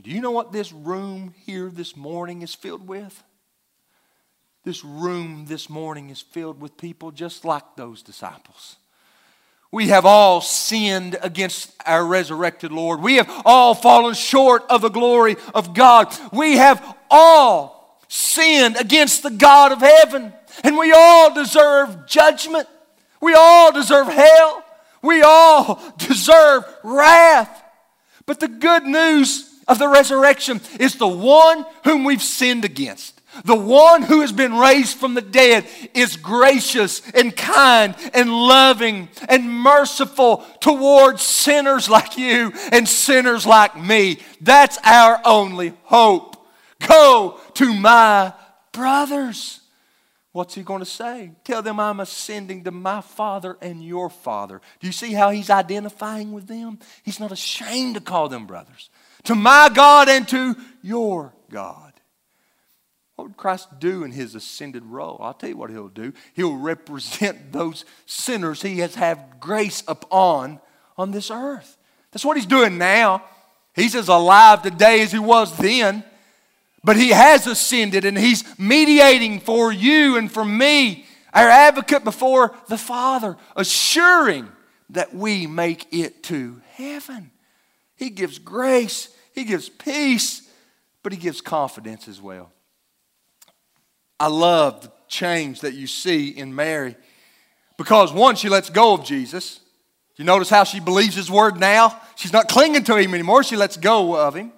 Do 0.00 0.10
you 0.10 0.20
know 0.20 0.30
what 0.30 0.52
this 0.52 0.72
room 0.72 1.34
here 1.44 1.68
this 1.68 1.96
morning 1.96 2.40
is 2.42 2.54
filled 2.54 2.86
with? 2.86 3.22
This 4.64 4.82
room 4.82 5.44
this 5.46 5.68
morning 5.68 6.08
is 6.08 6.22
filled 6.22 6.58
with 6.58 6.78
people 6.78 7.10
just 7.10 7.44
like 7.44 7.76
those 7.76 8.02
disciples. 8.02 8.76
We 9.70 9.88
have 9.88 10.06
all 10.06 10.40
sinned 10.40 11.18
against 11.20 11.74
our 11.84 12.06
resurrected 12.06 12.72
Lord. 12.72 13.02
We 13.02 13.16
have 13.16 13.30
all 13.44 13.74
fallen 13.74 14.14
short 14.14 14.62
of 14.70 14.80
the 14.80 14.88
glory 14.88 15.36
of 15.54 15.74
God. 15.74 16.16
We 16.32 16.56
have 16.56 16.96
all 17.10 18.00
sinned 18.08 18.76
against 18.76 19.22
the 19.22 19.30
God 19.30 19.72
of 19.72 19.80
heaven. 19.80 20.32
And 20.62 20.78
we 20.78 20.92
all 20.92 21.34
deserve 21.34 22.06
judgment. 22.06 22.66
We 23.20 23.34
all 23.34 23.70
deserve 23.70 24.06
hell. 24.06 24.64
We 25.02 25.20
all 25.20 25.82
deserve 25.98 26.64
wrath. 26.82 27.62
But 28.24 28.40
the 28.40 28.48
good 28.48 28.84
news 28.84 29.52
of 29.68 29.78
the 29.78 29.88
resurrection 29.88 30.62
is 30.80 30.94
the 30.94 31.06
one 31.06 31.66
whom 31.82 32.04
we've 32.04 32.22
sinned 32.22 32.64
against 32.64 33.13
the 33.44 33.54
one 33.54 34.02
who 34.02 34.20
has 34.20 34.32
been 34.32 34.54
raised 34.54 34.98
from 34.98 35.14
the 35.14 35.22
dead 35.22 35.66
is 35.94 36.16
gracious 36.16 37.02
and 37.12 37.36
kind 37.36 37.94
and 38.12 38.30
loving 38.30 39.08
and 39.28 39.50
merciful 39.50 40.44
towards 40.60 41.22
sinners 41.22 41.88
like 41.88 42.16
you 42.16 42.52
and 42.72 42.88
sinners 42.88 43.46
like 43.46 43.78
me. 43.80 44.20
That's 44.40 44.78
our 44.84 45.20
only 45.24 45.74
hope. 45.84 46.36
Go 46.86 47.40
to 47.54 47.72
my 47.74 48.32
brothers. 48.72 49.60
What's 50.32 50.54
he 50.56 50.62
going 50.62 50.80
to 50.80 50.84
say? 50.84 51.30
Tell 51.44 51.62
them 51.62 51.78
I'm 51.78 52.00
ascending 52.00 52.64
to 52.64 52.72
my 52.72 53.02
Father 53.02 53.56
and 53.62 53.84
your 53.84 54.10
Father. 54.10 54.60
Do 54.80 54.86
you 54.88 54.92
see 54.92 55.12
how 55.12 55.30
he's 55.30 55.48
identifying 55.48 56.32
with 56.32 56.48
them? 56.48 56.80
He's 57.04 57.20
not 57.20 57.30
ashamed 57.30 57.94
to 57.94 58.00
call 58.00 58.28
them 58.28 58.46
brothers. 58.46 58.90
To 59.24 59.36
my 59.36 59.70
God 59.72 60.08
and 60.08 60.26
to 60.28 60.56
your 60.82 61.32
God. 61.50 61.83
What 63.16 63.28
would 63.28 63.36
Christ 63.36 63.78
do 63.78 64.02
in 64.02 64.10
his 64.10 64.34
ascended 64.34 64.84
role? 64.84 65.18
I'll 65.20 65.34
tell 65.34 65.48
you 65.48 65.56
what 65.56 65.70
he'll 65.70 65.88
do. 65.88 66.12
He'll 66.34 66.56
represent 66.56 67.52
those 67.52 67.84
sinners 68.06 68.62
he 68.62 68.80
has 68.80 68.96
had 68.96 69.38
grace 69.38 69.84
upon 69.86 70.60
on 70.98 71.12
this 71.12 71.30
earth. 71.30 71.76
That's 72.10 72.24
what 72.24 72.36
he's 72.36 72.46
doing 72.46 72.76
now. 72.78 73.22
He's 73.74 73.94
as 73.94 74.08
alive 74.08 74.62
today 74.62 75.02
as 75.02 75.12
he 75.12 75.18
was 75.18 75.56
then, 75.56 76.04
but 76.82 76.96
he 76.96 77.10
has 77.10 77.46
ascended 77.46 78.04
and 78.04 78.16
he's 78.16 78.44
mediating 78.58 79.40
for 79.40 79.72
you 79.72 80.16
and 80.16 80.30
for 80.30 80.44
me, 80.44 81.06
our 81.32 81.48
advocate 81.48 82.04
before 82.04 82.54
the 82.68 82.78
Father, 82.78 83.36
assuring 83.56 84.48
that 84.90 85.12
we 85.14 85.46
make 85.48 85.86
it 85.92 86.22
to 86.24 86.60
heaven. 86.72 87.32
He 87.96 88.10
gives 88.10 88.38
grace, 88.38 89.08
he 89.34 89.44
gives 89.44 89.68
peace, 89.68 90.48
but 91.02 91.12
he 91.12 91.18
gives 91.18 91.40
confidence 91.40 92.06
as 92.06 92.20
well. 92.20 92.52
I 94.18 94.28
love 94.28 94.82
the 94.82 94.92
change 95.08 95.60
that 95.60 95.74
you 95.74 95.86
see 95.86 96.28
in 96.28 96.54
Mary 96.54 96.96
because, 97.76 98.12
one, 98.12 98.36
she 98.36 98.48
lets 98.48 98.70
go 98.70 98.94
of 98.94 99.04
Jesus. 99.04 99.60
You 100.16 100.24
notice 100.24 100.48
how 100.48 100.64
she 100.64 100.80
believes 100.80 101.14
his 101.14 101.30
word 101.30 101.58
now? 101.58 102.00
She's 102.16 102.32
not 102.32 102.48
clinging 102.48 102.84
to 102.84 102.96
him 102.96 103.14
anymore, 103.14 103.42
she 103.42 103.56
lets 103.56 103.76
go 103.76 104.16
of 104.16 104.34
him. 104.34 104.52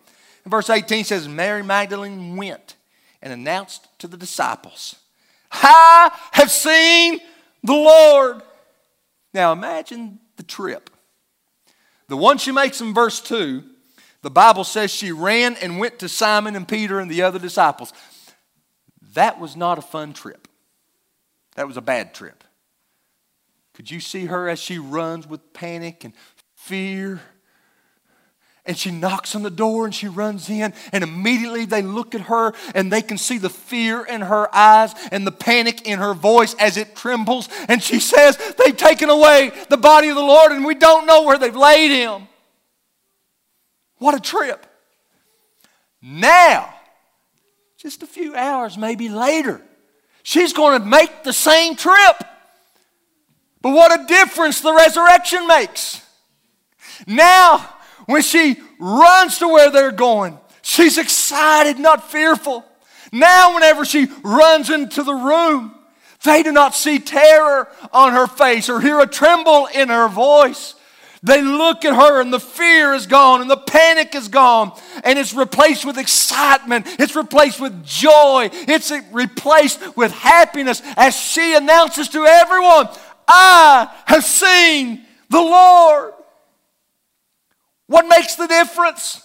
And 0.44 0.50
verse 0.50 0.70
18 0.70 1.04
says, 1.04 1.28
Mary 1.28 1.62
Magdalene 1.62 2.36
went 2.36 2.76
and 3.22 3.32
announced 3.32 3.88
to 3.98 4.06
the 4.06 4.16
disciples, 4.16 4.96
I 5.50 6.10
have 6.32 6.50
seen 6.50 7.20
the 7.62 7.72
Lord. 7.72 8.42
Now 9.32 9.52
imagine 9.52 10.18
the 10.36 10.42
trip. 10.42 10.90
The 12.08 12.16
one 12.16 12.38
she 12.38 12.52
makes 12.52 12.80
in 12.80 12.94
verse 12.94 13.20
2, 13.20 13.64
the 14.22 14.30
Bible 14.30 14.64
says 14.64 14.92
she 14.92 15.12
ran 15.12 15.56
and 15.56 15.78
went 15.78 15.98
to 16.00 16.08
Simon 16.08 16.54
and 16.54 16.68
Peter 16.68 17.00
and 17.00 17.10
the 17.10 17.22
other 17.22 17.38
disciples. 17.38 17.92
That 19.16 19.40
was 19.40 19.56
not 19.56 19.78
a 19.78 19.82
fun 19.82 20.12
trip. 20.12 20.46
That 21.54 21.66
was 21.66 21.78
a 21.78 21.80
bad 21.80 22.12
trip. 22.12 22.44
Could 23.72 23.90
you 23.90 23.98
see 23.98 24.26
her 24.26 24.46
as 24.46 24.58
she 24.58 24.78
runs 24.78 25.26
with 25.26 25.54
panic 25.54 26.04
and 26.04 26.12
fear? 26.54 27.22
And 28.66 28.76
she 28.76 28.90
knocks 28.90 29.34
on 29.34 29.42
the 29.42 29.48
door 29.48 29.86
and 29.86 29.94
she 29.94 30.06
runs 30.06 30.50
in, 30.50 30.74
and 30.92 31.02
immediately 31.02 31.64
they 31.64 31.80
look 31.80 32.14
at 32.14 32.22
her 32.22 32.52
and 32.74 32.92
they 32.92 33.00
can 33.00 33.16
see 33.16 33.38
the 33.38 33.48
fear 33.48 34.04
in 34.04 34.20
her 34.20 34.54
eyes 34.54 34.92
and 35.10 35.26
the 35.26 35.32
panic 35.32 35.88
in 35.88 35.98
her 35.98 36.12
voice 36.12 36.54
as 36.58 36.76
it 36.76 36.94
trembles. 36.94 37.48
And 37.68 37.82
she 37.82 38.00
says, 38.00 38.36
They've 38.58 38.76
taken 38.76 39.08
away 39.08 39.50
the 39.70 39.78
body 39.78 40.10
of 40.10 40.16
the 40.16 40.22
Lord 40.22 40.52
and 40.52 40.62
we 40.62 40.74
don't 40.74 41.06
know 41.06 41.22
where 41.22 41.38
they've 41.38 41.56
laid 41.56 41.90
him. 41.90 42.28
What 43.96 44.14
a 44.14 44.20
trip. 44.20 44.66
Now, 46.02 46.75
just 47.86 48.02
a 48.02 48.06
few 48.06 48.34
hours, 48.34 48.76
maybe 48.76 49.08
later, 49.08 49.62
she's 50.24 50.52
going 50.52 50.80
to 50.80 50.84
make 50.84 51.22
the 51.22 51.32
same 51.32 51.76
trip. 51.76 52.16
But 53.62 53.70
what 53.70 54.00
a 54.00 54.06
difference 54.06 54.60
the 54.60 54.74
resurrection 54.74 55.46
makes. 55.46 56.02
Now, 57.06 57.58
when 58.06 58.22
she 58.22 58.56
runs 58.80 59.38
to 59.38 59.46
where 59.46 59.70
they're 59.70 59.92
going, 59.92 60.36
she's 60.62 60.98
excited, 60.98 61.78
not 61.78 62.10
fearful. 62.10 62.64
Now, 63.12 63.54
whenever 63.54 63.84
she 63.84 64.08
runs 64.24 64.68
into 64.68 65.04
the 65.04 65.14
room, 65.14 65.72
they 66.24 66.42
do 66.42 66.50
not 66.50 66.74
see 66.74 66.98
terror 66.98 67.68
on 67.92 68.14
her 68.14 68.26
face 68.26 68.68
or 68.68 68.80
hear 68.80 68.98
a 68.98 69.06
tremble 69.06 69.68
in 69.72 69.90
her 69.90 70.08
voice. 70.08 70.74
They 71.26 71.42
look 71.42 71.84
at 71.84 71.92
her 71.92 72.20
and 72.20 72.32
the 72.32 72.38
fear 72.38 72.94
is 72.94 73.08
gone 73.08 73.40
and 73.40 73.50
the 73.50 73.56
panic 73.56 74.14
is 74.14 74.28
gone 74.28 74.70
and 75.02 75.18
it's 75.18 75.34
replaced 75.34 75.84
with 75.84 75.98
excitement. 75.98 76.86
It's 77.00 77.16
replaced 77.16 77.60
with 77.60 77.84
joy. 77.84 78.48
It's 78.52 78.92
replaced 79.10 79.96
with 79.96 80.12
happiness 80.12 80.80
as 80.96 81.16
she 81.16 81.56
announces 81.56 82.08
to 82.10 82.24
everyone, 82.24 82.88
I 83.26 83.92
have 84.06 84.22
seen 84.22 85.04
the 85.28 85.40
Lord. 85.40 86.14
What 87.88 88.06
makes 88.06 88.36
the 88.36 88.46
difference? 88.46 89.20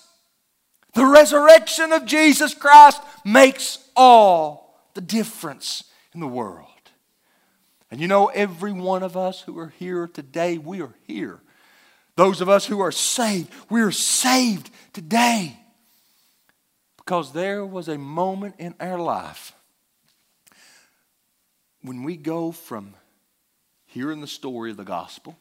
The 0.95 1.05
resurrection 1.05 1.91
of 1.91 2.07
Jesus 2.07 2.55
Christ 2.55 2.99
makes 3.23 3.77
all 3.95 4.89
the 4.95 5.01
difference 5.01 5.83
in 6.15 6.19
the 6.19 6.27
world. 6.27 6.65
And 7.91 8.01
you 8.01 8.07
know, 8.07 8.25
every 8.25 8.73
one 8.73 9.03
of 9.03 9.15
us 9.15 9.41
who 9.41 9.59
are 9.59 9.71
here 9.77 10.07
today, 10.07 10.57
we 10.57 10.81
are 10.81 10.95
here. 11.05 11.41
Those 12.15 12.41
of 12.41 12.49
us 12.49 12.65
who 12.65 12.79
are 12.81 12.91
saved, 12.91 13.51
we 13.69 13.81
are 13.81 13.91
saved 13.91 14.69
today. 14.93 15.57
Because 16.97 17.33
there 17.33 17.65
was 17.65 17.87
a 17.87 17.97
moment 17.97 18.55
in 18.59 18.75
our 18.79 18.99
life 18.99 19.53
when 21.81 22.03
we 22.03 22.15
go 22.15 22.51
from 22.51 22.93
hearing 23.85 24.21
the 24.21 24.27
story 24.27 24.71
of 24.71 24.77
the 24.77 24.83
gospel, 24.83 25.37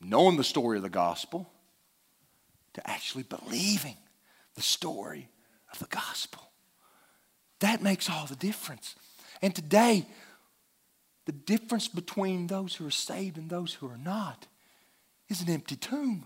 knowing 0.00 0.36
the 0.36 0.44
story 0.44 0.76
of 0.76 0.82
the 0.82 0.90
gospel, 0.90 1.48
to 2.74 2.88
actually 2.88 3.24
believing 3.24 3.96
the 4.54 4.62
story 4.62 5.28
of 5.72 5.78
the 5.78 5.86
gospel. 5.86 6.50
That 7.60 7.82
makes 7.82 8.10
all 8.10 8.26
the 8.26 8.36
difference. 8.36 8.94
And 9.40 9.54
today, 9.54 10.06
the 11.26 11.32
difference 11.32 11.88
between 11.88 12.46
those 12.46 12.74
who 12.74 12.86
are 12.86 12.90
saved 12.90 13.36
and 13.36 13.48
those 13.48 13.74
who 13.74 13.88
are 13.88 13.98
not 13.98 14.46
is 15.32 15.40
an 15.40 15.48
empty 15.48 15.76
tomb. 15.76 16.24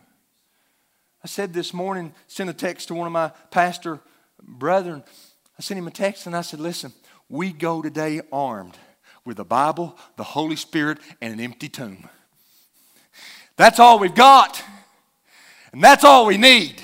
I 1.23 1.29
said 1.29 1.55
this 1.55 1.73
morning, 1.73 2.13
sent 2.27 2.51
a 2.51 2.53
text 2.53 2.89
to 2.89 2.95
one 2.95 3.07
of 3.07 3.13
my 3.13 3.31
pastor 3.51 4.01
brethren. 4.43 5.03
I 5.59 5.63
sent 5.63 5.79
him 5.79 5.87
a 5.87 5.93
text 5.93 6.27
and 6.27 6.37
I 6.37 6.41
said, 6.43 6.61
Listen, 6.61 6.93
we 7.29 7.53
go 7.53 7.81
today 7.83 8.21
armed 8.33 8.77
with 9.25 9.39
the 9.39 9.45
Bible, 9.45 9.97
the 10.17 10.25
Holy 10.25 10.57
Spirit, 10.57 10.99
and 11.21 11.33
an 11.33 11.41
empty 11.41 11.69
tomb. 11.69 12.09
That's 13.57 13.79
all 13.79 13.99
we've 13.99 14.15
got. 14.15 14.63
And 15.73 15.83
that's 15.83 16.05
all 16.05 16.27
we 16.27 16.37
need. 16.37 16.83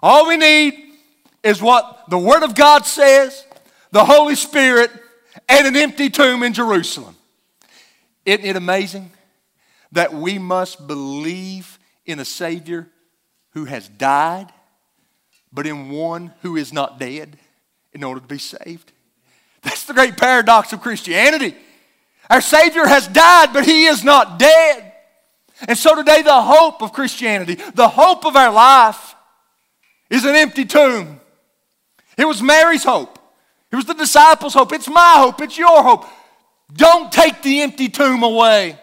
All 0.00 0.28
we 0.28 0.36
need 0.36 0.92
is 1.42 1.60
what 1.60 2.04
the 2.08 2.18
Word 2.18 2.44
of 2.44 2.54
God 2.54 2.86
says, 2.86 3.44
the 3.90 4.04
Holy 4.04 4.34
Spirit, 4.36 4.90
and 5.48 5.66
an 5.66 5.76
empty 5.76 6.08
tomb 6.08 6.42
in 6.42 6.52
Jerusalem. 6.52 7.16
Isn't 8.24 8.44
it 8.44 8.56
amazing 8.56 9.10
that 9.92 10.12
we 10.12 10.38
must 10.38 10.86
believe 10.86 11.78
in 12.04 12.18
a 12.18 12.24
Savior 12.24 12.88
who 13.50 13.64
has 13.64 13.88
died, 13.88 14.52
but 15.52 15.66
in 15.66 15.90
one 15.90 16.32
who 16.42 16.56
is 16.56 16.72
not 16.72 16.98
dead 16.98 17.38
in 17.92 18.04
order 18.04 18.20
to 18.20 18.26
be 18.26 18.38
saved? 18.38 18.92
That's 19.62 19.84
the 19.84 19.94
great 19.94 20.16
paradox 20.16 20.72
of 20.72 20.80
Christianity. 20.80 21.54
Our 22.30 22.40
Savior 22.40 22.86
has 22.86 23.08
died, 23.08 23.52
but 23.52 23.64
He 23.64 23.86
is 23.86 24.04
not 24.04 24.38
dead. 24.38 24.92
And 25.66 25.76
so 25.76 25.96
today, 25.96 26.22
the 26.22 26.40
hope 26.40 26.82
of 26.82 26.92
Christianity, 26.92 27.56
the 27.74 27.88
hope 27.88 28.24
of 28.24 28.36
our 28.36 28.52
life, 28.52 29.16
is 30.10 30.24
an 30.24 30.36
empty 30.36 30.64
tomb. 30.64 31.20
It 32.16 32.26
was 32.26 32.42
Mary's 32.42 32.84
hope, 32.84 33.18
it 33.70 33.76
was 33.76 33.84
the 33.84 33.94
disciples' 33.94 34.54
hope. 34.54 34.72
It's 34.72 34.88
my 34.88 35.14
hope, 35.16 35.40
it's 35.40 35.58
your 35.58 35.82
hope. 35.82 36.06
Don't 36.72 37.10
take 37.10 37.42
the 37.42 37.62
empty 37.62 37.88
tomb 37.88 38.22
away. 38.22 38.78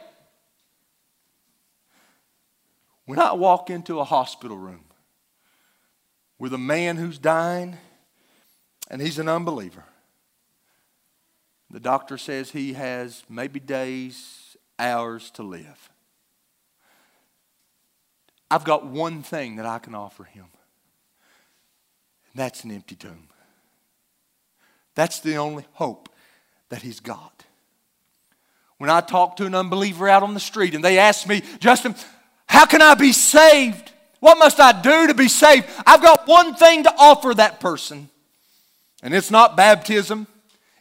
When 3.06 3.20
I 3.20 3.34
walk 3.34 3.70
into 3.70 3.99
a 3.99 4.03
hospital 4.03 4.58
room 4.58 4.86
with 6.39 6.53
a 6.53 6.58
man 6.58 6.97
who's 6.97 7.18
dying 7.18 7.78
and 8.89 9.01
he's 9.01 9.20
an 9.20 9.30
unbeliever, 9.30 9.86
the 11.70 11.80
doctor 11.80 12.18
says 12.18 12.51
he 12.51 12.74
has 12.74 13.24
maybe 13.30 13.60
days, 13.60 14.58
hours 14.80 15.30
to 15.32 15.43
live. 15.43 15.89
I've 18.49 18.64
got 18.64 18.86
one 18.86 19.24
thing 19.24 19.56
that 19.58 19.66
I 19.66 19.80
can 19.80 19.95
offer 19.95 20.24
him, 20.24 20.45
and 22.32 22.39
that's 22.39 22.64
an 22.64 22.72
empty 22.72 22.95
tomb. 22.95 23.28
That's 24.93 25.20
the 25.20 25.36
only 25.36 25.66
hope 25.74 26.10
that 26.70 26.82
he's 26.82 26.99
got. 26.99 27.45
When 28.78 28.89
I 28.89 29.01
talk 29.01 29.38
to 29.38 29.45
an 29.45 29.56
unbeliever 29.56 30.08
out 30.08 30.24
on 30.24 30.34
the 30.34 30.39
street 30.39 30.76
and 30.76 30.84
they 30.84 30.97
ask 30.97 31.28
me, 31.28 31.43
Justin, 31.60 31.95
how 32.47 32.65
can 32.65 32.81
I 32.81 32.95
be 32.95 33.11
saved? 33.11 33.91
What 34.19 34.37
must 34.37 34.59
I 34.59 34.79
do 34.81 35.07
to 35.07 35.13
be 35.13 35.27
saved? 35.27 35.67
I've 35.85 36.01
got 36.01 36.27
one 36.27 36.55
thing 36.55 36.83
to 36.83 36.93
offer 36.97 37.33
that 37.33 37.59
person, 37.59 38.09
and 39.03 39.13
it's 39.13 39.31
not 39.31 39.55
baptism, 39.55 40.27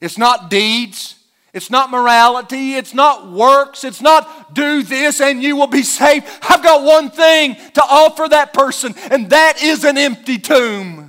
it's 0.01 0.19
not 0.19 0.51
deeds. 0.51 1.17
It's 1.55 1.71
not 1.71 1.89
morality. 1.89 2.75
It's 2.75 2.93
not 2.93 3.31
works. 3.31 3.85
It's 3.85 4.03
not 4.03 4.55
do 4.55 4.83
this 4.83 5.21
and 5.21 5.41
you 5.41 5.55
will 5.55 5.69
be 5.69 5.85
saved. 5.85 6.27
I've 6.43 6.65
got 6.65 6.83
one 6.83 7.11
thing 7.11 7.55
to 7.75 7.83
offer 7.83 8.29
that 8.29 8.53
person, 8.53 8.95
and 9.11 9.31
that 9.31 9.63
is 9.63 9.85
an 9.85 9.97
empty 9.97 10.39
tomb. 10.39 11.04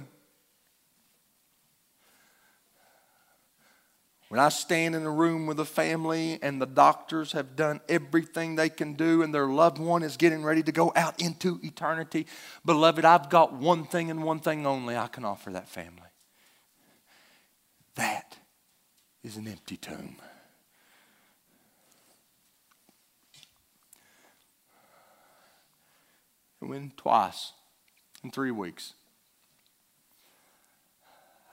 When 4.36 4.44
I 4.44 4.50
stand 4.50 4.96
in 4.96 5.04
a 5.04 5.10
room 5.10 5.46
with 5.46 5.62
a 5.62 5.66
family 5.66 6.40
and 6.42 6.62
the 6.62 6.66
doctors 6.66 7.32
have 7.32 7.56
done 7.56 7.80
everything 7.88 8.56
they 8.56 8.68
can 8.68 8.96
do 8.96 9.24
and 9.24 9.34
their 9.34 9.48
loved 9.48 9.78
one 9.78 10.04
is 10.04 10.18
getting 10.18 10.44
ready 10.44 10.62
to 10.64 10.74
go 10.74 10.92
out 10.94 11.22
into 11.22 11.58
eternity, 11.64 12.28
beloved, 12.66 13.06
I've 13.06 13.30
got 13.30 13.54
one 13.54 13.86
thing 13.86 14.12
and 14.12 14.26
one 14.26 14.42
thing 14.42 14.68
only 14.68 14.98
I 14.98 15.08
can 15.08 15.24
offer 15.24 15.52
that 15.52 15.70
family. 15.70 16.10
That 17.96 18.36
is 19.24 19.38
an 19.38 19.48
empty 19.48 19.78
tomb. 19.78 20.18
It 26.62 26.66
went 26.66 26.98
twice 26.98 27.54
in 28.22 28.32
three 28.32 28.52
weeks. 28.52 28.96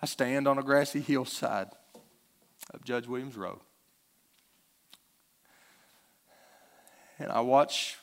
I 0.03 0.07
stand 0.07 0.49
on 0.49 0.59
a 0.59 0.65
grassy 0.65 1.01
hillside 1.01 1.69
of 2.71 2.85
Judge 2.85 3.07
Williams 3.07 3.37
Road. 3.37 3.61
And 7.19 7.31
I 7.31 7.41
watch 7.41 7.99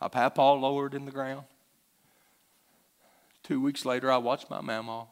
my 0.00 0.08
papa 0.08 0.40
lowered 0.40 0.94
in 0.94 1.04
the 1.04 1.10
ground. 1.10 1.44
Two 3.42 3.60
weeks 3.60 3.84
later, 3.84 4.10
I 4.10 4.18
watch 4.18 4.48
my 4.48 4.60
mama 4.60 5.06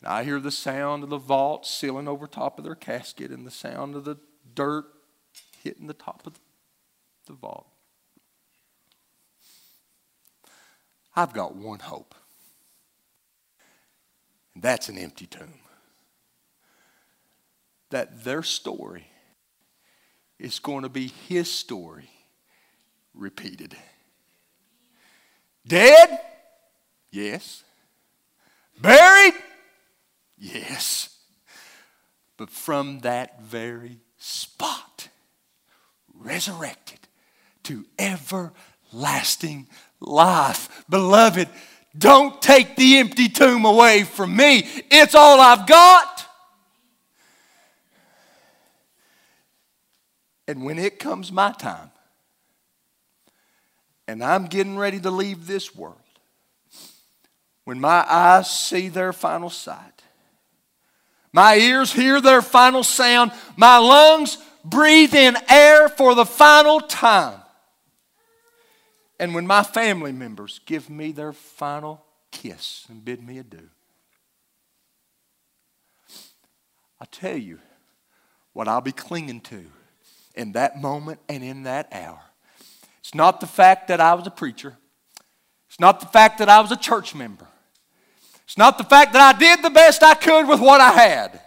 And 0.00 0.08
I 0.08 0.24
hear 0.24 0.40
the 0.40 0.50
sound 0.50 1.02
of 1.02 1.10
the 1.10 1.18
vault 1.18 1.66
sealing 1.66 2.08
over 2.08 2.26
top 2.26 2.58
of 2.58 2.64
their 2.64 2.74
casket 2.74 3.30
and 3.30 3.46
the 3.46 3.50
sound 3.50 3.94
of 3.94 4.04
the 4.04 4.18
dirt 4.54 4.86
hitting 5.62 5.86
the 5.86 5.94
top 5.94 6.26
of 6.26 6.38
the 7.26 7.32
vault. 7.32 7.66
I've 11.16 11.32
got 11.32 11.56
one 11.56 11.80
hope, 11.80 12.14
that's 14.62 14.88
an 14.88 14.98
empty 14.98 15.26
tomb. 15.26 15.54
That 17.90 18.24
their 18.24 18.42
story 18.42 19.06
is 20.38 20.58
going 20.58 20.82
to 20.82 20.88
be 20.88 21.08
his 21.28 21.50
story 21.50 22.08
repeated. 23.14 23.76
Dead? 25.66 26.20
Yes. 27.10 27.64
Buried? 28.80 29.34
Yes. 30.38 31.16
But 32.36 32.50
from 32.50 33.00
that 33.00 33.42
very 33.42 33.98
spot, 34.18 35.08
resurrected 36.14 37.00
to 37.64 37.84
everlasting 37.98 39.66
life. 40.00 40.84
Beloved, 40.88 41.48
don't 41.96 42.40
take 42.42 42.76
the 42.76 42.98
empty 42.98 43.28
tomb 43.28 43.64
away 43.64 44.04
from 44.04 44.36
me. 44.36 44.68
It's 44.90 45.14
all 45.14 45.40
I've 45.40 45.66
got. 45.66 46.26
And 50.46 50.64
when 50.64 50.78
it 50.78 50.98
comes 50.98 51.30
my 51.30 51.52
time, 51.52 51.90
and 54.06 54.24
I'm 54.24 54.46
getting 54.46 54.78
ready 54.78 54.98
to 55.00 55.10
leave 55.10 55.46
this 55.46 55.74
world, 55.74 55.96
when 57.64 57.78
my 57.80 58.04
eyes 58.08 58.50
see 58.50 58.88
their 58.88 59.12
final 59.12 59.50
sight, 59.50 60.02
my 61.32 61.56
ears 61.56 61.92
hear 61.92 62.20
their 62.20 62.40
final 62.40 62.82
sound. 62.82 63.32
My 63.56 63.76
lungs 63.76 64.38
breathe 64.64 65.14
in 65.14 65.36
air 65.48 65.88
for 65.88 66.14
the 66.14 66.24
final 66.24 66.80
time. 66.80 67.40
And 69.18 69.34
when 69.34 69.46
my 69.46 69.62
family 69.62 70.12
members 70.12 70.60
give 70.64 70.88
me 70.88 71.12
their 71.12 71.32
final 71.32 72.04
kiss 72.30 72.86
and 72.88 73.04
bid 73.04 73.22
me 73.22 73.38
adieu, 73.38 73.68
I 77.00 77.04
tell 77.10 77.36
you 77.36 77.58
what 78.52 78.68
I'll 78.68 78.80
be 78.80 78.92
clinging 78.92 79.40
to 79.42 79.64
in 80.34 80.52
that 80.52 80.80
moment 80.80 81.20
and 81.28 81.42
in 81.42 81.64
that 81.64 81.88
hour. 81.92 82.20
It's 83.00 83.14
not 83.14 83.40
the 83.40 83.46
fact 83.46 83.88
that 83.88 84.00
I 84.00 84.14
was 84.14 84.26
a 84.26 84.30
preacher, 84.30 84.76
it's 85.68 85.80
not 85.80 86.00
the 86.00 86.06
fact 86.06 86.38
that 86.38 86.48
I 86.48 86.60
was 86.60 86.72
a 86.72 86.76
church 86.76 87.14
member. 87.14 87.46
It's 88.44 88.56
not 88.56 88.78
the 88.78 88.84
fact 88.84 89.12
that 89.12 89.20
I 89.20 89.38
did 89.38 89.62
the 89.62 89.68
best 89.68 90.02
I 90.02 90.14
could 90.14 90.48
with 90.48 90.58
what 90.58 90.80
I 90.80 90.92
had. 90.92 91.38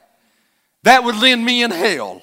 That 0.84 1.04
would 1.04 1.20
land 1.20 1.44
me 1.44 1.64
in 1.64 1.72
hell. 1.72 2.22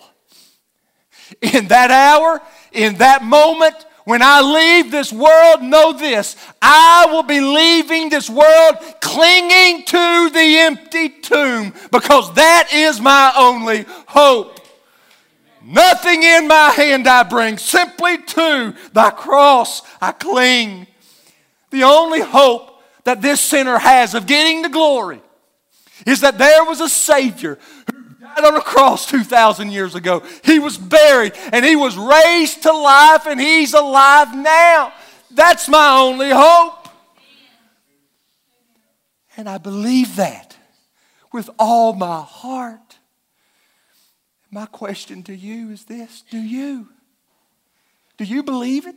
In 1.43 1.67
that 1.67 1.91
hour, 1.91 2.41
in 2.71 2.95
that 2.99 3.25
moment, 3.25 3.75
When 4.09 4.23
I 4.23 4.41
leave 4.41 4.91
this 4.91 5.13
world, 5.13 5.61
know 5.61 5.93
this 5.93 6.35
I 6.63 7.09
will 7.11 7.25
be 7.25 7.43
leaving 7.43 8.09
this 8.09 8.31
world 8.31 8.77
clinging 9.03 9.85
to 9.85 10.31
the 10.33 10.59
empty 10.61 11.11
tomb 11.11 11.75
because 11.93 12.33
that 12.33 12.71
is 12.73 13.03
my 13.03 13.35
only 13.37 13.85
hope. 14.07 14.61
Nothing 15.63 16.23
in 16.23 16.49
my 16.49 16.71
hand 16.71 17.07
I 17.07 17.23
bring, 17.25 17.59
simply 17.59 18.17
to 18.17 18.75
thy 18.95 19.11
cross 19.11 19.83
I 20.01 20.13
cling. 20.13 20.87
The 21.69 21.83
only 21.83 22.23
hope 22.23 22.83
that 23.05 23.21
this 23.21 23.43
sinner 23.43 23.79
has 23.79 24.15
of 24.15 24.25
getting 24.25 24.63
to 24.63 24.71
glory 24.71 25.21
is 26.07 26.23
that 26.23 26.39
there 26.39 26.65
was 26.65 26.81
a 26.81 26.89
Savior 26.89 27.59
died 28.35 28.45
on 28.45 28.57
a 28.57 28.61
cross 28.61 29.07
2,000 29.07 29.71
years 29.71 29.95
ago. 29.95 30.23
He 30.45 30.59
was 30.59 30.77
buried 30.77 31.33
and 31.53 31.65
he 31.65 31.77
was 31.77 31.97
raised 31.97 32.63
to 32.63 32.73
life 32.73 33.27
and 33.27 33.41
he's 33.41 33.75
alive 33.75 34.35
now. 34.35 34.93
That's 35.31 35.69
my 35.69 35.99
only 35.99 36.31
hope. 36.31 36.89
And 39.37 39.49
I 39.49 39.59
believe 39.59 40.17
that 40.17 40.57
with 41.33 41.51
all 41.59 41.93
my 41.93 42.23
heart. 42.23 42.99
My 44.51 44.67
question 44.67 45.23
to 45.25 45.35
you 45.35 45.71
is 45.71 45.85
this 45.85 46.25
Do 46.31 46.39
you? 46.39 46.89
Do 48.17 48.25
you 48.25 48.43
believe 48.43 48.87
it? 48.87 48.97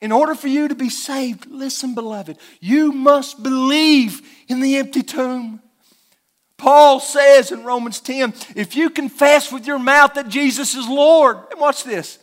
In 0.00 0.12
order 0.12 0.34
for 0.34 0.48
you 0.48 0.66
to 0.68 0.74
be 0.74 0.88
saved, 0.88 1.46
listen, 1.46 1.94
beloved, 1.94 2.38
you 2.58 2.90
must 2.90 3.42
believe 3.42 4.22
in 4.48 4.60
the 4.60 4.76
empty 4.76 5.02
tomb. 5.02 5.60
Paul 6.60 7.00
says 7.00 7.52
in 7.52 7.64
Romans 7.64 8.00
10 8.00 8.34
if 8.54 8.76
you 8.76 8.90
confess 8.90 9.50
with 9.50 9.66
your 9.66 9.78
mouth 9.78 10.12
that 10.14 10.28
Jesus 10.28 10.74
is 10.74 10.86
Lord, 10.86 11.38
and 11.50 11.58
watch 11.58 11.84
this, 11.84 12.18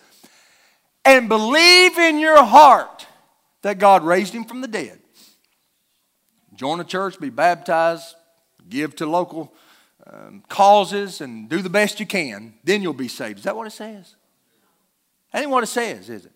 and 1.03 1.27
believe 1.27 1.97
in 1.97 2.19
your 2.19 2.43
heart 2.43 3.07
that 3.63 3.79
God 3.79 4.03
raised 4.03 4.33
him 4.33 4.45
from 4.45 4.61
the 4.61 4.67
dead, 4.67 4.99
join 6.53 6.79
a 6.79 6.83
church, 6.83 7.19
be 7.19 7.31
baptized, 7.31 8.15
give 8.69 8.95
to 8.97 9.07
local 9.07 9.53
um, 10.05 10.43
causes, 10.47 11.19
and 11.19 11.49
do 11.49 11.63
the 11.63 11.69
best 11.69 11.99
you 11.99 12.05
can, 12.05 12.53
then 12.63 12.83
you'll 12.83 12.93
be 12.93 13.07
saved. 13.07 13.39
Is 13.39 13.45
that 13.45 13.55
what 13.55 13.65
it 13.65 13.71
says? 13.71 14.15
That 15.33 15.41
ain't 15.41 15.51
what 15.51 15.63
it 15.63 15.67
says, 15.67 16.09
is 16.09 16.25
it? 16.25 16.31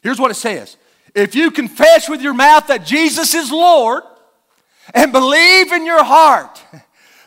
Here's 0.00 0.20
what 0.20 0.30
it 0.30 0.34
says 0.34 0.76
If 1.12 1.34
you 1.34 1.50
confess 1.50 2.08
with 2.08 2.22
your 2.22 2.34
mouth 2.34 2.68
that 2.68 2.86
Jesus 2.86 3.34
is 3.34 3.50
Lord 3.50 4.04
and 4.94 5.10
believe 5.10 5.72
in 5.72 5.84
your 5.84 6.04
heart 6.04 6.62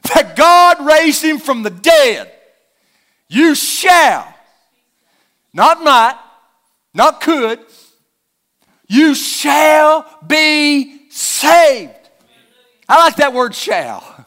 that 0.03 0.35
God 0.35 0.85
raised 0.85 1.23
him 1.23 1.39
from 1.39 1.63
the 1.63 1.69
dead, 1.69 2.31
you 3.27 3.55
shall, 3.55 4.27
not 5.53 5.83
might, 5.83 6.17
not 6.93 7.21
could, 7.21 7.59
you 8.87 9.13
shall 9.13 10.05
be 10.25 11.09
saved. 11.09 11.93
I 12.87 12.97
like 12.97 13.17
that 13.17 13.33
word 13.33 13.53
shall. 13.53 14.25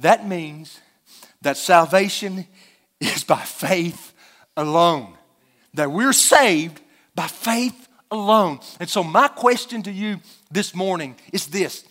That 0.00 0.26
means 0.26 0.80
that 1.42 1.56
salvation 1.56 2.46
is 3.00 3.22
by 3.22 3.40
faith 3.42 4.12
alone. 4.56 5.14
That 5.74 5.92
we're 5.92 6.12
saved 6.12 6.80
by 7.14 7.28
faith 7.28 7.88
alone. 8.10 8.60
And 8.80 8.90
so, 8.90 9.04
my 9.04 9.28
question 9.28 9.82
to 9.84 9.92
you 9.92 10.20
this 10.50 10.74
morning 10.74 11.16
is 11.32 11.46
this 11.46 11.84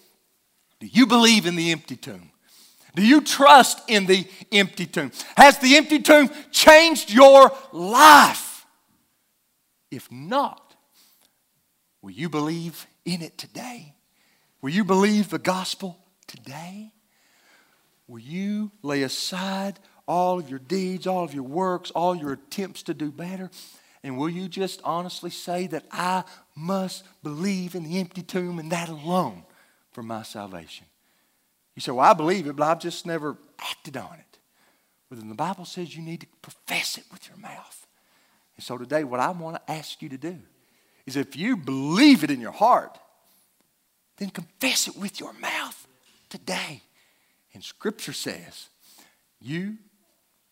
Do 0.79 0.87
you 0.87 1.05
believe 1.05 1.45
in 1.45 1.55
the 1.55 1.71
empty 1.71 1.95
tomb? 1.95 2.28
Do 2.99 3.05
you 3.05 3.21
trust 3.21 3.79
in 3.87 4.07
the 4.07 4.27
empty 4.51 4.85
tomb? 4.85 5.13
Has 5.37 5.57
the 5.59 5.77
empty 5.77 5.99
tomb 5.99 6.29
changed 6.51 7.09
your 7.09 7.49
life? 7.71 8.65
If 9.89 10.11
not, 10.11 10.75
will 12.01 12.11
you 12.11 12.27
believe 12.27 12.85
in 13.05 13.21
it 13.21 13.37
today? 13.37 13.93
Will 14.61 14.71
you 14.71 14.83
believe 14.83 15.29
the 15.29 15.39
gospel 15.39 15.97
today? 16.27 16.91
Will 18.05 18.19
you 18.19 18.69
lay 18.81 19.03
aside 19.03 19.79
all 20.05 20.37
of 20.37 20.49
your 20.49 20.59
deeds, 20.59 21.07
all 21.07 21.23
of 21.23 21.33
your 21.33 21.43
works, 21.43 21.91
all 21.91 22.13
your 22.13 22.33
attempts 22.33 22.83
to 22.83 22.93
do 22.93 23.13
better? 23.13 23.49
And 24.03 24.17
will 24.17 24.27
you 24.29 24.49
just 24.49 24.81
honestly 24.83 25.29
say 25.29 25.67
that 25.67 25.85
I 25.89 26.25
must 26.53 27.05
believe 27.23 27.75
in 27.75 27.83
the 27.83 27.97
empty 27.97 28.23
tomb 28.23 28.59
and 28.59 28.69
that 28.73 28.89
alone 28.89 29.45
for 29.93 30.03
my 30.03 30.23
salvation? 30.23 30.88
You 31.79 31.81
say, 31.81 31.93
Well, 31.93 32.05
I 32.05 32.11
believe 32.11 32.45
it, 32.45 32.57
but 32.57 32.65
I've 32.65 32.81
just 32.81 33.05
never 33.05 33.37
acted 33.57 33.95
on 33.95 34.11
it. 34.15 34.37
Well, 35.09 35.17
then 35.17 35.29
the 35.29 35.33
Bible 35.33 35.63
says 35.63 35.95
you 35.95 36.03
need 36.03 36.19
to 36.19 36.27
profess 36.41 36.97
it 36.97 37.05
with 37.09 37.25
your 37.29 37.37
mouth. 37.37 37.87
And 38.57 38.65
so 38.65 38.77
today, 38.77 39.05
what 39.05 39.21
I 39.21 39.29
want 39.29 39.55
to 39.55 39.71
ask 39.71 40.01
you 40.01 40.09
to 40.09 40.17
do 40.17 40.39
is 41.05 41.15
if 41.15 41.37
you 41.37 41.55
believe 41.55 42.25
it 42.25 42.31
in 42.31 42.41
your 42.41 42.51
heart, 42.51 42.99
then 44.17 44.29
confess 44.29 44.89
it 44.89 44.97
with 44.97 45.21
your 45.21 45.31
mouth 45.31 45.87
today. 46.27 46.81
And 47.53 47.63
Scripture 47.63 48.11
says 48.11 48.67
you 49.39 49.77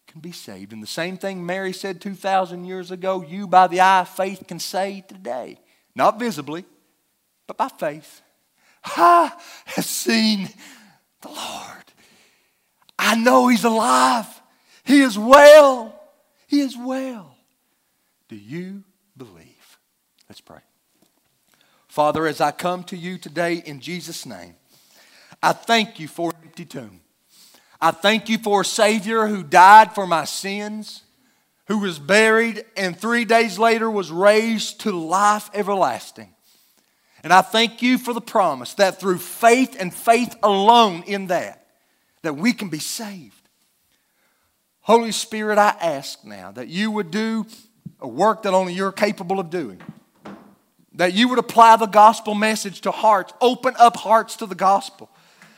can 0.07 0.21
be 0.21 0.31
saved. 0.31 0.71
And 0.71 0.81
the 0.81 0.87
same 0.87 1.17
thing 1.17 1.45
Mary 1.45 1.73
said 1.73 1.99
2,000 1.99 2.63
years 2.63 2.89
ago, 2.89 3.21
you 3.21 3.47
by 3.47 3.67
the 3.67 3.81
eye 3.81 3.99
of 3.99 4.07
faith 4.07 4.45
can 4.47 4.59
say 4.59 5.03
today. 5.05 5.59
Not 5.93 6.19
visibly, 6.19 6.63
but 7.47 7.57
by 7.57 7.67
faith. 7.67 8.21
I 8.85 9.33
have 9.65 9.83
seen 9.83 10.47
the 11.21 11.29
Lord. 11.29 11.83
I 12.97 13.15
know 13.15 13.47
He's 13.47 13.63
alive. 13.63 14.27
He 14.83 15.01
is 15.01 15.17
well. 15.17 15.99
He 16.47 16.61
is 16.61 16.77
well. 16.77 17.35
Do 18.29 18.35
you 18.35 18.83
believe? 19.15 19.77
Let's 20.29 20.41
pray. 20.41 20.59
Father, 21.87 22.27
as 22.27 22.41
I 22.41 22.51
come 22.51 22.83
to 22.85 22.97
you 22.97 23.17
today 23.17 23.63
in 23.65 23.79
Jesus' 23.79 24.25
name, 24.25 24.55
I 25.41 25.53
thank 25.53 25.99
you 25.99 26.07
for 26.07 26.29
an 26.31 26.37
empty 26.43 26.65
tomb. 26.65 27.01
I 27.79 27.91
thank 27.91 28.27
you 28.29 28.37
for 28.37 28.61
a 28.61 28.65
Savior 28.65 29.27
who 29.27 29.43
died 29.43 29.93
for 29.93 30.07
my 30.07 30.25
sins, 30.25 31.03
who 31.67 31.79
was 31.79 31.99
buried, 31.99 32.65
and 32.75 32.97
three 32.97 33.25
days 33.25 33.59
later 33.59 33.89
was 33.89 34.11
raised 34.11 34.81
to 34.81 34.91
life 34.91 35.49
everlasting. 35.53 36.33
And 37.27 37.33
I 37.33 37.41
thank 37.41 37.81
you 37.81 37.97
for 37.97 38.13
the 38.13 38.21
promise 38.21 38.73
that 38.75 39.01
through 39.01 39.17
faith 39.17 39.75
and 39.77 39.93
faith 39.93 40.33
alone 40.41 41.03
in 41.05 41.27
that, 41.27 41.67
that 42.21 42.37
we 42.37 42.53
can 42.53 42.69
be 42.69 42.79
saved. 42.79 43.49
Holy 44.79 45.11
Spirit, 45.11 45.57
I 45.57 45.75
ask 45.81 46.23
now 46.23 46.53
that 46.53 46.69
you 46.69 46.89
would 46.89 47.11
do 47.11 47.45
a 47.99 48.07
work 48.07 48.43
that 48.43 48.53
only 48.53 48.71
you're 48.71 48.93
capable 48.93 49.41
of 49.41 49.49
doing. 49.49 49.81
That 50.93 51.15
you 51.15 51.27
would 51.27 51.37
apply 51.37 51.75
the 51.75 51.87
gospel 51.87 52.33
message 52.33 52.79
to 52.79 52.91
hearts, 52.91 53.33
open 53.41 53.73
up 53.77 53.97
hearts 53.97 54.37
to 54.37 54.45
the 54.45 54.55
gospel 54.55 55.09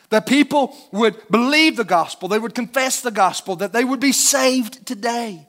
that 0.09 0.26
people 0.26 0.76
would 0.91 1.22
believe 1.30 1.78
the 1.78 1.84
gospel, 1.84 2.28
they 2.28 2.39
would 2.39 2.55
confess 2.55 3.01
the 3.01 3.11
gospel, 3.11 3.55
that 3.57 3.74
they 3.74 3.86
would 3.86 3.99
be 3.99 4.11
saved 4.11 4.88
today. 4.88 5.47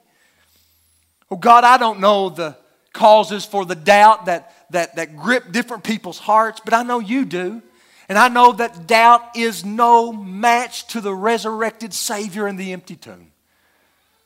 Oh 1.31 1.35
God, 1.35 1.63
I 1.63 1.79
don't 1.79 1.99
know 1.99 2.29
the 2.29 2.55
causes 2.93 3.45
for 3.45 3.65
the 3.65 3.75
doubt 3.75 4.25
that, 4.25 4.53
that, 4.71 4.95
that 4.95 5.15
grip 5.15 5.51
different 5.51 5.83
people's 5.83 6.19
hearts, 6.19 6.61
but 6.63 6.73
I 6.73 6.83
know 6.83 6.99
you 6.99 7.25
do. 7.25 7.61
And 8.09 8.17
I 8.17 8.27
know 8.27 8.51
that 8.51 8.87
doubt 8.87 9.37
is 9.37 9.63
no 9.63 10.11
match 10.11 10.87
to 10.87 10.99
the 10.99 11.13
resurrected 11.13 11.93
Savior 11.93 12.45
in 12.45 12.57
the 12.57 12.73
empty 12.73 12.97
tomb. 12.97 13.31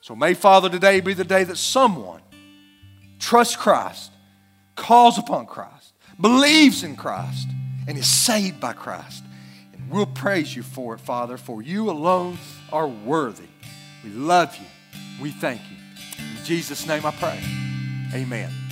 So 0.02 0.16
may, 0.16 0.34
Father, 0.34 0.70
today 0.70 1.02
be 1.02 1.14
the 1.14 1.24
day 1.24 1.44
that 1.44 1.58
someone 1.58 2.22
trusts 3.20 3.56
Christ, 3.56 4.12
calls 4.76 5.20
upon 5.20 5.46
Christ, 5.46 5.94
believes 6.20 6.84
in 6.84 6.96
Christ, 6.96 7.48
and 7.88 7.98
is 7.98 8.08
saved 8.08 8.60
by 8.60 8.74
Christ. 8.74 9.24
And 9.74 9.90
we'll 9.90 10.06
praise 10.08 10.56
you 10.56 10.64
for 10.64 10.96
it, 10.96 11.00
Father, 11.00 11.38
for 11.38 11.62
you 11.62 11.90
alone 11.90 12.40
are 12.72 12.88
worthy. 12.88 13.48
We 14.04 14.10
love 14.12 14.56
you. 14.58 14.66
We 15.22 15.32
thank 15.32 15.62
you. 15.70 15.78
In 16.38 16.44
Jesus' 16.44 16.88
name 16.88 17.06
I 17.06 17.12
pray. 17.12 17.65
Amen. 18.14 18.56